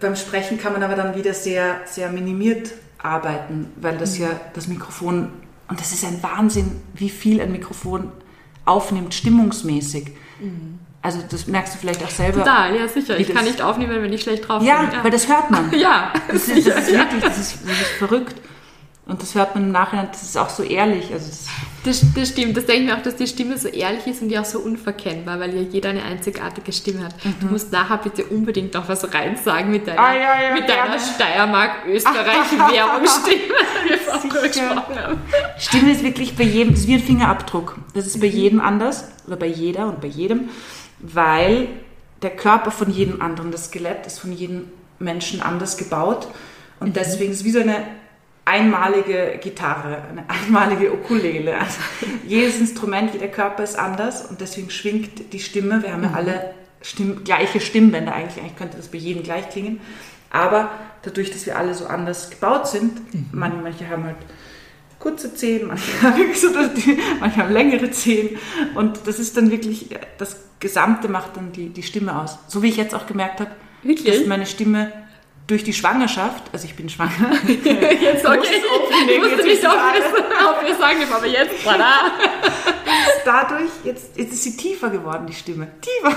beim 0.00 0.16
Sprechen 0.16 0.58
kann 0.58 0.72
man 0.72 0.82
aber 0.82 0.94
dann 0.94 1.16
wieder 1.16 1.34
sehr, 1.34 1.80
sehr 1.86 2.10
minimiert 2.10 2.72
arbeiten, 2.98 3.72
weil 3.76 3.96
das 3.96 4.18
ja 4.18 4.28
das 4.54 4.68
Mikrofon, 4.68 5.30
und 5.68 5.80
das 5.80 5.92
ist 5.92 6.04
ein 6.04 6.22
Wahnsinn, 6.22 6.80
wie 6.94 7.10
viel 7.10 7.40
ein 7.40 7.52
Mikrofon 7.52 8.12
aufnimmt, 8.64 9.14
stimmungsmäßig. 9.14 10.12
Also 11.00 11.20
das 11.30 11.46
merkst 11.46 11.74
du 11.74 11.78
vielleicht 11.78 12.02
auch 12.04 12.10
selber. 12.10 12.40
Total, 12.40 12.74
ja 12.76 12.88
sicher. 12.88 13.16
Ich 13.18 13.32
kann 13.32 13.44
nicht 13.44 13.62
aufnehmen, 13.62 14.02
wenn 14.02 14.12
ich 14.12 14.22
schlecht 14.22 14.46
drauf 14.48 14.62
Ja, 14.62 14.82
bin. 14.82 14.90
weil 15.04 15.10
das 15.12 15.28
hört 15.28 15.50
man. 15.50 15.72
ja. 15.78 16.12
Das 16.30 16.48
ist, 16.48 16.66
das 16.68 16.88
ist 16.88 16.92
wirklich, 16.92 17.22
das 17.22 17.38
ist, 17.38 17.58
das 17.64 17.80
ist 17.80 17.90
verrückt. 17.98 18.34
Und 19.06 19.22
das 19.22 19.34
hört 19.34 19.54
man 19.54 19.64
im 19.64 19.72
Nachhinein, 19.72 20.08
das 20.12 20.22
ist 20.22 20.36
auch 20.36 20.50
so 20.50 20.62
ehrlich. 20.62 21.10
Also 21.14 21.30
das, 21.84 22.02
Das, 22.14 22.28
stimmt. 22.28 22.56
Das 22.58 22.66
denke 22.66 22.82
ich 22.82 22.88
mir 22.88 22.96
auch, 22.98 23.02
dass 23.02 23.16
die 23.16 23.26
Stimme 23.26 23.56
so 23.56 23.68
ehrlich 23.68 24.06
ist 24.06 24.20
und 24.20 24.28
die 24.28 24.38
auch 24.38 24.44
so 24.44 24.58
unverkennbar, 24.58 25.40
weil 25.40 25.54
ja 25.56 25.62
jeder 25.62 25.88
eine 25.90 26.02
einzigartige 26.02 26.70
Stimme 26.72 27.04
hat. 27.04 27.14
Du 27.40 27.46
musst 27.46 27.72
nachher 27.72 27.96
bitte 27.98 28.24
unbedingt 28.26 28.74
noch 28.74 28.86
was 28.86 29.14
reinsagen 29.14 29.70
mit 29.70 29.86
deiner, 29.86 29.98
Mhm. 30.02 30.06
Ah, 30.06 30.14
ja, 30.14 30.42
ja, 30.48 30.52
mit 30.54 30.68
deiner 30.68 30.82
gerne. 30.88 31.00
Steiermark-Österreich-Währungsstimme, 31.00 33.38
die 33.84 33.90
wir 33.90 34.20
Sicher. 34.20 34.42
gesprochen 34.48 34.98
haben. 35.02 35.22
Stimme 35.58 35.92
ist 35.92 36.02
wirklich 36.02 36.36
bei 36.36 36.44
jedem, 36.44 36.72
das 36.72 36.80
ist 36.80 36.88
wie 36.88 36.94
ein 36.94 37.02
Fingerabdruck. 37.02 37.76
Das 37.94 38.06
ist 38.06 38.20
bei 38.20 38.26
jedem 38.26 38.60
anders 38.60 39.08
oder 39.26 39.36
bei 39.36 39.46
jeder 39.46 39.86
und 39.86 40.00
bei 40.00 40.08
jedem, 40.08 40.48
weil 41.00 41.68
der 42.22 42.30
Körper 42.30 42.70
von 42.70 42.90
jedem 42.90 43.20
anderen, 43.20 43.50
das 43.52 43.66
Skelett 43.66 44.06
ist 44.06 44.18
von 44.18 44.32
jedem 44.32 44.64
Menschen 44.98 45.40
anders 45.40 45.76
gebaut 45.76 46.28
und 46.80 46.96
deswegen 46.96 47.32
ist 47.32 47.38
es 47.38 47.44
wie 47.44 47.52
so 47.52 47.60
eine 47.60 47.84
einmalige 48.44 49.38
Gitarre, 49.42 50.02
eine 50.10 50.24
einmalige 50.28 50.92
Ukulele. 50.92 51.58
Also 51.58 51.80
jedes 52.26 52.58
Instrument, 52.58 53.12
jeder 53.12 53.28
Körper 53.28 53.62
ist 53.62 53.78
anders 53.78 54.24
und 54.26 54.40
deswegen 54.40 54.70
schwingt 54.70 55.32
die 55.32 55.40
Stimme. 55.40 55.82
Wir 55.82 55.92
haben 55.92 56.02
ja 56.02 56.12
alle 56.14 56.54
Stimm, 56.80 57.24
gleiche 57.24 57.60
Stimmbänder 57.60 58.14
eigentlich. 58.14 58.42
Eigentlich 58.42 58.56
könnte 58.56 58.76
das 58.76 58.88
bei 58.88 58.98
jedem 58.98 59.22
gleich 59.22 59.50
klingen. 59.50 59.80
Aber 60.30 60.70
dadurch, 61.02 61.30
dass 61.30 61.46
wir 61.46 61.56
alle 61.56 61.74
so 61.74 61.86
anders 61.86 62.30
gebaut 62.30 62.68
sind, 62.68 63.32
man, 63.34 63.62
manche 63.62 63.88
haben 63.88 64.04
halt 64.04 64.16
kurze 64.98 65.34
Zehen, 65.34 65.68
manche 65.68 66.02
haben, 66.02 66.18
dass 66.28 66.70
manche 67.20 67.46
längere 67.52 67.90
Zehen. 67.90 68.38
Und 68.74 69.00
das 69.06 69.18
ist 69.18 69.36
dann 69.36 69.50
wirklich, 69.50 69.88
das 70.18 70.36
Gesamte 70.60 71.08
macht 71.08 71.36
dann 71.36 71.52
die, 71.52 71.68
die 71.68 71.82
Stimme 71.82 72.20
aus. 72.20 72.38
So 72.48 72.62
wie 72.62 72.68
ich 72.68 72.76
jetzt 72.76 72.94
auch 72.94 73.06
gemerkt 73.06 73.40
habe, 73.40 73.50
Wirklich? 73.82 74.18
dass 74.18 74.26
meine 74.26 74.46
Stimme 74.46 74.92
durch 75.46 75.64
die 75.64 75.72
Schwangerschaft, 75.72 76.42
also 76.52 76.66
ich 76.66 76.76
bin 76.76 76.90
schwanger, 76.90 77.32
Jetzt, 77.46 78.26
okay. 78.26 78.38
Ich 79.08 79.22
wusste 79.22 79.36
jetzt 79.36 79.46
nicht, 79.46 79.62
wir 79.62 80.70
es 80.70 80.78
sagen 80.78 80.98
aber 81.10 81.26
jetzt, 81.26 81.66
voilà. 81.66 82.10
dadurch, 83.24 83.70
jetzt, 83.82 84.16
jetzt 84.16 84.32
ist 84.34 84.42
sie 84.42 84.56
tiefer 84.58 84.90
geworden, 84.90 85.26
die 85.26 85.32
Stimme. 85.32 85.68
Tiefer. 85.80 86.14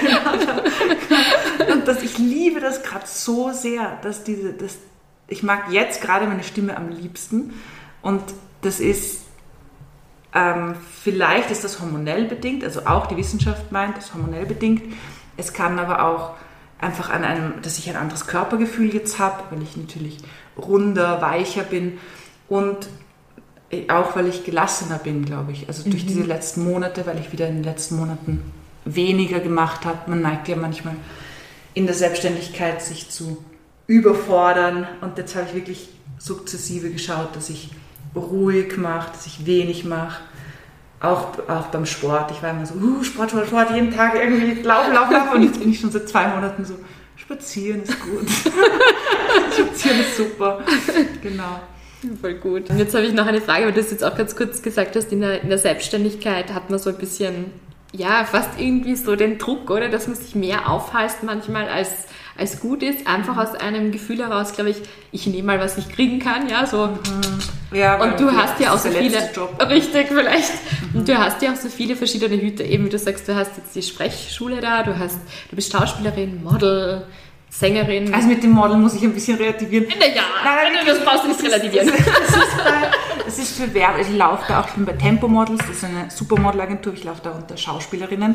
genau. 0.00 1.72
Und 1.74 1.86
das, 1.86 2.02
ich 2.02 2.16
liebe 2.16 2.60
das 2.60 2.82
gerade 2.82 3.04
so 3.06 3.52
sehr, 3.52 3.98
dass 4.02 4.24
diese, 4.24 4.54
das, 4.54 4.78
ich 5.28 5.42
mag 5.42 5.70
jetzt 5.70 6.00
gerade 6.00 6.26
meine 6.26 6.42
Stimme 6.42 6.76
am 6.76 6.88
liebsten. 6.88 7.52
Und 8.02 8.22
das 8.62 8.80
ist, 8.80 9.24
ähm, 10.34 10.74
vielleicht 11.02 11.50
ist 11.50 11.64
das 11.64 11.80
hormonell 11.80 12.24
bedingt, 12.24 12.64
also 12.64 12.86
auch 12.86 13.06
die 13.06 13.16
Wissenschaft 13.16 13.70
meint, 13.70 13.96
das 13.96 14.06
ist 14.06 14.14
hormonell 14.14 14.46
bedingt. 14.46 14.82
Es 15.36 15.52
kann 15.52 15.78
aber 15.78 16.04
auch 16.04 16.34
einfach 16.78 17.10
an 17.10 17.24
einem, 17.24 17.60
dass 17.62 17.78
ich 17.78 17.88
ein 17.90 17.96
anderes 17.96 18.26
Körpergefühl 18.26 18.94
jetzt 18.94 19.18
habe, 19.18 19.44
weil 19.50 19.62
ich 19.62 19.76
natürlich 19.76 20.18
runder, 20.56 21.20
weicher 21.20 21.62
bin 21.62 21.98
und 22.48 22.88
auch 23.88 24.16
weil 24.16 24.28
ich 24.28 24.44
gelassener 24.44 24.98
bin, 24.98 25.24
glaube 25.24 25.52
ich. 25.52 25.68
Also 25.68 25.88
durch 25.88 26.06
diese 26.06 26.22
letzten 26.22 26.64
Monate, 26.64 27.06
weil 27.06 27.18
ich 27.18 27.32
wieder 27.32 27.48
in 27.48 27.56
den 27.56 27.64
letzten 27.64 27.96
Monaten 27.96 28.42
weniger 28.84 29.40
gemacht 29.40 29.84
habe. 29.84 30.08
Man 30.08 30.22
neigt 30.22 30.48
ja 30.48 30.56
manchmal 30.56 30.96
in 31.74 31.84
der 31.84 31.94
Selbstständigkeit 31.94 32.80
sich 32.80 33.10
zu 33.10 33.44
überfordern 33.88 34.86
und 35.00 35.18
jetzt 35.18 35.34
habe 35.34 35.46
ich 35.48 35.54
wirklich 35.54 35.88
sukzessive 36.18 36.90
geschaut, 36.90 37.34
dass 37.34 37.50
ich 37.50 37.70
ruhig 38.14 38.76
mache, 38.76 39.10
dass 39.12 39.26
ich 39.26 39.46
wenig 39.46 39.84
mache. 39.84 40.22
Auch, 41.00 41.38
auch 41.48 41.66
beim 41.66 41.86
Sport. 41.86 42.32
Ich 42.32 42.42
war 42.42 42.50
immer 42.50 42.66
so, 42.66 42.74
uh, 42.74 43.02
Sport, 43.02 43.30
Sport, 43.30 43.46
Sport, 43.46 43.70
jeden 43.70 43.94
Tag 43.94 44.14
irgendwie 44.14 44.62
laufen, 44.62 44.92
laufen, 44.92 45.12
laufen. 45.12 45.36
Und 45.36 45.42
jetzt 45.44 45.58
bin 45.60 45.70
ich 45.70 45.80
schon 45.80 45.90
seit 45.90 46.08
zwei 46.08 46.26
Monaten 46.26 46.64
so, 46.64 46.74
spazieren 47.16 47.82
ist 47.82 47.98
gut. 48.00 48.28
spazieren 49.52 50.00
ist 50.00 50.16
super. 50.16 50.60
Genau. 51.22 51.60
Voll 52.20 52.34
gut. 52.34 52.68
Und 52.70 52.78
jetzt 52.78 52.94
habe 52.94 53.06
ich 53.06 53.12
noch 53.12 53.26
eine 53.26 53.40
Frage, 53.40 53.66
weil 53.66 53.72
du 53.72 53.80
das 53.80 53.90
jetzt 53.90 54.04
auch 54.04 54.16
ganz 54.16 54.36
kurz 54.36 54.60
gesagt 54.60 54.96
hast, 54.96 55.12
in 55.12 55.20
der, 55.20 55.40
in 55.42 55.48
der 55.48 55.58
Selbstständigkeit 55.58 56.52
hat 56.52 56.68
man 56.68 56.78
so 56.78 56.90
ein 56.90 56.96
bisschen, 56.96 57.46
ja, 57.92 58.24
fast 58.24 58.50
irgendwie 58.58 58.96
so 58.96 59.16
den 59.16 59.38
Druck, 59.38 59.70
oder? 59.70 59.88
Dass 59.88 60.08
man 60.08 60.16
sich 60.16 60.34
mehr 60.34 60.68
aufhalst 60.68 61.22
manchmal 61.22 61.68
als, 61.68 61.90
als 62.38 62.60
gut 62.60 62.82
ist. 62.82 63.06
Einfach 63.06 63.36
aus 63.36 63.54
einem 63.54 63.90
Gefühl 63.92 64.18
heraus, 64.18 64.52
glaube 64.52 64.70
ich, 64.70 64.76
ich 65.12 65.26
nehme 65.26 65.42
mal, 65.48 65.60
was 65.60 65.76
ich 65.78 65.88
kriegen 65.88 66.18
kann, 66.20 66.48
ja, 66.48 66.64
so. 66.66 66.90
Ja, 67.72 67.98
weil 68.00 68.12
Und 68.12 68.20
du 68.20 68.30
hast 68.32 68.58
ja 68.60 68.72
auch 68.72 68.78
so 68.78 68.88
ist 68.88 68.96
viele, 68.96 69.18
Job. 69.34 69.60
richtig 69.68 70.08
vielleicht, 70.08 70.52
und 70.94 71.06
du 71.06 71.18
hast 71.18 71.42
ja 71.42 71.52
auch 71.52 71.56
so 71.56 71.68
viele 71.68 71.96
verschiedene 71.96 72.40
Hüte, 72.40 72.62
eben 72.62 72.86
wie 72.86 72.88
du 72.88 72.98
sagst, 72.98 73.28
du 73.28 73.34
hast 73.34 73.50
jetzt 73.58 73.74
die 73.74 73.82
Sprechschule 73.82 74.60
da, 74.60 74.82
du 74.82 74.98
hast, 74.98 75.18
du 75.50 75.56
bist 75.56 75.70
Schauspielerin, 75.72 76.42
Model, 76.42 77.06
Sängerin. 77.50 78.12
Also 78.14 78.28
mit 78.28 78.42
dem 78.42 78.50
Model 78.52 78.76
muss 78.76 78.94
ich 78.94 79.02
ein 79.02 79.12
bisschen 79.12 79.36
relativieren. 79.38 79.86
naja, 79.98 80.22
Nein, 80.44 80.72
nein, 80.74 80.86
das 80.86 81.04
brauchst 81.04 81.24
du 81.24 81.28
nicht 81.28 81.42
relativieren. 81.42 81.88
Es 81.88 82.36
ist, 82.36 82.56
bei, 82.56 82.90
es 83.26 83.38
ist 83.38 83.56
für 83.58 83.72
Werbe, 83.74 84.00
ich 84.02 84.10
laufe 84.16 84.44
da 84.48 84.60
auch, 84.60 84.68
ich 84.68 84.74
bin 84.74 84.84
bei 84.84 84.92
Tempo 84.92 85.28
Models, 85.28 85.60
das 85.66 85.76
ist 85.76 85.84
eine 85.84 86.10
Supermodelagentur, 86.10 86.92
ich 86.94 87.04
laufe 87.04 87.20
da 87.22 87.30
unter 87.32 87.56
Schauspielerinnen 87.56 88.34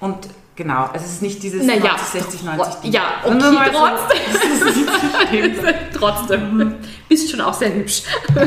und 0.00 0.16
genau, 0.56 0.84
also 0.92 1.04
es 1.04 1.12
ist 1.14 1.22
nicht 1.22 1.42
dieses 1.42 1.66
Naja, 1.66 1.80
90, 1.96 2.06
60, 2.06 2.42
90. 2.44 2.74
Ding. 2.82 2.92
ja, 2.92 3.02
okay, 3.24 3.70
trotzdem. 3.72 5.54
So. 5.56 5.98
Trotzdem. 5.98 6.74
Bist 7.08 7.30
schon 7.30 7.40
auch 7.40 7.54
sehr 7.54 7.74
hübsch. 7.74 8.02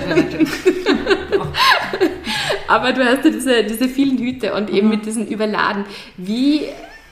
Aber 2.67 2.91
du 2.93 3.03
hast 3.05 3.23
ja 3.25 3.31
diese, 3.31 3.63
diese 3.63 3.87
vielen 3.87 4.17
Hüte 4.17 4.53
und 4.53 4.69
eben 4.69 4.89
mit 4.89 5.05
diesen 5.05 5.27
Überladen. 5.27 5.85
Wie 6.17 6.67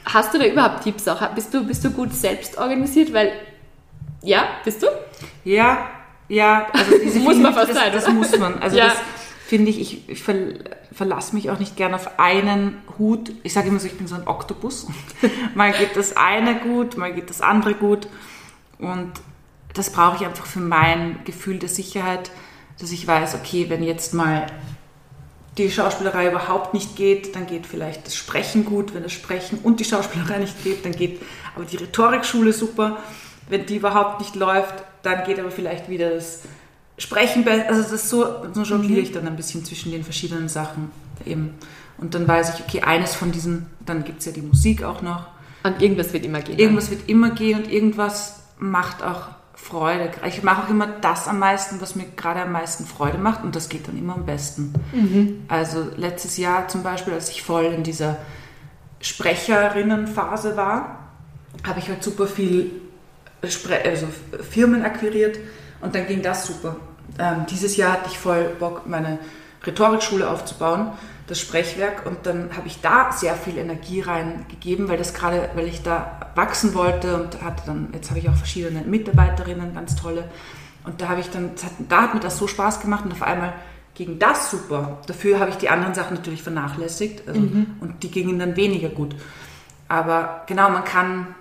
hast 0.05 0.33
du 0.33 0.37
da 0.39 0.45
überhaupt 0.45 0.83
Tipps 0.83 1.07
auch? 1.07 1.25
Bist 1.29 1.53
du, 1.53 1.65
bist 1.65 1.83
du 1.83 1.91
gut 1.91 2.13
selbst 2.13 2.57
organisiert? 2.57 3.13
Weil, 3.13 3.31
ja, 4.21 4.47
bist 4.63 4.83
du? 4.83 4.87
Ja, 5.43 5.89
ja, 6.27 6.67
also 6.73 6.91
diese 7.03 7.19
Muss 7.19 7.37
man 7.37 7.53
fast 7.53 7.69
das, 7.69 7.77
sein, 7.77 7.91
das 7.93 8.07
muss 8.09 8.37
man. 8.37 8.57
Also 8.59 8.75
Ja. 8.77 8.87
das 8.87 8.97
finde 9.45 9.69
ich, 9.69 9.79
ich, 9.79 10.09
ich 10.09 10.23
ver, 10.23 10.35
verlasse 10.91 11.35
mich 11.35 11.51
auch 11.51 11.59
nicht 11.59 11.75
gerne 11.75 11.95
auf 11.95 12.19
einen 12.19 12.77
Hut. 12.97 13.31
Ich 13.43 13.53
sage 13.53 13.67
immer 13.67 13.79
so, 13.79 13.85
ich 13.85 13.97
bin 13.97 14.07
so 14.07 14.15
ein 14.15 14.27
Oktopus. 14.27 14.87
mal 15.55 15.71
geht 15.71 15.95
das 15.95 16.17
eine 16.17 16.55
gut, 16.59 16.97
mal 16.97 17.13
geht 17.13 17.29
das 17.29 17.41
andere 17.41 17.75
gut. 17.75 18.07
Und 18.79 19.11
das 19.73 19.91
brauche 19.91 20.15
ich 20.15 20.25
einfach 20.25 20.47
für 20.47 20.61
mein 20.61 21.19
Gefühl 21.25 21.59
der 21.59 21.69
Sicherheit, 21.69 22.31
dass 22.79 22.91
ich 22.91 23.05
weiß, 23.05 23.35
okay, 23.35 23.69
wenn 23.69 23.83
jetzt 23.83 24.13
mal 24.13 24.47
die 25.59 25.69
Schauspielerei 25.69 26.29
überhaupt 26.29 26.73
nicht 26.73 26.95
geht, 26.95 27.35
dann 27.35 27.45
geht 27.45 27.67
vielleicht 27.67 28.07
das 28.07 28.15
Sprechen 28.15 28.65
gut. 28.65 28.95
Wenn 28.95 29.03
das 29.03 29.13
Sprechen 29.13 29.59
und 29.61 29.79
die 29.79 29.85
Schauspielerei 29.85 30.39
nicht 30.39 30.63
geht, 30.63 30.83
dann 30.85 30.91
geht 30.91 31.21
aber 31.55 31.65
die 31.65 31.77
Rhetorikschule 31.77 32.51
super. 32.51 32.97
Wenn 33.47 33.67
die 33.67 33.75
überhaupt 33.75 34.19
nicht 34.19 34.35
läuft, 34.35 34.73
dann 35.03 35.23
geht 35.23 35.39
aber 35.39 35.51
vielleicht 35.51 35.87
wieder 35.87 36.09
das 36.09 36.41
Sprechen. 36.97 37.47
Also 37.47 37.81
das 37.81 37.91
ist 37.91 38.09
so, 38.09 38.25
so 38.53 38.63
jongliere 38.63 39.01
ich 39.01 39.11
dann 39.11 39.27
ein 39.27 39.35
bisschen 39.35 39.65
zwischen 39.65 39.91
den 39.91 40.03
verschiedenen 40.03 40.49
Sachen 40.49 40.91
eben. 41.25 41.55
Und 41.97 42.13
dann 42.13 42.27
weiß 42.27 42.55
ich, 42.55 42.65
okay, 42.65 42.81
eines 42.81 43.15
von 43.15 43.31
diesen, 43.31 43.67
dann 43.85 44.03
gibt 44.03 44.19
es 44.19 44.25
ja 44.25 44.31
die 44.31 44.41
Musik 44.41 44.83
auch 44.83 45.01
noch. 45.01 45.27
Und 45.63 45.81
irgendwas 45.81 46.13
wird 46.13 46.25
immer 46.25 46.41
gehen. 46.41 46.59
Irgendwas 46.59 46.89
wird 46.91 47.09
immer 47.09 47.31
gehen 47.31 47.63
und 47.63 47.71
irgendwas 47.71 48.41
macht 48.59 49.03
auch 49.03 49.29
Freude. 49.55 50.11
Ich 50.27 50.43
mache 50.43 50.63
auch 50.63 50.69
immer 50.69 50.87
das 51.01 51.27
am 51.27 51.39
meisten, 51.39 51.81
was 51.81 51.95
mir 51.95 52.05
gerade 52.15 52.41
am 52.41 52.51
meisten 52.51 52.85
Freude 52.85 53.17
macht 53.17 53.43
und 53.43 53.55
das 53.55 53.69
geht 53.69 53.87
dann 53.87 53.97
immer 53.97 54.13
am 54.13 54.25
besten. 54.25 54.73
Also 55.47 55.87
letztes 55.95 56.37
Jahr 56.37 56.67
zum 56.67 56.83
Beispiel, 56.83 57.13
als 57.13 57.29
ich 57.29 57.41
voll 57.41 57.65
in 57.65 57.83
dieser 57.83 58.17
Sprecherinnenphase 58.99 60.55
war, 60.55 61.09
habe 61.65 61.79
ich 61.79 61.89
halt 61.89 62.03
super 62.03 62.27
viel 62.27 62.71
Spre 63.47 63.79
also 63.83 64.07
Firmen 64.49 64.83
akquiriert 64.83 65.39
und 65.85 65.93
dann 65.93 66.07
ging 66.07 66.21
das 66.21 66.47
super. 66.47 66.75
Ähm, 67.19 67.45
dieses 67.49 67.77
Jahr 67.77 67.93
hatte 67.93 68.09
ich 68.09 68.17
voll 68.17 68.55
Bock, 68.59 68.87
meine 68.87 69.19
Rhetorikschule 69.65 70.29
aufzubauen, 70.29 70.91
das 71.27 71.39
Sprechwerk 71.39 72.05
und 72.05 72.25
dann 72.25 72.49
habe 72.57 72.67
ich 72.67 72.81
da 72.81 73.11
sehr 73.11 73.35
viel 73.35 73.57
Energie 73.57 74.01
reingegeben, 74.01 74.89
weil 74.89 74.97
das 74.97 75.13
gerade, 75.13 75.49
weil 75.55 75.67
ich 75.67 75.81
da 75.83 76.31
wachsen 76.35 76.73
wollte 76.73 77.15
und 77.15 77.41
hatte 77.41 77.63
dann, 77.67 77.89
jetzt 77.93 78.09
habe 78.09 78.19
ich 78.19 78.29
auch 78.29 78.35
verschiedene 78.35 78.81
Mitarbeiterinnen, 78.81 79.73
ganz 79.73 79.95
tolle 79.95 80.25
Und 80.83 81.01
da 81.01 81.09
habe 81.09 81.21
ich 81.21 81.29
dann, 81.29 81.51
hat, 81.51 81.71
da 81.87 82.01
hat 82.01 82.13
mir 82.13 82.19
das 82.19 82.37
so 82.37 82.47
Spaß 82.47 82.79
gemacht 82.81 83.05
und 83.05 83.11
auf 83.11 83.23
einmal 83.23 83.53
ging 83.93 84.19
das 84.19 84.51
super. 84.51 84.99
Dafür 85.07 85.39
habe 85.39 85.51
ich 85.51 85.57
die 85.57 85.69
anderen 85.69 85.93
Sachen 85.93 86.15
natürlich 86.15 86.43
vernachlässigt 86.43 87.27
also, 87.27 87.39
mhm. 87.39 87.67
und 87.79 88.03
die 88.03 88.11
gingen 88.11 88.39
dann 88.39 88.55
weniger 88.55 88.89
gut. 88.89 89.15
Aber 89.87 90.43
genau, 90.47 90.69
man 90.69 90.83
kann, 90.83 91.35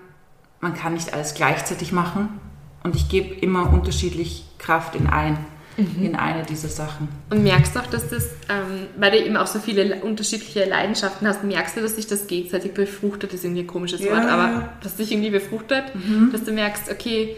man 0.61 0.75
kann 0.75 0.95
nicht 0.95 1.13
alles 1.13 1.35
gleichzeitig 1.35 1.93
machen 1.93 2.41
und 2.85 2.95
ich 2.95 3.09
gebe 3.09 3.35
immer 3.35 3.73
unterschiedlich 3.73 4.45
Kraft 4.59 4.95
in 4.95 5.09
ein. 5.09 5.37
Mhm. 5.77 6.05
in 6.05 6.15
eine 6.15 6.45
dieser 6.45 6.69
Sachen. 6.69 7.09
Und 7.31 7.43
merkst 7.43 7.75
du 7.75 7.81
auch, 7.81 7.87
dass 7.87 8.09
das, 8.09 8.27
ähm, 8.49 8.87
weil 8.97 9.11
du 9.11 9.19
eben 9.19 9.37
auch 9.37 9.49
so 9.49 9.59
viele 9.59 9.97
unterschiedliche 10.03 10.67
Leidenschaften 10.67 11.27
hast, 11.27 11.43
merkst 11.43 11.77
du, 11.77 11.81
dass 11.81 11.97
sich 11.97 12.07
das 12.07 12.29
gegenseitig 12.29 12.75
befruchtet, 12.75 13.33
das 13.33 13.41
ist 13.41 13.45
irgendwie 13.45 13.63
ein 13.63 13.67
komisches 13.67 14.01
ja. 14.01 14.13
Wort, 14.13 14.25
aber 14.25 14.69
dass 14.85 14.97
sich 14.97 15.11
irgendwie 15.11 15.31
befruchtet, 15.31 15.93
mhm. 15.97 16.31
dass 16.31 16.45
du 16.45 16.53
merkst, 16.53 16.93
okay, 16.93 17.35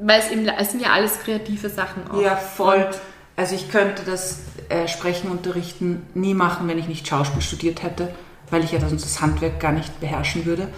weil 0.00 0.20
es 0.20 0.30
eben, 0.30 0.48
es 0.48 0.70
sind 0.70 0.80
ja 0.80 0.92
alles 0.92 1.18
kreative 1.18 1.68
Sachen 1.68 2.10
auch. 2.10 2.22
Ja, 2.22 2.36
voll. 2.36 2.88
Also 3.36 3.54
ich 3.54 3.70
könnte 3.70 4.02
das 4.06 4.40
äh, 4.70 4.88
Sprechen 4.88 5.30
unterrichten 5.30 6.06
nie 6.14 6.32
machen, 6.32 6.68
wenn 6.68 6.78
ich 6.78 6.88
nicht 6.88 7.06
Schauspiel 7.06 7.42
studiert 7.42 7.82
hätte, 7.82 8.14
weil 8.50 8.64
ich 8.64 8.72
ja 8.72 8.80
sonst 8.80 9.04
das 9.04 9.20
Handwerk 9.20 9.60
gar 9.60 9.72
nicht 9.72 10.00
beherrschen 10.00 10.46
würde. 10.46 10.68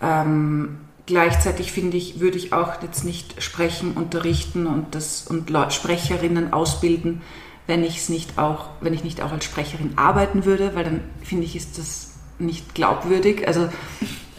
Ähm, 0.00 0.78
gleichzeitig 1.06 1.72
finde 1.72 1.96
ich, 1.96 2.20
würde 2.20 2.38
ich 2.38 2.52
auch 2.52 2.82
jetzt 2.82 3.04
nicht 3.04 3.42
Sprechen 3.42 3.92
unterrichten 3.92 4.66
und, 4.66 4.94
das, 4.94 5.26
und 5.26 5.50
Sprecherinnen 5.72 6.52
ausbilden, 6.52 7.22
wenn 7.66 7.84
ich 7.84 7.98
es 7.98 8.08
nicht 8.08 8.38
auch, 8.38 8.70
wenn 8.80 8.94
ich 8.94 9.04
nicht 9.04 9.22
auch 9.22 9.32
als 9.32 9.44
Sprecherin 9.44 9.92
arbeiten 9.96 10.44
würde, 10.44 10.74
weil 10.74 10.84
dann 10.84 11.00
finde 11.22 11.44
ich, 11.44 11.56
ist 11.56 11.78
das 11.78 12.14
nicht 12.38 12.74
glaubwürdig. 12.74 13.46
Also, 13.46 13.68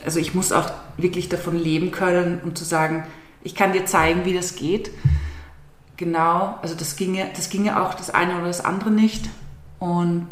also 0.03 0.19
ich 0.19 0.33
muss 0.33 0.51
auch 0.51 0.71
wirklich 0.97 1.29
davon 1.29 1.57
leben 1.57 1.91
können, 1.91 2.41
um 2.43 2.55
zu 2.55 2.65
sagen, 2.65 3.05
ich 3.41 3.55
kann 3.55 3.73
dir 3.73 3.85
zeigen, 3.85 4.25
wie 4.25 4.33
das 4.33 4.55
geht. 4.55 4.91
Genau, 5.97 6.57
also 6.61 6.75
das 6.75 6.95
ginge, 6.95 7.29
das 7.35 7.49
ginge 7.49 7.81
auch 7.81 7.93
das 7.93 8.09
eine 8.09 8.35
oder 8.35 8.47
das 8.47 8.63
andere 8.63 8.91
nicht. 8.91 9.29
Und 9.79 10.29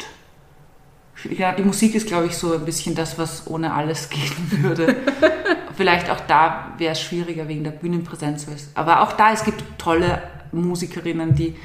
ja, 1.30 1.52
die 1.52 1.62
Musik 1.62 1.94
ist, 1.94 2.06
glaube 2.06 2.26
ich, 2.26 2.36
so 2.36 2.54
ein 2.54 2.64
bisschen 2.64 2.94
das, 2.94 3.18
was 3.18 3.46
ohne 3.46 3.72
alles 3.74 4.08
gehen 4.08 4.62
würde. 4.62 4.96
Vielleicht 5.76 6.10
auch 6.10 6.20
da 6.20 6.72
wäre 6.78 6.92
es 6.92 7.00
schwieriger 7.00 7.48
wegen 7.48 7.64
der 7.64 7.70
Bühnenpräsenz. 7.70 8.46
Aber 8.74 9.02
auch 9.02 9.12
da, 9.12 9.32
es 9.32 9.44
gibt 9.44 9.62
tolle 9.78 10.22
Musikerinnen, 10.52 11.34
die 11.34 11.56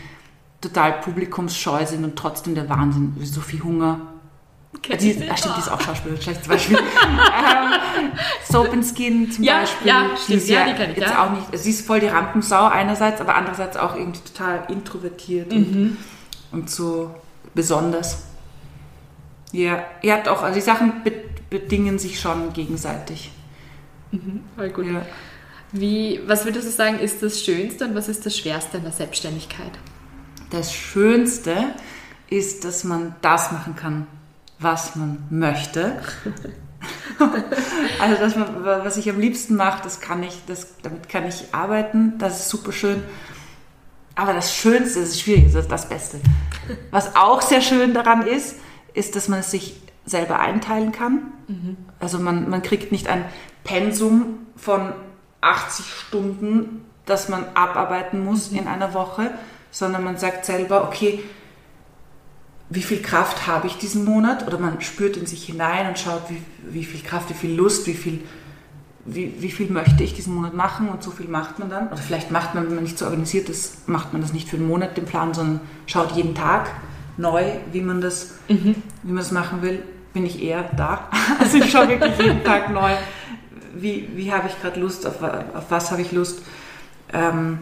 total 0.61 0.93
publikumsscheu 1.01 1.85
sind 1.85 2.03
und 2.03 2.15
trotzdem 2.15 2.55
der 2.55 2.69
Wahnsinn. 2.69 3.15
Sophie 3.23 3.61
Hunger. 3.61 3.99
Okay. 4.75 4.97
Die, 4.97 5.29
ah, 5.29 5.37
stimmt, 5.37 5.55
die 5.55 5.61
ist 5.61 5.71
auch 5.71 5.81
Schauspielerin, 5.81 6.21
schlechtes 6.21 6.47
Beispiel. 6.47 6.77
ähm, 6.77 8.11
Soap 8.49 8.71
and 8.73 8.85
Skin 8.85 9.31
zum 9.31 9.43
ja, 9.43 9.61
Beispiel. 9.61 9.87
Ja, 9.87 10.09
stimmt, 10.21 10.47
die, 10.47 10.51
ja, 10.51 10.65
die 10.65 10.73
kann 10.73 10.91
ich, 10.91 10.97
jetzt 10.97 11.09
ja. 11.09 11.25
auch 11.25 11.31
nicht, 11.31 11.45
sie 11.53 11.69
ist 11.69 11.85
voll 11.85 11.99
die 11.99 12.07
Rampensau 12.07 12.67
einerseits, 12.67 13.21
aber 13.21 13.35
andererseits 13.35 13.77
auch 13.77 13.95
irgendwie 13.95 14.19
total 14.21 14.65
introvertiert 14.69 15.51
mhm. 15.51 15.57
und, 16.51 16.59
und 16.59 16.69
so 16.69 17.11
besonders. 17.53 18.25
Ja, 19.51 19.83
ja 20.03 20.21
doch, 20.21 20.43
also 20.43 20.55
die 20.55 20.61
Sachen 20.61 21.01
bedingen 21.49 21.97
sich 21.97 22.19
schon 22.19 22.53
gegenseitig. 22.53 23.31
Mhm, 24.11 24.43
voll 24.55 24.69
gut. 24.69 24.85
Ja. 24.85 25.05
Wie, 25.71 26.21
was 26.25 26.45
würdest 26.45 26.67
du 26.67 26.71
sagen, 26.71 26.99
ist 26.99 27.21
das 27.21 27.41
Schönste 27.43 27.85
und 27.85 27.95
was 27.95 28.07
ist 28.07 28.25
das 28.25 28.37
Schwerste 28.37 28.77
in 28.77 28.83
der 28.83 28.93
Selbstständigkeit? 28.93 29.71
Das 30.49 30.73
Schönste 30.73 31.55
ist, 32.29 32.63
dass 32.63 32.83
man 32.83 33.15
das 33.21 33.51
machen 33.51 33.75
kann, 33.75 34.07
was 34.59 34.95
man 34.95 35.25
möchte. 35.29 36.01
also 37.99 38.15
das, 38.19 38.35
was 38.63 38.97
ich 38.97 39.09
am 39.09 39.19
liebsten 39.19 39.55
mache, 39.55 39.83
das 39.83 39.99
kann 39.99 40.23
ich, 40.23 40.41
das, 40.47 40.75
damit 40.83 41.09
kann 41.09 41.27
ich 41.27 41.53
arbeiten, 41.53 42.17
das 42.17 42.41
ist 42.41 42.49
super 42.49 42.71
schön. 42.71 43.03
Aber 44.15 44.33
das 44.33 44.55
Schönste, 44.55 45.01
das 45.01 45.09
ist 45.09 45.21
schwierig, 45.21 45.45
das 45.53 45.63
ist 45.63 45.71
das 45.71 45.89
Beste. 45.89 46.19
Was 46.91 47.15
auch 47.15 47.41
sehr 47.41 47.61
schön 47.61 47.93
daran 47.93 48.25
ist, 48.25 48.55
ist, 48.93 49.15
dass 49.15 49.27
man 49.27 49.39
es 49.39 49.51
sich 49.51 49.79
selber 50.07 50.39
einteilen 50.39 50.91
kann. 50.91 51.33
Mhm. 51.47 51.77
Also 51.99 52.17
man, 52.17 52.49
man 52.49 52.63
kriegt 52.63 52.91
nicht 52.91 53.07
ein 53.07 53.25
Pensum 53.63 54.39
von 54.55 54.93
80 55.41 55.85
Stunden, 55.85 56.85
das 57.05 57.29
man 57.29 57.45
abarbeiten 57.53 58.23
muss 58.23 58.51
mhm. 58.51 58.59
in 58.59 58.67
einer 58.67 58.93
Woche, 58.93 59.31
sondern 59.69 60.03
man 60.03 60.17
sagt 60.17 60.45
selber, 60.45 60.85
okay, 60.85 61.23
wie 62.69 62.81
viel 62.81 63.01
Kraft 63.01 63.47
habe 63.47 63.67
ich 63.67 63.77
diesen 63.77 64.03
Monat? 64.03 64.45
Oder 64.47 64.57
man 64.57 64.81
spürt 64.81 65.15
in 65.15 65.25
sich 65.25 65.45
hinein 65.45 65.87
und 65.87 65.99
schaut, 65.99 66.23
wie, 66.29 66.41
wie 66.69 66.83
viel 66.83 67.01
Kraft, 67.01 67.29
wie 67.29 67.33
viel 67.33 67.55
Lust, 67.55 67.87
wie 67.87 67.93
viel, 67.93 68.21
wie, 69.05 69.35
wie 69.39 69.51
viel 69.51 69.69
möchte 69.71 70.03
ich 70.03 70.13
diesen 70.13 70.35
Monat 70.35 70.53
machen 70.53 70.89
und 70.89 71.01
so 71.01 71.11
viel 71.11 71.29
macht 71.29 71.59
man 71.59 71.69
dann. 71.69 71.87
Oder 71.87 71.97
vielleicht 71.97 72.31
macht 72.31 72.55
man, 72.55 72.65
wenn 72.67 72.75
man 72.75 72.83
nicht 72.83 72.97
so 72.97 73.05
organisiert 73.05 73.47
ist, 73.47 73.87
macht 73.87 74.11
man 74.11 74.21
das 74.21 74.33
nicht 74.33 74.49
für 74.49 74.57
einen 74.57 74.67
Monat 74.67 74.97
den 74.97 75.05
Plan, 75.05 75.33
sondern 75.33 75.61
schaut 75.85 76.11
jeden 76.11 76.35
Tag 76.35 76.69
neu, 77.15 77.43
wie 77.71 77.81
man 77.81 78.01
das, 78.01 78.35
mhm. 78.49 78.75
wie 79.03 79.11
man 79.11 79.17
das 79.17 79.31
machen 79.31 79.61
will, 79.61 79.83
bin 80.17 80.25
ich 80.25 80.41
eher 80.41 80.63
da. 80.75 81.09
Also 81.39 81.57
ich 81.57 81.71
schaue 81.71 81.87
wirklich 81.87 82.17
jeden 82.17 82.43
Tag 82.43 82.71
neu, 82.71 82.91
wie, 83.75 84.09
wie 84.15 84.33
habe 84.33 84.47
ich 84.47 84.59
gerade 84.59 84.79
Lust, 84.79 85.05
auf, 85.05 85.21
auf 85.21 85.65
was 85.69 85.91
habe 85.91 86.01
ich 86.01 86.11
Lust. 86.11 86.41
Ähm, 87.13 87.59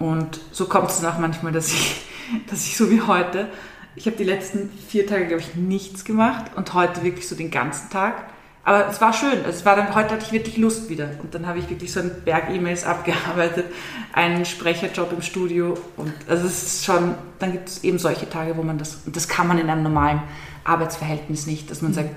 und 0.00 0.40
so 0.50 0.66
kommt 0.66 0.90
es 0.90 1.04
auch 1.04 1.18
manchmal, 1.18 1.52
dass 1.52 1.72
ich, 1.72 2.04
dass 2.50 2.66
ich 2.66 2.76
so 2.76 2.90
wie 2.90 3.02
heute, 3.02 3.46
ich 3.94 4.06
habe 4.06 4.16
die 4.16 4.24
letzten 4.24 4.70
vier 4.88 5.06
Tage, 5.06 5.26
glaube 5.26 5.42
ich, 5.42 5.54
nichts 5.54 6.04
gemacht 6.04 6.46
und 6.56 6.74
heute 6.74 7.04
wirklich 7.04 7.28
so 7.28 7.36
den 7.36 7.52
ganzen 7.52 7.90
Tag. 7.90 8.26
Aber 8.64 8.88
es 8.88 9.00
war 9.00 9.12
schön. 9.12 9.44
Es 9.48 9.64
war 9.64 9.76
dann, 9.76 9.94
heute 9.94 10.10
hatte 10.10 10.24
ich 10.26 10.32
wirklich 10.32 10.56
Lust 10.56 10.90
wieder. 10.90 11.08
Und 11.22 11.34
dann 11.34 11.46
habe 11.46 11.60
ich 11.60 11.70
wirklich 11.70 11.92
so 11.92 12.00
einen 12.00 12.22
Berg 12.24 12.50
E-Mails 12.50 12.84
abgearbeitet, 12.94 13.66
einen 14.12 14.44
Sprecherjob 14.44 15.12
im 15.12 15.22
Studio. 15.22 15.74
Und 15.96 16.12
also 16.28 16.46
es 16.46 16.64
ist 16.64 16.84
schon, 16.84 17.14
dann 17.38 17.52
gibt 17.52 17.68
es 17.68 17.84
eben 17.84 17.98
solche 17.98 18.28
Tage, 18.28 18.56
wo 18.56 18.62
man 18.62 18.78
das, 18.78 19.02
und 19.06 19.14
das 19.14 19.28
kann 19.28 19.46
man 19.46 19.58
in 19.58 19.70
einem 19.70 19.84
normalen 19.84 20.22
Arbeitsverhältnis 20.68 21.46
nicht, 21.46 21.70
dass 21.70 21.82
man 21.82 21.92
sagt, 21.92 22.10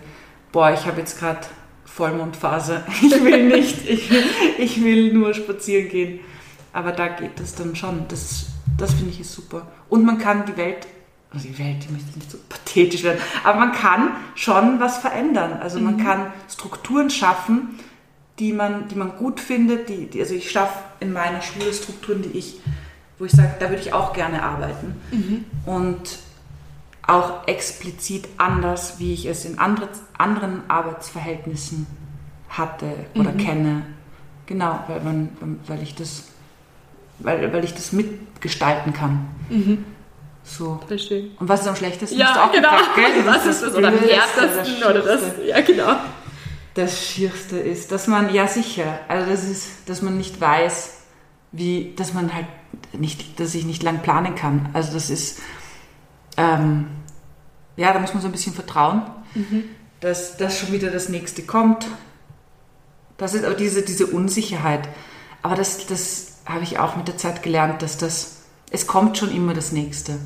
boah, 0.52 0.72
ich 0.72 0.86
habe 0.86 1.00
jetzt 1.00 1.20
gerade 1.20 1.40
Vollmondphase, 1.86 2.84
ich 3.02 3.24
will 3.24 3.48
nicht, 3.48 3.88
ich 3.88 4.10
will, 4.10 4.24
ich 4.58 4.84
will 4.84 5.14
nur 5.14 5.34
spazieren 5.34 5.90
gehen. 5.90 6.20
Aber 6.74 6.92
da 6.92 7.10
geht 7.10 7.40
das 7.40 7.56
dann 7.56 7.76
schon. 7.76 8.06
Das, 8.08 8.48
das 8.78 8.94
finde 8.94 9.12
ich 9.12 9.20
ist 9.20 9.34
super. 9.34 9.68
Und 9.90 10.06
man 10.06 10.18
kann 10.18 10.46
die 10.46 10.56
Welt, 10.56 10.88
also 11.34 11.48
die 11.48 11.58
Welt, 11.60 11.86
die 11.86 11.92
möchte 11.92 12.18
nicht 12.18 12.32
so 12.32 12.38
pathetisch 12.48 13.04
werden, 13.04 13.20
aber 13.44 13.60
man 13.60 13.72
kann 13.74 14.12
schon 14.36 14.80
was 14.80 14.98
verändern. 14.98 15.60
Also 15.62 15.80
man 15.80 15.98
mhm. 15.98 16.04
kann 16.04 16.34
Strukturen 16.50 17.10
schaffen, 17.10 17.80
die 18.40 18.54
man, 18.54 18.88
die 18.88 18.96
man 18.96 19.18
gut 19.18 19.40
findet. 19.40 19.90
Die, 19.90 20.06
die 20.08 20.22
also 20.22 20.34
ich 20.34 20.50
schaffe 20.50 20.80
in 21.00 21.12
meiner 21.12 21.42
Schule 21.42 21.74
Strukturen, 21.74 22.22
die 22.22 22.38
ich, 22.38 22.60
wo 23.20 23.26
ich 23.26 23.32
sage, 23.32 23.54
da 23.60 23.70
würde 23.70 23.82
ich 23.82 23.94
auch 23.94 24.14
gerne 24.14 24.44
arbeiten. 24.44 24.96
Mhm. 25.12 25.46
Und 25.66 26.20
auch 27.12 27.48
explizit 27.48 28.28
anders, 28.38 29.00
wie 29.00 29.14
ich 29.14 29.26
es 29.26 29.46
in 29.46 29.60
andere, 29.60 29.90
anderen 30.18 30.64
Arbeitsverhältnissen 30.70 31.88
hatte 32.50 32.92
oder 33.16 33.32
mhm. 33.32 33.38
kenne. 33.38 33.86
Genau, 34.46 34.84
weil, 34.88 35.02
man, 35.02 35.30
weil, 35.68 35.82
ich 35.82 35.96
das, 35.96 36.26
weil, 37.20 37.52
weil 37.54 37.64
ich 37.64 37.74
das 37.74 37.92
mitgestalten 37.92 38.94
kann. 38.94 39.28
Mhm. 39.50 39.86
So. 40.44 40.80
Verstehe. 40.88 41.32
Und 41.40 41.48
was 41.48 41.62
ist 41.62 41.68
am 41.68 41.76
schlechtesten? 41.76 42.18
Ja, 42.18 42.50
genau. 42.52 42.72
Gefragt, 42.72 42.98
was 43.26 43.46
ist 43.46 43.62
das? 43.62 43.76
Oder 43.76 43.90
am 43.90 44.00
härtesten? 44.00 44.84
Oder 44.84 45.02
das? 45.02 45.22
Ja, 45.46 45.62
genau. 45.62 45.96
Das 46.74 47.06
Schierste 47.06 47.60
ist, 47.60 47.92
dass 47.92 48.08
man, 48.08 48.34
ja 48.34 48.48
sicher, 48.48 49.00
also 49.10 49.30
das 49.30 49.44
ist, 49.44 49.90
dass 49.90 50.02
man 50.02 50.18
nicht 50.18 50.40
weiß, 50.40 51.02
wie, 51.52 51.94
dass 51.98 52.14
man 52.14 52.34
halt 52.34 52.48
nicht, 52.94 53.40
dass 53.40 53.54
ich 53.56 53.66
nicht 53.66 53.84
lang 53.84 54.00
planen 54.00 54.36
kann. 54.36 54.70
Also 54.74 54.94
das 54.94 55.10
ist, 55.10 55.42
ähm, 56.38 56.88
ja, 57.82 57.94
da 57.94 58.00
muss 58.00 58.14
man 58.14 58.22
so 58.22 58.28
ein 58.28 58.32
bisschen 58.32 58.54
vertrauen, 58.54 59.02
mhm. 59.34 59.64
dass, 60.02 60.38
dass 60.38 60.60
schon 60.60 60.72
wieder 60.72 60.92
das 60.92 61.10
nächste 61.10 61.42
kommt. 61.42 61.88
Das 63.18 63.34
ist 63.34 63.44
aber 63.44 63.56
diese, 63.56 63.82
diese 63.82 64.06
Unsicherheit. 64.06 64.88
Aber 65.42 65.56
das, 65.56 65.88
das 65.88 66.38
habe 66.46 66.64
ich 66.64 66.78
auch 66.78 66.96
mit 66.96 67.08
der 67.08 67.18
Zeit 67.18 67.42
gelernt, 67.42 67.82
dass 67.82 67.98
das, 67.98 68.44
es 68.70 68.86
kommt 68.86 69.18
schon 69.18 69.32
immer 69.32 69.56
das 69.56 69.72
nächste. 69.72 70.20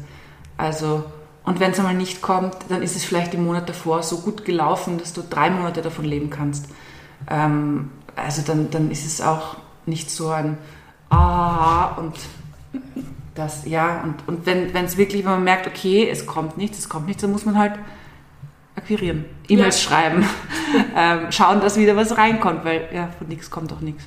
Also, 0.58 1.06
und 1.46 1.62
wenn 1.62 1.72
es 1.72 1.80
einmal 1.80 1.94
nicht 1.94 2.22
kommt, 2.22 2.58
dann 2.68 2.82
ist 2.82 2.98
es 2.98 3.06
vielleicht 3.06 3.34
im 3.34 3.46
Monat 3.46 3.70
davor 3.70 4.04
so 4.04 4.20
gut 4.20 4.44
gelaufen, 4.44 4.98
dass 4.98 5.14
du 5.14 5.24
drei 5.28 5.50
Monate 5.50 5.82
davon 5.82 6.04
leben 6.04 6.30
kannst. 6.30 6.66
Ähm, 7.30 7.90
also 8.18 8.42
dann, 8.42 8.70
dann 8.70 8.92
ist 8.92 9.06
es 9.06 9.22
auch 9.22 9.56
nicht 9.86 10.12
so 10.12 10.30
ein 10.30 10.58
Ah 11.10 11.96
und 11.96 12.16
das, 13.36 13.66
ja, 13.66 14.02
und, 14.02 14.28
und 14.28 14.46
wenn 14.46 14.74
es 14.74 14.98
wirklich, 14.98 15.26
wenn 15.26 15.32
man 15.32 15.44
merkt, 15.44 15.68
okay, 15.68 16.10
es 16.10 16.26
kommt 16.26 16.58
nichts, 16.58 16.80
es 16.80 16.90
kommt 16.90 17.06
nichts, 17.08 17.22
dann 17.22 17.32
muss 17.32 17.46
man 17.46 17.58
halt 17.58 17.74
akquirieren, 18.76 19.26
E-Mails 19.48 19.84
ja. 19.84 19.90
schreiben, 19.90 20.26
ähm, 20.96 21.32
schauen, 21.32 21.60
dass 21.60 21.78
wieder 21.78 21.96
was 21.96 22.18
reinkommt, 22.18 22.64
weil 22.64 22.90
ja, 22.94 23.10
von 23.18 23.28
nichts 23.28 23.50
kommt 23.50 23.72
auch 23.74 23.82
nichts. 23.82 24.06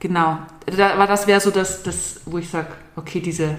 Genau. 0.00 0.38
Aber 0.66 1.06
das 1.06 1.26
wäre 1.26 1.40
so 1.40 1.50
das, 1.50 1.82
das, 1.82 2.22
wo 2.24 2.38
ich 2.38 2.48
sage, 2.48 2.68
okay, 2.96 3.20
diese, 3.20 3.56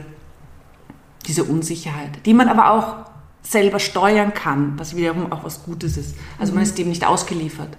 diese 1.27 1.43
Unsicherheit, 1.43 2.25
die 2.25 2.33
man 2.33 2.49
aber 2.49 2.71
auch 2.71 3.11
selber 3.43 3.79
steuern 3.79 4.33
kann, 4.33 4.77
was 4.77 4.95
wiederum 4.95 5.31
auch 5.31 5.43
was 5.43 5.63
Gutes 5.63 5.97
ist. 5.97 6.15
Also 6.37 6.51
mhm. 6.51 6.57
man 6.57 6.63
ist 6.63 6.77
dem 6.77 6.89
nicht 6.89 7.05
ausgeliefert, 7.05 7.77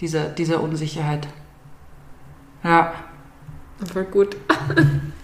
dieser, 0.00 0.28
dieser 0.28 0.62
Unsicherheit. 0.62 1.28
Ja. 2.64 2.94
Voll 3.92 4.04
gut. 4.04 4.36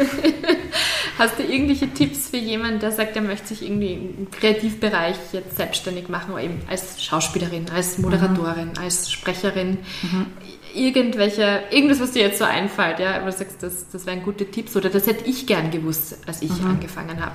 Hast 1.18 1.38
du 1.38 1.42
irgendwelche 1.42 1.88
Tipps 1.92 2.28
für 2.28 2.38
jemanden, 2.38 2.80
der 2.80 2.92
sagt, 2.92 3.16
er 3.16 3.22
möchte 3.22 3.48
sich 3.48 3.62
irgendwie 3.62 3.92
im 3.92 4.30
Kreativbereich 4.30 5.16
jetzt 5.32 5.56
selbstständig 5.56 6.08
machen, 6.08 6.32
oder 6.32 6.42
eben 6.42 6.60
als 6.68 7.02
Schauspielerin, 7.02 7.66
als 7.74 7.98
Moderatorin, 7.98 8.68
mhm. 8.68 8.82
als 8.82 9.10
Sprecherin? 9.10 9.78
Mhm. 10.02 10.26
Irgendwelche, 10.74 11.62
irgendwas, 11.70 12.00
was 12.00 12.12
dir 12.12 12.22
jetzt 12.22 12.38
so 12.38 12.44
einfällt, 12.44 13.00
ja, 13.00 13.20
wo 13.22 13.26
du 13.26 13.32
sagst, 13.32 13.62
das, 13.62 13.90
das 13.90 14.06
wären 14.06 14.22
gute 14.22 14.50
Tipps 14.50 14.76
oder 14.76 14.88
das 14.88 15.06
hätte 15.06 15.28
ich 15.28 15.46
gern 15.46 15.70
gewusst, 15.70 16.16
als 16.26 16.42
ich 16.42 16.60
mhm. 16.60 16.70
angefangen 16.70 17.20
habe. 17.20 17.34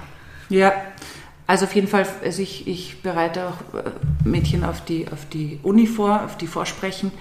Ja, 0.49 0.74
also 1.47 1.66
auf 1.66 1.76
jeden 1.76 1.88
Fall, 1.88 2.07
also 2.24 2.41
ich, 2.41 2.68
ich 2.68 3.01
bereite 3.01 3.47
auch 3.47 3.78
äh, 3.78 3.91
Mädchen 4.24 4.63
auf 4.63 4.84
die, 4.84 5.07
auf 5.11 5.28
die 5.30 5.59
Uni 5.61 5.86
vor, 5.86 6.24
auf 6.24 6.38
die 6.38 6.47
Vorsprechen, 6.47 7.11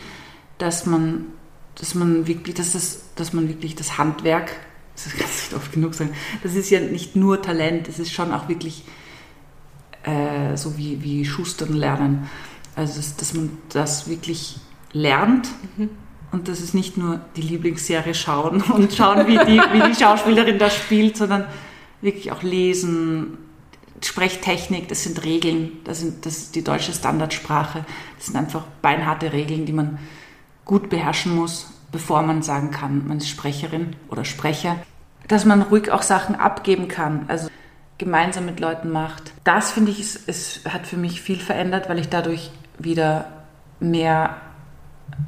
dass 0.59 0.87
man, 0.87 1.27
dass 1.75 1.95
man 1.95 2.27
wirklich, 2.27 2.55
dass, 2.55 2.73
das, 2.73 3.03
dass 3.17 3.33
man 3.33 3.49
wirklich 3.49 3.75
das 3.75 3.99
Handwerk 3.99 4.53
das 4.95 5.13
kann 5.13 5.27
ich 5.27 5.51
nicht 5.51 5.55
oft 5.55 5.73
genug 5.73 5.95
sagen, 5.95 6.15
das 6.43 6.55
ist 6.55 6.71
ja 6.71 6.81
nicht 6.81 7.17
nur 7.17 7.43
Talent, 7.43 7.89
es 7.89 7.99
ist 7.99 8.13
schon 8.13 8.33
auch 8.33 8.49
wirklich 8.49 8.85
äh, 10.05 10.57
so 10.57 10.77
wie, 10.77 11.03
wie 11.03 11.25
Schustern 11.25 11.73
lernen. 11.73 12.29
Also, 12.77 12.97
dass, 12.97 13.17
dass 13.17 13.35
man 13.35 13.59
das 13.71 14.09
wirklich 14.09 14.57
lernt 14.93 15.49
mhm. 15.77 15.91
und 16.33 16.49
das 16.49 16.61
ist 16.61 16.75
nicht 16.75 16.97
nur 16.97 17.21
die 17.37 17.43
Lieblingsserie 17.43 18.15
schauen 18.15 18.63
und 18.73 18.93
schauen, 18.93 19.27
wie 19.27 19.39
die, 19.39 19.59
wie 19.59 19.89
die 19.89 19.95
Schauspielerin 19.95 20.59
das 20.59 20.75
spielt, 20.75 21.17
sondern 21.17 21.47
wirklich 22.01 22.33
auch 22.33 22.43
lesen, 22.43 23.39
Sprechtechnik, 24.03 24.89
das 24.89 25.05
sind 25.05 25.25
Regeln, 25.25 25.73
das, 25.85 26.01
sind, 26.01 26.27
das 26.27 26.37
ist 26.37 26.55
die 26.55 26.63
deutsche 26.63 26.93
Standardsprache, 26.93 27.87
das 28.17 28.27
sind 28.27 28.37
einfach 28.37 28.65
beinharte 28.83 29.33
Regeln, 29.33 29.65
die 29.65 29.73
man 29.73 29.99
gut 30.65 30.91
beherrschen 30.91 31.35
muss 31.35 31.74
bevor 31.95 32.23
man 32.23 32.43
sagen 32.43 32.73
kann, 32.73 33.07
man 33.07 33.19
ist 33.19 33.29
Sprecherin 33.29 33.95
oder 34.09 34.25
Sprecher, 34.25 34.77
dass 35.29 35.45
man 35.45 35.63
ruhig 35.63 35.93
auch 35.93 36.03
Sachen 36.03 36.35
abgeben 36.35 36.89
kann, 36.89 37.27
also 37.29 37.49
gemeinsam 37.99 38.47
mit 38.47 38.59
Leuten 38.59 38.91
macht. 38.91 39.33
Das 39.45 39.71
finde 39.71 39.93
ich, 39.93 40.01
es, 40.01 40.21
es 40.27 40.61
hat 40.69 40.89
für 40.89 40.97
mich 40.97 41.23
viel 41.23 41.39
verändert, 41.39 41.89
weil 41.89 42.01
ich 42.01 42.09
dadurch 42.09 42.51
wieder 42.81 43.27
mehr 43.79 44.39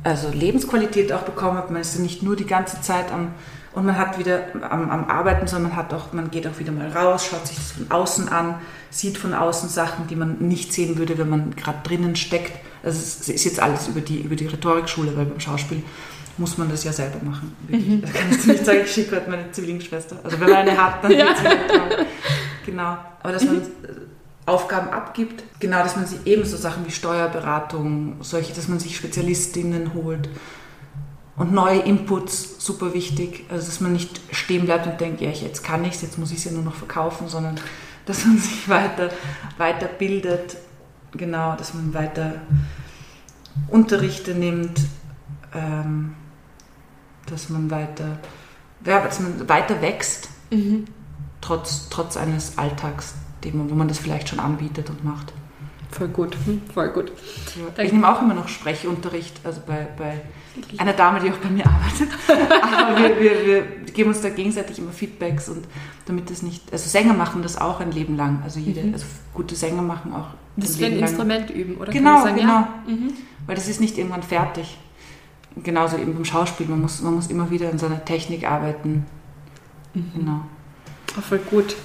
also 0.03 0.29
Lebensqualität 0.29 1.13
auch 1.13 1.23
bekommen 1.23 1.57
habe. 1.57 1.73
Man 1.73 1.83
ist 1.83 1.97
nicht 2.01 2.25
nur 2.25 2.35
die 2.35 2.47
ganze 2.47 2.81
Zeit 2.81 3.13
am 3.13 3.31
und 3.73 3.85
man 3.85 3.99
hat 3.99 4.19
wieder 4.19 4.47
am, 4.71 4.91
am, 4.91 5.05
Arbeiten, 5.11 5.47
sondern 5.47 5.71
man 5.71 5.77
hat 5.77 5.93
auch, 5.93 6.15
man 6.15 6.31
geht 6.31 6.47
auch 6.47 6.59
wieder 6.59 6.73
mal 6.73 6.89
raus, 6.89 7.27
schaut 7.27 7.47
sich 7.47 7.59
das 7.59 7.73
von 7.73 7.91
außen 7.91 8.29
an, 8.31 8.55
sieht 8.89 9.19
von 9.19 9.35
außen 9.35 9.69
Sachen, 9.69 10.07
die 10.07 10.17
man 10.17 10.39
nicht 10.39 10.73
sehen 10.73 10.97
würde, 10.97 11.19
wenn 11.19 11.29
man 11.29 11.55
gerade 11.55 11.81
drinnen 11.83 12.17
steckt. 12.17 12.53
Also 12.83 12.99
es 12.99 13.29
ist 13.29 13.45
jetzt 13.45 13.61
alles 13.61 13.87
über 13.87 14.01
die, 14.01 14.21
über 14.23 14.35
die 14.35 14.47
Rhetorikschule, 14.47 15.15
weil 15.15 15.27
beim 15.27 15.41
Schauspiel 15.41 15.83
muss 16.39 16.59
man 16.59 16.69
das 16.69 16.85
ja 16.85 16.93
selber 16.93 17.25
machen. 17.25 17.55
Mhm. 17.69 18.03
Da 18.03 18.09
kannst 18.09 18.47
du 18.47 18.53
nicht 18.53 18.65
sagen, 18.65 18.81
ich 18.85 18.93
schicke 18.93 19.17
heute 19.17 19.31
meine 19.31 19.51
Zwillingsschwester. 19.51 20.17
Also 20.23 20.41
wenn 20.41 20.49
man 20.49 20.59
eine 20.59 20.77
hat, 20.77 21.03
dann 21.03 21.11
ja. 21.19 21.27
Genau. 22.65 22.97
Aber 23.23 23.33
dass 23.33 23.45
man 23.45 23.57
mhm. 23.57 23.63
Aufgaben 24.47 24.91
abgibt, 24.91 25.43
genau, 25.59 25.83
dass 25.83 25.97
man 25.97 26.07
sich 26.07 26.25
eben 26.27 26.45
so 26.45 26.57
Sachen 26.57 26.87
wie 26.87 26.93
Steuerberatung, 26.93 28.17
solche, 28.21 28.55
dass 28.55 28.69
man 28.69 28.79
sich 28.79 28.97
Spezialistinnen 28.97 29.95
holt 29.95 30.29
und 31.37 31.53
neue 31.53 31.81
Inputs, 31.81 32.65
super 32.65 32.95
wichtig. 32.95 33.45
Also 33.51 33.67
dass 33.67 33.81
man 33.81 33.93
nicht 33.93 34.21
stehen 34.31 34.67
bleibt 34.67 34.87
und 34.87 35.01
denkt, 35.01 35.21
ja, 35.21 35.31
jetzt 35.31 35.65
kann 35.65 35.85
ich 35.85 35.95
es, 35.95 36.03
jetzt 36.03 36.19
muss 36.19 36.31
ich 36.31 36.39
es 36.39 36.45
ja 36.45 36.53
nur 36.53 36.63
noch 36.63 36.75
verkaufen, 36.75 37.29
sondern 37.29 37.57
dass 38.07 38.25
man 38.25 38.39
sich 38.39 38.69
weiter, 38.69 39.11
weiter 39.59 39.87
bildet, 39.87 40.57
genau, 41.13 41.57
dass 41.57 41.75
man 41.75 41.93
weiter 41.93 42.35
Unterrichte 43.69 44.35
nimmt. 44.35 44.81
Ähm, 45.55 46.15
dass 47.27 47.49
man 47.49 47.71
weiter, 47.71 48.19
ja, 48.85 49.01
dass 49.01 49.21
man 49.21 49.49
weiter 49.49 49.81
wächst, 49.83 50.29
mhm. 50.51 50.87
trotz, 51.41 51.89
trotz 51.91 52.17
eines 52.17 52.59
Alltags, 52.59 53.15
wo 53.43 53.75
man 53.75 53.89
das 53.89 53.99
vielleicht 53.99 54.29
schon 54.29 54.41
anbietet 54.41 54.91
und 54.91 55.05
macht. 55.05 55.33
Voll 55.91 56.09
gut, 56.09 56.37
hm, 56.45 56.63
voll 56.75 56.91
gut. 56.91 57.13
Ja. 57.77 57.83
Ich 57.85 57.93
nehme 57.93 58.13
auch 58.13 58.21
immer 58.21 58.35
noch 58.35 58.49
Sprechunterricht, 58.49 59.41
also 59.45 59.63
bei, 59.67 59.87
bei 59.97 60.21
einer 60.79 60.93
Dame, 60.93 61.21
die 61.21 61.31
auch 61.31 61.37
bei 61.37 61.49
mir 61.49 61.65
arbeitet. 61.65 62.09
Aber 62.63 62.99
wir, 62.99 63.21
wir, 63.21 63.47
wir, 63.47 63.63
geben 63.93 64.11
uns 64.11 64.21
da 64.21 64.29
gegenseitig 64.29 64.79
immer 64.79 64.91
Feedbacks 64.91 65.49
und 65.49 65.65
damit 66.07 66.29
das 66.29 66.43
nicht, 66.43 66.71
also 66.73 66.89
Sänger 66.89 67.15
machen 67.15 67.43
das 67.43 67.57
auch 67.59 67.81
ein 67.81 67.93
Leben 67.93 68.17
lang. 68.17 68.41
Also 68.43 68.59
jede, 68.59 68.83
mhm. 68.83 68.95
also 68.95 69.07
gute 69.33 69.55
Sänger 69.55 69.83
machen 69.83 70.13
auch. 70.13 70.27
Das 70.57 70.77
ein, 70.79 70.85
ein 70.85 70.99
Instrument 70.99 71.51
üben, 71.51 71.77
oder? 71.77 71.93
Genau, 71.93 72.23
sagen, 72.23 72.37
genau. 72.37 72.49
Ja? 72.49 72.83
Mhm. 72.89 73.13
Weil 73.47 73.55
das 73.55 73.69
ist 73.69 73.81
nicht 73.81 73.97
irgendwann 73.97 74.23
fertig 74.23 74.77
genauso 75.63 75.97
eben 75.97 76.15
beim 76.15 76.25
Schauspiel, 76.25 76.67
man 76.67 76.81
muss, 76.81 77.01
man 77.03 77.15
muss 77.15 77.29
immer 77.29 77.51
wieder 77.51 77.71
in 77.71 77.79
seiner 77.79 78.05
Technik 78.05 78.49
arbeiten. 78.49 79.07
Mhm. 79.95 80.13
Genau. 80.15 80.41
Oh, 81.17 81.21
voll 81.21 81.39
gut. 81.39 81.77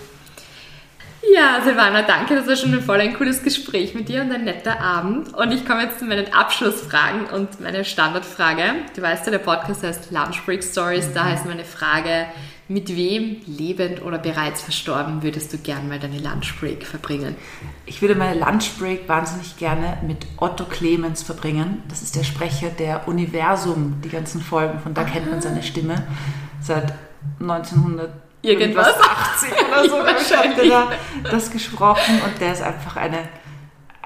Ja, 1.34 1.62
Silvana, 1.64 2.02
danke. 2.02 2.36
Das 2.36 2.48
war 2.48 2.56
schon 2.56 2.74
ein 2.74 2.82
voll 2.82 3.00
ein 3.00 3.14
cooles 3.14 3.44
Gespräch 3.44 3.94
mit 3.94 4.10
dir 4.10 4.22
und 4.22 4.32
ein 4.32 4.44
netter 4.44 4.82
Abend. 4.82 5.34
Und 5.34 5.52
ich 5.52 5.66
komme 5.66 5.84
jetzt 5.84 6.00
zu 6.00 6.06
meinen 6.06 6.34
Abschlussfragen 6.34 7.28
und 7.28 7.62
meine 7.62 7.86
Standardfrage. 7.86 8.64
Du 8.96 9.02
weißt 9.02 9.28
ja, 9.28 9.32
der 9.32 9.40
Podcast 9.40 9.84
heißt 9.84 10.12
Lunch 10.12 10.44
Break 10.46 10.64
Stories. 10.64 11.10
Mhm. 11.10 11.14
Da 11.14 11.24
heißt 11.26 11.46
meine 11.46 11.64
Frage, 11.64 12.26
mit 12.72 12.96
wem, 12.96 13.38
lebend 13.46 14.02
oder 14.02 14.18
bereits 14.18 14.62
verstorben, 14.62 15.24
würdest 15.24 15.52
du 15.52 15.58
gern 15.58 15.90
mal 15.90 16.00
deine 16.00 16.20
Lunchbreak 16.20 16.86
verbringen? 16.86 17.36
Ich 17.86 18.02
würde 18.02 18.16
meine 18.16 18.40
Lunchbreak 18.40 19.10
wahnsinnig 19.10 19.58
gerne 19.58 19.98
mit 20.08 20.26
Otto 20.38 20.66
Clemens 20.66 21.22
verbringen. 21.22 21.84
Das 21.90 22.02
ist 22.02 22.16
der 22.16 22.24
Sprecher 22.24 22.70
der 22.70 23.08
Universum, 23.08 24.02
die 24.04 24.10
ganzen 24.10 24.42
Folgen, 24.42 24.80
von 24.80 24.94
da 24.94 25.04
kennt 25.04 25.30
man 25.30 25.42
seine 25.42 25.64
Stimme. 25.64 26.04
Seit 26.62 26.94
1900 27.40 28.12
irgendwas 28.42 28.96
80 29.00 29.52
oder 29.52 29.90
so 29.90 30.38
hat 30.38 30.58
er 30.58 30.70
da 30.70 30.92
das 31.30 31.52
gesprochen 31.52 32.22
und 32.26 32.40
der 32.42 32.54
ist 32.54 32.62
einfach 32.62 32.96
eine 32.96 33.20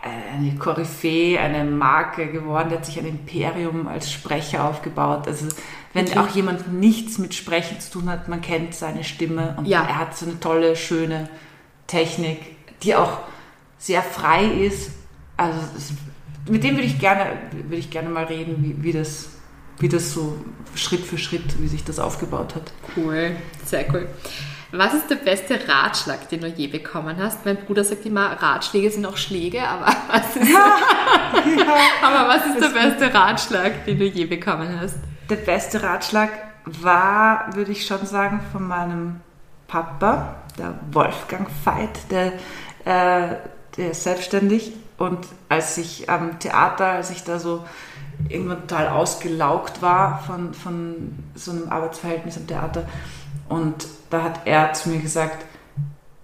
eine 0.06 0.56
Koryphäe, 0.56 1.40
eine 1.40 1.64
Marke 1.64 2.28
geworden, 2.28 2.70
der 2.70 2.80
hat 2.80 2.86
sich 2.86 3.00
ein 3.00 3.06
Imperium 3.06 3.88
als 3.88 4.12
Sprecher 4.12 4.70
aufgebaut. 4.70 5.28
Also 5.28 5.48
wenn 5.94 6.08
okay. 6.08 6.20
auch 6.20 6.28
jemand 6.30 6.72
nichts 6.74 7.18
mit 7.18 7.34
Sprechen 7.34 7.80
zu 7.80 7.92
tun 7.92 8.10
hat, 8.10 8.28
man 8.28 8.42
kennt 8.42 8.76
seine 8.76 9.04
Stimme 9.04 9.56
und 9.58 9.66
ja. 9.66 9.84
er 9.84 10.00
hat 10.00 10.16
so 10.16 10.26
eine 10.26 10.40
tolle, 10.40 10.76
schöne 10.76 11.30
Technik, 11.88 12.40
die 12.84 12.96
auch 12.96 13.20
sehr 13.78 14.04
frei 14.04 14.46
ist. 14.46 14.92
Also 15.38 15.60
das, 15.74 15.94
mit 16.48 16.64
dem 16.64 16.76
würde 16.76 16.88
ich 16.88 17.00
gerne, 17.00 17.38
würde 17.52 17.78
ich 17.78 17.90
gerne 17.90 18.10
mal 18.10 18.26
reden, 18.26 18.64
wie, 18.64 18.84
wie 18.84 18.92
das 18.92 19.30
wie 19.80 19.90
das 19.90 20.14
so 20.14 20.38
Schritt 20.76 21.02
für 21.02 21.18
Schritt, 21.18 21.62
wie 21.62 21.68
sich 21.68 21.84
das 21.84 22.00
aufgebaut 22.00 22.56
hat. 22.56 22.72
Cool, 22.96 23.36
sehr 23.66 23.86
cool. 23.94 24.08
Was 24.72 24.94
ist 24.94 25.10
der 25.10 25.16
beste 25.16 25.60
Ratschlag, 25.68 26.28
den 26.30 26.42
du 26.42 26.48
je 26.48 26.68
bekommen 26.68 27.18
hast? 27.18 27.46
Mein 27.46 27.58
Bruder 27.58 27.84
sagt 27.84 28.06
immer, 28.06 28.32
Ratschläge 28.42 28.90
sind 28.90 29.06
auch 29.06 29.18
Schläge, 29.18 29.68
aber 29.68 29.86
was 30.12 30.36
ist, 30.36 30.50
ja, 30.50 30.78
ja, 31.58 31.76
aber 32.02 32.28
was 32.28 32.46
ist 32.48 32.62
der 32.62 32.70
beste 32.70 33.14
Ratschlag, 33.14 33.86
den 33.86 34.00
du 34.00 34.06
je 34.06 34.26
bekommen 34.26 34.80
hast? 34.80 34.98
Der 35.30 35.38
beste 35.38 35.82
Ratschlag 35.82 36.30
war, 36.66 37.56
würde 37.56 37.72
ich 37.72 37.86
schon 37.86 38.06
sagen, 38.06 38.40
von 38.52 38.68
meinem 38.68 39.22
Papa, 39.68 40.36
der 40.58 40.74
Wolfgang 40.92 41.48
Veit, 41.64 42.12
der, 42.12 42.34
äh, 42.86 43.36
der 43.78 43.92
ist 43.92 44.04
selbstständig. 44.04 44.74
Und 44.98 45.28
als 45.50 45.78
ich 45.78 46.10
am 46.10 46.40
Theater, 46.40 46.86
als 46.88 47.12
ich 47.12 47.24
da 47.24 47.38
so 47.40 47.66
irgendwann 48.30 48.62
total 48.62 48.88
ausgelaugt 48.88 49.82
war 49.82 50.24
von, 50.26 50.54
von 50.54 51.20
so 51.36 51.52
einem 51.52 51.70
Arbeitsverhältnis 51.70 52.38
am 52.38 52.48
Theater, 52.48 52.86
und 53.48 53.88
da 54.18 54.24
hat 54.24 54.42
er 54.46 54.74
zu 54.74 54.90
mir 54.90 55.00
gesagt, 55.00 55.46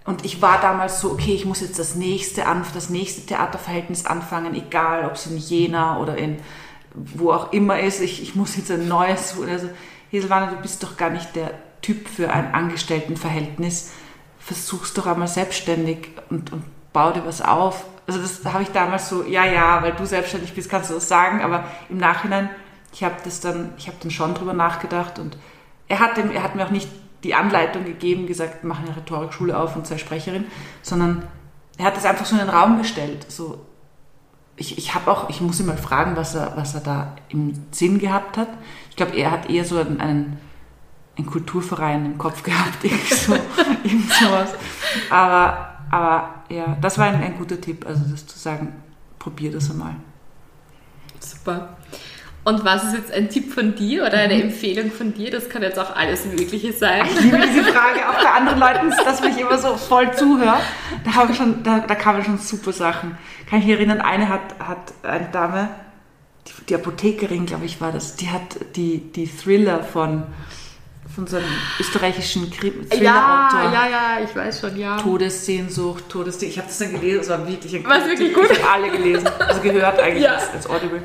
und 0.03 0.25
ich 0.25 0.41
war 0.41 0.59
damals 0.59 0.99
so, 0.99 1.11
okay, 1.11 1.33
ich 1.33 1.45
muss 1.45 1.61
jetzt 1.61 1.77
das 1.77 1.95
nächste, 1.95 2.43
das 2.73 2.89
nächste 2.89 3.25
Theaterverhältnis 3.25 4.05
anfangen, 4.05 4.55
egal 4.55 5.05
ob 5.05 5.13
es 5.13 5.27
in 5.27 5.37
Jena 5.37 5.99
oder 5.99 6.17
in 6.17 6.39
wo 6.93 7.31
auch 7.31 7.53
immer 7.53 7.79
ist, 7.79 8.01
ich, 8.01 8.21
ich 8.21 8.35
muss 8.35 8.57
jetzt 8.57 8.71
ein 8.71 8.87
neues. 8.87 9.35
Also, 9.39 9.69
Heselwanne, 10.09 10.51
du 10.51 10.61
bist 10.61 10.83
doch 10.83 10.97
gar 10.97 11.09
nicht 11.09 11.35
der 11.35 11.51
Typ 11.81 12.07
für 12.07 12.31
ein 12.31 12.53
Angestelltenverhältnis. 12.53 13.91
Versuch's 14.39 14.93
doch 14.93 15.07
einmal 15.07 15.27
selbstständig 15.27 16.09
und, 16.29 16.51
und 16.51 16.63
bau 16.91 17.11
dir 17.11 17.25
was 17.25 17.41
auf. 17.41 17.85
Also 18.07 18.19
das 18.19 18.43
habe 18.51 18.63
ich 18.63 18.69
damals 18.69 19.07
so, 19.07 19.23
ja, 19.23 19.45
ja, 19.45 19.81
weil 19.81 19.93
du 19.93 20.05
selbstständig 20.05 20.53
bist, 20.53 20.69
kannst 20.69 20.89
du 20.89 20.95
das 20.95 21.07
sagen, 21.07 21.41
aber 21.41 21.65
im 21.89 21.97
Nachhinein, 21.97 22.49
ich 22.91 23.03
habe 23.03 23.15
das 23.23 23.39
dann, 23.39 23.73
ich 23.77 23.87
habe 23.87 23.97
dann 24.01 24.11
schon 24.11 24.33
drüber 24.33 24.53
nachgedacht 24.53 25.17
und 25.17 25.37
er 25.87 25.99
hat, 25.99 26.17
dem, 26.17 26.31
er 26.31 26.43
hat 26.43 26.55
mir 26.55 26.65
auch 26.65 26.71
nicht 26.71 26.89
die 27.23 27.35
Anleitung 27.35 27.85
gegeben, 27.85 28.27
gesagt, 28.27 28.63
mach 28.63 28.79
eine 28.79 28.95
Rhetorikschule 28.95 29.57
auf 29.57 29.75
und 29.75 29.85
sei 29.85 29.97
Sprecherin, 29.97 30.45
sondern 30.81 31.23
er 31.77 31.85
hat 31.85 31.97
das 31.97 32.05
einfach 32.05 32.25
so 32.25 32.35
in 32.35 32.41
den 32.41 32.49
Raum 32.49 32.77
gestellt. 32.77 33.25
So, 33.29 33.65
ich, 34.55 34.77
ich 34.77 34.93
habe 34.93 35.09
auch, 35.09 35.29
ich 35.29 35.41
muss 35.41 35.59
ihn 35.59 35.65
mal 35.65 35.77
fragen, 35.77 36.15
was 36.15 36.35
er, 36.35 36.55
was 36.55 36.73
er 36.75 36.81
da 36.81 37.15
im 37.29 37.53
Sinn 37.71 37.99
gehabt 37.99 38.37
hat. 38.37 38.49
Ich 38.89 38.95
glaube, 38.95 39.15
er 39.15 39.31
hat 39.31 39.49
eher 39.49 39.65
so 39.65 39.77
einen, 39.79 39.99
einen, 39.99 40.39
einen 41.17 41.27
Kulturverein 41.27 42.05
im 42.05 42.17
Kopf 42.17 42.43
gehabt, 42.43 42.83
irgend, 42.83 43.07
so, 43.07 43.33
sowas. 43.33 44.53
Aber, 45.09 45.77
aber 45.89 46.43
ja, 46.49 46.77
das 46.81 46.97
war 46.97 47.07
ein, 47.07 47.21
ein 47.21 47.37
guter 47.37 47.59
Tipp, 47.59 47.85
also 47.85 48.03
das 48.09 48.25
zu 48.25 48.37
sagen, 48.37 48.73
probier 49.19 49.51
das 49.51 49.71
einmal. 49.71 49.95
Super. 51.19 51.77
Und 52.43 52.65
was 52.65 52.85
ist 52.85 52.93
jetzt 52.95 53.13
ein 53.13 53.29
Tipp 53.29 53.53
von 53.53 53.75
dir 53.75 54.03
oder 54.03 54.17
eine 54.17 54.33
mhm. 54.35 54.41
Empfehlung 54.43 54.91
von 54.91 55.13
dir? 55.13 55.29
Das 55.29 55.47
kann 55.47 55.61
jetzt 55.61 55.77
auch 55.77 55.95
alles 55.95 56.25
Mögliche 56.25 56.73
sein. 56.73 57.05
Ich 57.05 57.21
liebe 57.21 57.37
diese 57.37 57.63
Frage 57.71 58.09
auch 58.09 58.23
bei 58.23 58.31
anderen 58.31 58.59
Leuten, 58.59 58.89
dass 59.05 59.21
ich 59.23 59.37
immer 59.37 59.59
so 59.59 59.77
voll 59.77 60.11
zuhöre. 60.13 60.57
Da, 61.03 61.13
habe 61.13 61.31
ich 61.31 61.37
schon, 61.37 61.63
da, 61.63 61.79
da 61.79 61.95
kamen 61.95 62.23
schon 62.23 62.39
super 62.39 62.73
Sachen. 62.73 63.17
Kann 63.47 63.59
ich 63.59 63.65
mich 63.65 63.75
erinnern, 63.75 64.01
eine 64.01 64.27
hat, 64.27 64.41
hat 64.59 64.93
eine 65.03 65.29
Dame, 65.31 65.69
die, 66.47 66.65
die 66.69 66.75
Apothekerin, 66.75 67.45
glaube 67.45 67.65
ich, 67.65 67.79
war 67.79 67.91
das, 67.91 68.15
die 68.15 68.29
hat 68.29 68.41
die, 68.75 69.11
die 69.11 69.27
Thriller 69.27 69.83
von 69.83 70.23
von 71.13 71.27
so 71.27 71.35
einem 71.35 71.47
österreichischen 71.77 72.49
Thriller-Autor. 72.49 73.01
Ja, 73.01 73.71
ja, 73.73 73.89
ja, 73.89 74.23
ich 74.23 74.33
weiß 74.33 74.61
schon, 74.61 74.77
ja. 74.77 74.97
Todessehnsucht, 74.97 76.07
Todessehnsucht. 76.07 76.49
Ich 76.49 76.57
habe 76.57 76.67
das 76.69 76.77
dann 76.77 76.93
gelesen, 76.93 77.19
es 77.19 77.29
war 77.29 77.45
wirklich 77.45 77.75
ein 77.75 77.85
Was 77.85 78.05
wirklich 78.05 78.33
gut? 78.33 78.49
Ich 78.49 78.63
habe 78.63 78.71
alle 78.71 78.91
gelesen, 78.91 79.27
also 79.39 79.61
gehört 79.61 79.99
eigentlich 79.99 80.23
ja. 80.23 80.35
als, 80.35 80.49
als 80.51 80.69
Audible. 80.69 81.01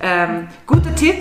Ähm, 0.00 0.48
guter 0.66 0.94
Tipp, 0.94 1.16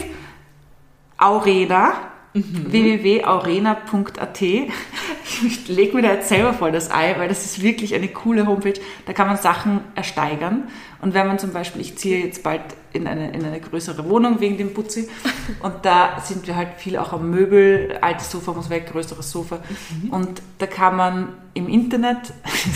Aurena, 1.17 1.93
mhm. 2.33 2.71
www.aurena.at. 2.71 4.41
Ich 4.41 5.67
lege 5.67 5.95
mir 5.95 6.01
da 6.01 6.13
jetzt 6.13 6.29
selber 6.29 6.53
voll 6.53 6.71
das 6.71 6.89
Ei, 6.89 7.15
weil 7.17 7.27
das 7.27 7.45
ist 7.45 7.61
wirklich 7.61 7.93
eine 7.93 8.07
coole 8.07 8.47
Homepage. 8.47 8.79
Da 9.05 9.13
kann 9.13 9.27
man 9.27 9.37
Sachen 9.37 9.81
ersteigern. 9.95 10.69
Und 11.01 11.13
wenn 11.13 11.27
man 11.27 11.37
zum 11.37 11.51
Beispiel, 11.53 11.81
ich 11.81 11.97
ziehe 11.97 12.23
jetzt 12.23 12.43
bald 12.43 12.61
in 12.93 13.07
eine, 13.07 13.31
in 13.31 13.45
eine 13.45 13.59
größere 13.59 14.09
Wohnung 14.09 14.39
wegen 14.39 14.57
dem 14.57 14.73
Putzi 14.73 15.07
und 15.59 15.85
da 15.85 16.19
sind 16.21 16.47
wir 16.47 16.55
halt 16.55 16.69
viel 16.77 16.97
auch 16.97 17.13
am 17.13 17.29
Möbel, 17.29 17.97
altes 18.01 18.31
Sofa 18.31 18.53
muss 18.53 18.69
weg, 18.69 18.91
größeres 18.91 19.29
Sofa. 19.29 19.59
Mhm. 20.03 20.09
Und 20.09 20.41
da 20.57 20.65
kann 20.65 20.95
man 20.95 21.29
im 21.53 21.67
Internet, 21.67 22.33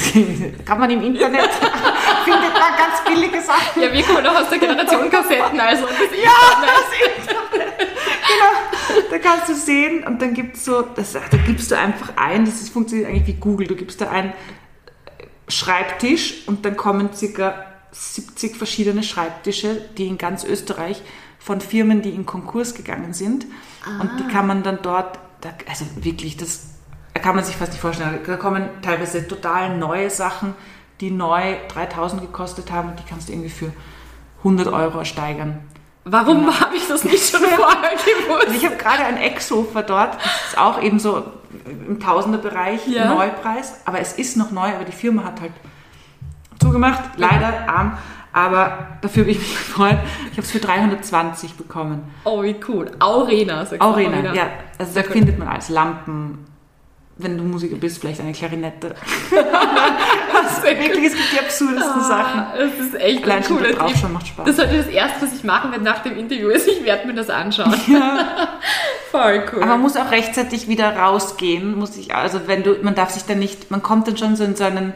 kann 0.65 0.79
man 0.79 0.91
im 0.91 1.01
Internet, 1.01 1.49
findet 2.23 2.53
man 2.53 2.77
ganz 2.77 3.03
billige 3.05 3.41
Sachen. 3.41 3.81
Ja, 3.81 3.91
wir 3.91 4.03
kommen 4.03 4.23
noch 4.23 4.35
aus 4.35 4.49
der 4.49 4.59
Generation 4.59 5.09
Kassetten, 5.09 5.59
also 5.59 5.85
das 5.85 6.19
Ja, 6.23 6.31
das 6.61 7.27
Internet. 7.27 7.77
genau, 7.79 9.09
da 9.09 9.17
kannst 9.17 9.49
du 9.49 9.55
sehen 9.55 10.03
und 10.03 10.21
dann 10.21 10.33
gibt 10.33 10.55
es 10.55 10.65
so, 10.65 10.81
das, 10.81 11.13
da 11.13 11.37
gibst 11.45 11.71
du 11.71 11.77
einfach 11.77 12.13
ein, 12.15 12.45
das 12.45 12.55
ist, 12.55 12.69
funktioniert 12.69 13.09
eigentlich 13.09 13.27
wie 13.27 13.39
Google, 13.39 13.67
du 13.67 13.75
gibst 13.75 14.01
da 14.01 14.09
ein 14.09 14.33
Schreibtisch 15.47 16.47
und 16.47 16.65
dann 16.65 16.77
kommen 16.77 17.13
circa 17.13 17.65
70 17.91 18.55
verschiedene 18.55 19.03
Schreibtische, 19.03 19.81
die 19.97 20.07
in 20.07 20.17
ganz 20.17 20.43
Österreich 20.43 21.01
von 21.39 21.59
Firmen, 21.59 22.01
die 22.01 22.11
in 22.11 22.25
Konkurs 22.25 22.73
gegangen 22.73 23.13
sind. 23.13 23.45
Ah. 23.85 24.01
Und 24.01 24.19
die 24.19 24.27
kann 24.31 24.47
man 24.47 24.63
dann 24.63 24.79
dort, 24.81 25.19
also 25.67 25.85
wirklich, 25.97 26.37
das 26.37 26.67
kann 27.21 27.35
man 27.35 27.43
sich 27.43 27.55
fast 27.55 27.71
nicht 27.71 27.81
vorstellen. 27.81 28.19
Da 28.25 28.37
kommen 28.37 28.69
teilweise 28.81 29.27
total 29.27 29.77
neue 29.77 30.09
Sachen, 30.09 30.55
die 31.01 31.11
neu 31.11 31.55
3000 31.73 32.21
gekostet 32.21 32.71
haben 32.71 32.89
und 32.89 32.99
die 32.99 33.03
kannst 33.03 33.27
du 33.27 33.33
irgendwie 33.33 33.49
für 33.49 33.71
100 34.39 34.67
Euro 34.67 34.99
ersteigern. 34.99 35.59
Warum 36.03 36.45
genau. 36.45 36.59
habe 36.59 36.75
ich 36.75 36.87
das 36.87 37.03
nicht 37.03 37.29
schon 37.29 37.41
vorher 37.41 37.91
gewusst? 38.25 38.47
Also 38.47 38.57
ich 38.57 38.65
habe 38.65 38.77
gerade 38.77 39.03
ein 39.03 39.17
Ecksofa 39.17 39.81
dort, 39.81 40.15
das 40.15 40.49
ist 40.49 40.57
auch 40.57 40.81
eben 40.81 40.99
so 40.99 41.23
im 41.65 41.99
Tausenderbereich 41.99 42.87
ja. 42.87 43.13
Neupreis, 43.13 43.81
aber 43.85 43.99
es 43.99 44.13
ist 44.13 44.37
noch 44.37 44.51
neu, 44.51 44.69
aber 44.73 44.85
die 44.85 44.91
Firma 44.93 45.23
hat 45.25 45.41
halt 45.41 45.51
zugemacht, 46.59 47.01
leider 47.17 47.67
arm. 47.67 47.97
Aber 48.33 48.87
dafür 49.01 49.23
habe 49.23 49.31
ich 49.31 49.39
mich 49.39 49.49
gefreut. 49.57 49.97
Ich 50.31 50.37
habe 50.37 50.41
es 50.41 50.51
für 50.51 50.59
320 50.59 51.55
bekommen. 51.55 52.13
Oh, 52.23 52.41
wie 52.43 52.55
cool. 52.67 52.89
Aurena, 52.99 53.65
sagst 53.65 53.81
Aurena, 53.81 54.17
Aurena. 54.17 54.33
ja. 54.33 54.49
Also 54.77 54.93
da 54.95 55.03
findet 55.03 55.37
man 55.37 55.49
alles. 55.49 55.67
Lampen, 55.67 56.45
wenn 57.17 57.37
du 57.37 57.43
Musiker 57.43 57.75
bist, 57.75 57.99
vielleicht 57.99 58.21
eine 58.21 58.31
Klarinette. 58.31 58.95
das 60.43 60.63
wirklich, 60.79 61.05
es 61.05 61.15
gibt 61.15 61.31
die 61.33 61.39
absurdesten 61.39 62.01
ah, 62.01 62.07
Sachen. 62.07 62.43
Das 62.57 62.85
ist 62.85 62.95
echt 62.95 63.23
Allein 63.23 63.43
cool. 63.49 63.65
Schon 63.65 63.75
drauf 63.75 63.95
schon 63.95 64.13
macht 64.13 64.27
Spaß. 64.27 64.45
Das 64.45 64.55
sollte 64.57 64.77
das 64.77 64.87
erste, 64.87 65.21
was 65.21 65.33
ich 65.33 65.43
machen 65.43 65.71
werde 65.71 65.83
nach 65.83 65.99
dem 65.99 66.17
Interview, 66.17 66.49
ist, 66.49 66.67
ich 66.67 66.83
werde 66.83 67.07
mir 67.07 67.13
das 67.13 67.29
anschauen. 67.29 67.75
Ja. 67.87 68.49
Voll 69.11 69.43
cool. 69.51 69.61
Aber 69.61 69.71
man 69.71 69.81
muss 69.81 69.97
auch 69.97 70.09
rechtzeitig 70.09 70.69
wieder 70.69 70.95
rausgehen, 70.95 71.77
muss 71.77 71.97
ich, 71.97 72.15
also 72.15 72.47
wenn 72.47 72.63
du, 72.63 72.77
man 72.81 72.95
darf 72.95 73.09
sich 73.09 73.23
dann 73.23 73.39
nicht, 73.39 73.69
man 73.69 73.83
kommt 73.83 74.07
dann 74.07 74.15
schon 74.15 74.37
so 74.37 74.45
in 74.45 74.55
so 74.55 74.63
einen, 74.63 74.93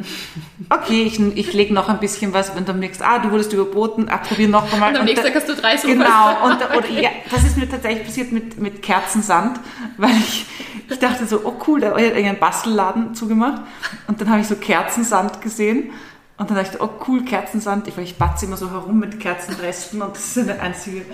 okay, 0.70 1.04
ich, 1.04 1.20
ich 1.20 1.54
lege 1.54 1.74
noch 1.74 1.90
ein 1.90 2.00
bisschen 2.00 2.34
was, 2.34 2.56
wenn 2.56 2.64
du 2.64 2.74
merkst, 2.74 3.02
ah, 3.02 3.20
du 3.20 3.32
wurdest 3.32 3.52
überboten, 3.52 4.08
ah, 4.10 4.18
probier 4.18 4.48
noch 4.48 4.72
einmal. 4.72 4.92
Und 4.92 5.00
am 5.00 5.06
nächsten 5.06 5.26
Tag 5.26 5.36
hast 5.36 5.50
du 5.50 5.56
drei 5.56 5.76
Sofas. 5.76 5.98
Genau, 5.98 6.46
und, 6.46 6.56
oder, 6.56 6.90
ja, 6.90 7.10
das 7.30 7.44
ist 7.44 7.58
mir 7.58 7.70
tatsächlich 7.70 8.06
passiert 8.06 8.32
mit, 8.32 8.58
mit 8.58 8.82
Kerzensand, 8.82 9.60
weil 9.98 10.12
ich, 10.12 10.46
ich 10.90 11.00
dachte 11.00 11.26
so, 11.26 11.42
oh 11.44 11.56
cool, 11.68 11.82
da 11.82 11.90
hat 11.90 11.98
einen 11.98 12.40
Bastelladen 12.40 13.16
zugemacht 13.16 13.64
und 14.08 14.22
dann 14.22 14.30
habe 14.30 14.40
ich 14.40 14.48
so 14.48 14.56
Kerzensand 14.56 15.35
gesehen 15.42 15.92
und 16.38 16.50
dann 16.50 16.58
dachte 16.58 16.76
ich, 16.76 16.82
oh 16.82 16.90
cool, 17.08 17.24
Kerzensand, 17.24 17.88
ich, 17.88 17.96
weil 17.96 18.04
ich 18.04 18.18
batze 18.18 18.46
immer 18.46 18.58
so 18.58 18.70
herum 18.72 19.00
mit 19.00 19.20
Kerzenresten 19.20 20.02
und 20.02 20.16
das 20.16 20.36
ist 20.36 20.50
eine 20.50 20.60
einzige 20.60 21.06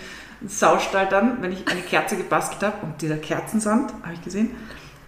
Saustall 0.47 1.07
dann, 1.07 1.41
wenn 1.41 1.51
ich 1.51 1.67
eine 1.67 1.81
Kerze 1.81 2.17
gebastelt 2.17 2.63
habe 2.63 2.85
und 2.85 3.01
dieser 3.01 3.17
Kerzensand, 3.17 3.93
habe 4.03 4.13
ich 4.13 4.23
gesehen. 4.23 4.55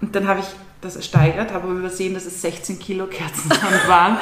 Und 0.02 0.16
dann 0.16 0.28
habe 0.28 0.42
ich 0.42 0.46
das 0.82 0.98
ersteigert, 0.98 1.52
habe 1.54 1.68
aber 1.68 1.80
übersehen, 1.80 2.14
dass 2.14 2.26
es 2.26 2.42
16 2.42 2.78
Kilo 2.78 3.08
Kerzensand 3.08 3.64
waren. 3.88 4.18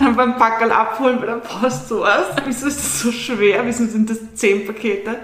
dann 0.00 0.16
beim 0.16 0.36
Packerl 0.36 0.72
abholen 0.72 1.20
bei 1.20 1.26
der 1.26 1.34
Post 1.34 1.88
so 1.88 2.00
was. 2.00 2.24
Wieso 2.44 2.66
ist 2.66 2.78
das 2.78 3.00
so 3.00 3.12
schwer? 3.12 3.64
Wieso 3.66 3.86
sind 3.86 4.10
das 4.10 4.18
10 4.34 4.66
Pakete? 4.66 5.20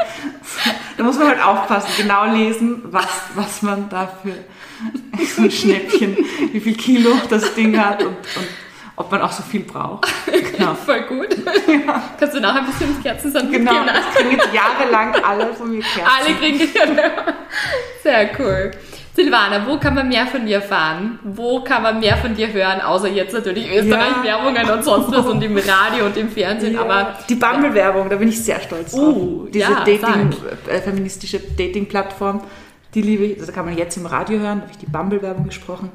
da 0.97 1.03
muss 1.03 1.18
man 1.18 1.29
halt 1.29 1.43
aufpassen, 1.43 1.91
genau 1.97 2.27
lesen, 2.27 2.83
was, 2.85 3.09
was 3.35 3.62
man 3.62 3.89
dafür 3.89 4.35
so 5.35 5.43
ein 5.43 5.51
Schnäppchen, 5.51 6.16
wie 6.53 6.61
viel 6.61 6.77
Kilo 6.77 7.11
das 7.29 7.55
Ding 7.55 7.77
hat 7.79 8.03
und, 8.03 8.11
und 8.11 8.49
ob 9.03 9.11
man 9.11 9.21
auch 9.23 9.33
so 9.33 9.43
viel 9.43 9.65
braucht. 9.65 10.07
Genau. 10.53 10.75
Voll 10.75 11.03
gut. 11.03 11.29
Ja. 11.87 12.03
Kannst 12.19 12.37
du 12.37 12.41
nachher 12.41 12.61
ein 12.61 12.67
bisschen 12.67 13.03
Kerzensand 13.03 13.51
genau, 13.51 13.73
mitgeben? 13.73 13.95
Genau, 13.95 14.09
ich 14.09 14.15
kriege 14.15 14.37
jetzt 14.37 14.55
jahrelang 14.55 15.15
alle 15.25 15.55
von 15.55 15.71
mir 15.71 15.81
Kerzen. 15.81 16.03
Alle 16.05 16.35
kriegen 16.37 16.69
Sehr 18.03 18.31
cool. 18.39 18.71
Silvana, 19.15 19.67
wo 19.67 19.79
kann 19.79 19.95
man 19.95 20.09
mehr 20.09 20.27
von 20.27 20.47
dir 20.47 20.57
erfahren? 20.57 21.19
Wo 21.23 21.63
kann 21.65 21.83
man 21.83 22.01
mehr 22.01 22.17
von 22.17 22.35
dir 22.35 22.53
hören, 22.53 22.81
außer 22.81 23.09
jetzt 23.09 23.33
natürlich 23.33 23.71
Österreich-Werbungen 23.71 24.67
ja. 24.67 24.75
und 24.75 24.85
sonst 24.85 25.11
was 25.13 25.27
und 25.27 25.43
im 25.43 25.57
Radio 25.57 26.07
und 26.07 26.17
im 26.17 26.31
Fernsehen, 26.31 26.75
ja. 26.75 26.81
aber... 26.81 27.19
Die 27.29 27.35
Bumble-Werbung, 27.35 28.09
da 28.09 28.17
bin 28.17 28.29
ich 28.29 28.43
sehr 28.43 28.61
stolz 28.61 28.93
drauf. 28.93 29.17
Uh, 29.17 29.49
Diese 29.53 29.71
ja, 29.71 29.85
Dating, 29.85 30.35
äh, 30.69 30.81
feministische 30.81 31.41
Dating-Plattform, 31.41 32.43
die 32.95 33.03
liebe 33.03 33.25
ich, 33.25 33.41
also 33.41 33.53
kann 33.53 33.67
man 33.67 33.77
jetzt 33.77 33.97
im 33.97 34.07
Radio 34.07 34.39
hören, 34.39 34.59
da 34.59 34.63
habe 34.63 34.73
ich 34.73 34.79
die 34.79 34.91
Bumble-Werbung 34.91 35.45
gesprochen. 35.45 35.91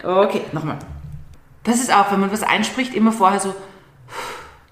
Okay, 0.05 0.43
nochmal. 0.53 0.79
Das 1.65 1.81
ist 1.81 1.91
auch, 1.91 2.13
wenn 2.13 2.21
man 2.21 2.31
was 2.31 2.43
einspricht, 2.43 2.95
immer 2.95 3.13
vorher 3.13 3.41
so 3.41 3.55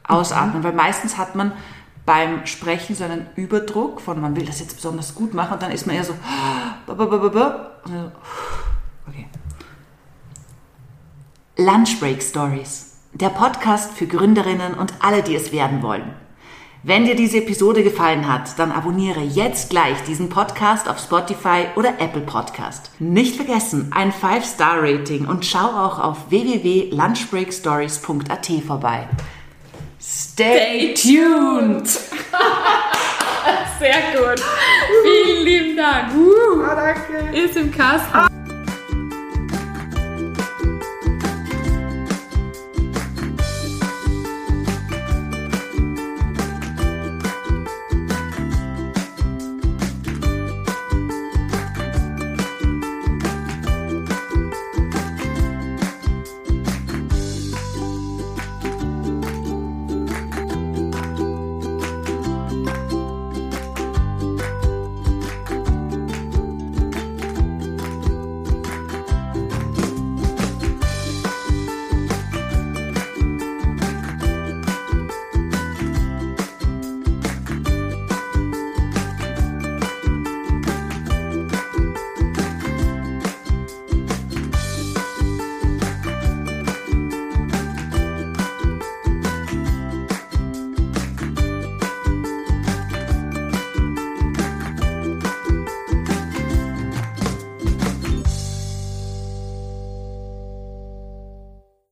ausatmen, 0.06 0.58
mhm. 0.58 0.64
weil 0.64 0.74
meistens 0.74 1.16
hat 1.16 1.34
man 1.34 1.52
beim 2.04 2.44
Sprechen 2.44 2.94
so 2.94 3.04
einen 3.04 3.26
Überdruck 3.36 4.02
von, 4.02 4.20
man 4.20 4.36
will 4.36 4.44
das 4.44 4.60
jetzt 4.60 4.76
besonders 4.76 5.14
gut 5.14 5.32
machen 5.32 5.54
und 5.54 5.62
dann 5.62 5.72
ist 5.72 5.86
man 5.86 5.96
eher 5.96 6.04
so. 6.04 6.14
Okay. 6.86 8.10
Lunchbreak 11.56 12.22
Stories. 12.22 12.98
Der 13.14 13.30
Podcast 13.30 13.92
für 13.92 14.06
Gründerinnen 14.06 14.74
und 14.74 14.92
alle, 15.00 15.22
die 15.22 15.34
es 15.34 15.52
werden 15.52 15.82
wollen. 15.82 16.25
Wenn 16.89 17.05
dir 17.05 17.16
diese 17.16 17.39
Episode 17.39 17.82
gefallen 17.82 18.32
hat, 18.32 18.61
dann 18.61 18.70
abonniere 18.70 19.18
jetzt 19.18 19.70
gleich 19.70 20.01
diesen 20.07 20.28
Podcast 20.28 20.89
auf 20.89 21.01
Spotify 21.01 21.64
oder 21.74 21.95
Apple 21.99 22.20
Podcast. 22.20 22.93
Nicht 23.01 23.34
vergessen, 23.34 23.91
ein 23.93 24.12
5-Star-Rating 24.12 25.26
und 25.26 25.45
schau 25.45 25.66
auch 25.66 25.99
auf 25.99 26.30
www.lunchbreakstories.at 26.30 28.47
vorbei. 28.64 29.09
Stay 30.01 30.95
tuned! 30.95 31.89
Sehr 33.80 34.03
gut. 34.14 34.41
Vielen 35.03 35.45
lieben 35.45 35.76
Dank. 35.76 36.14
Uh, 36.14 36.62
Ah, 36.62 36.76
danke. 36.76 37.37
ist 37.37 37.57
im 37.57 37.72
Kasten. 37.72 38.36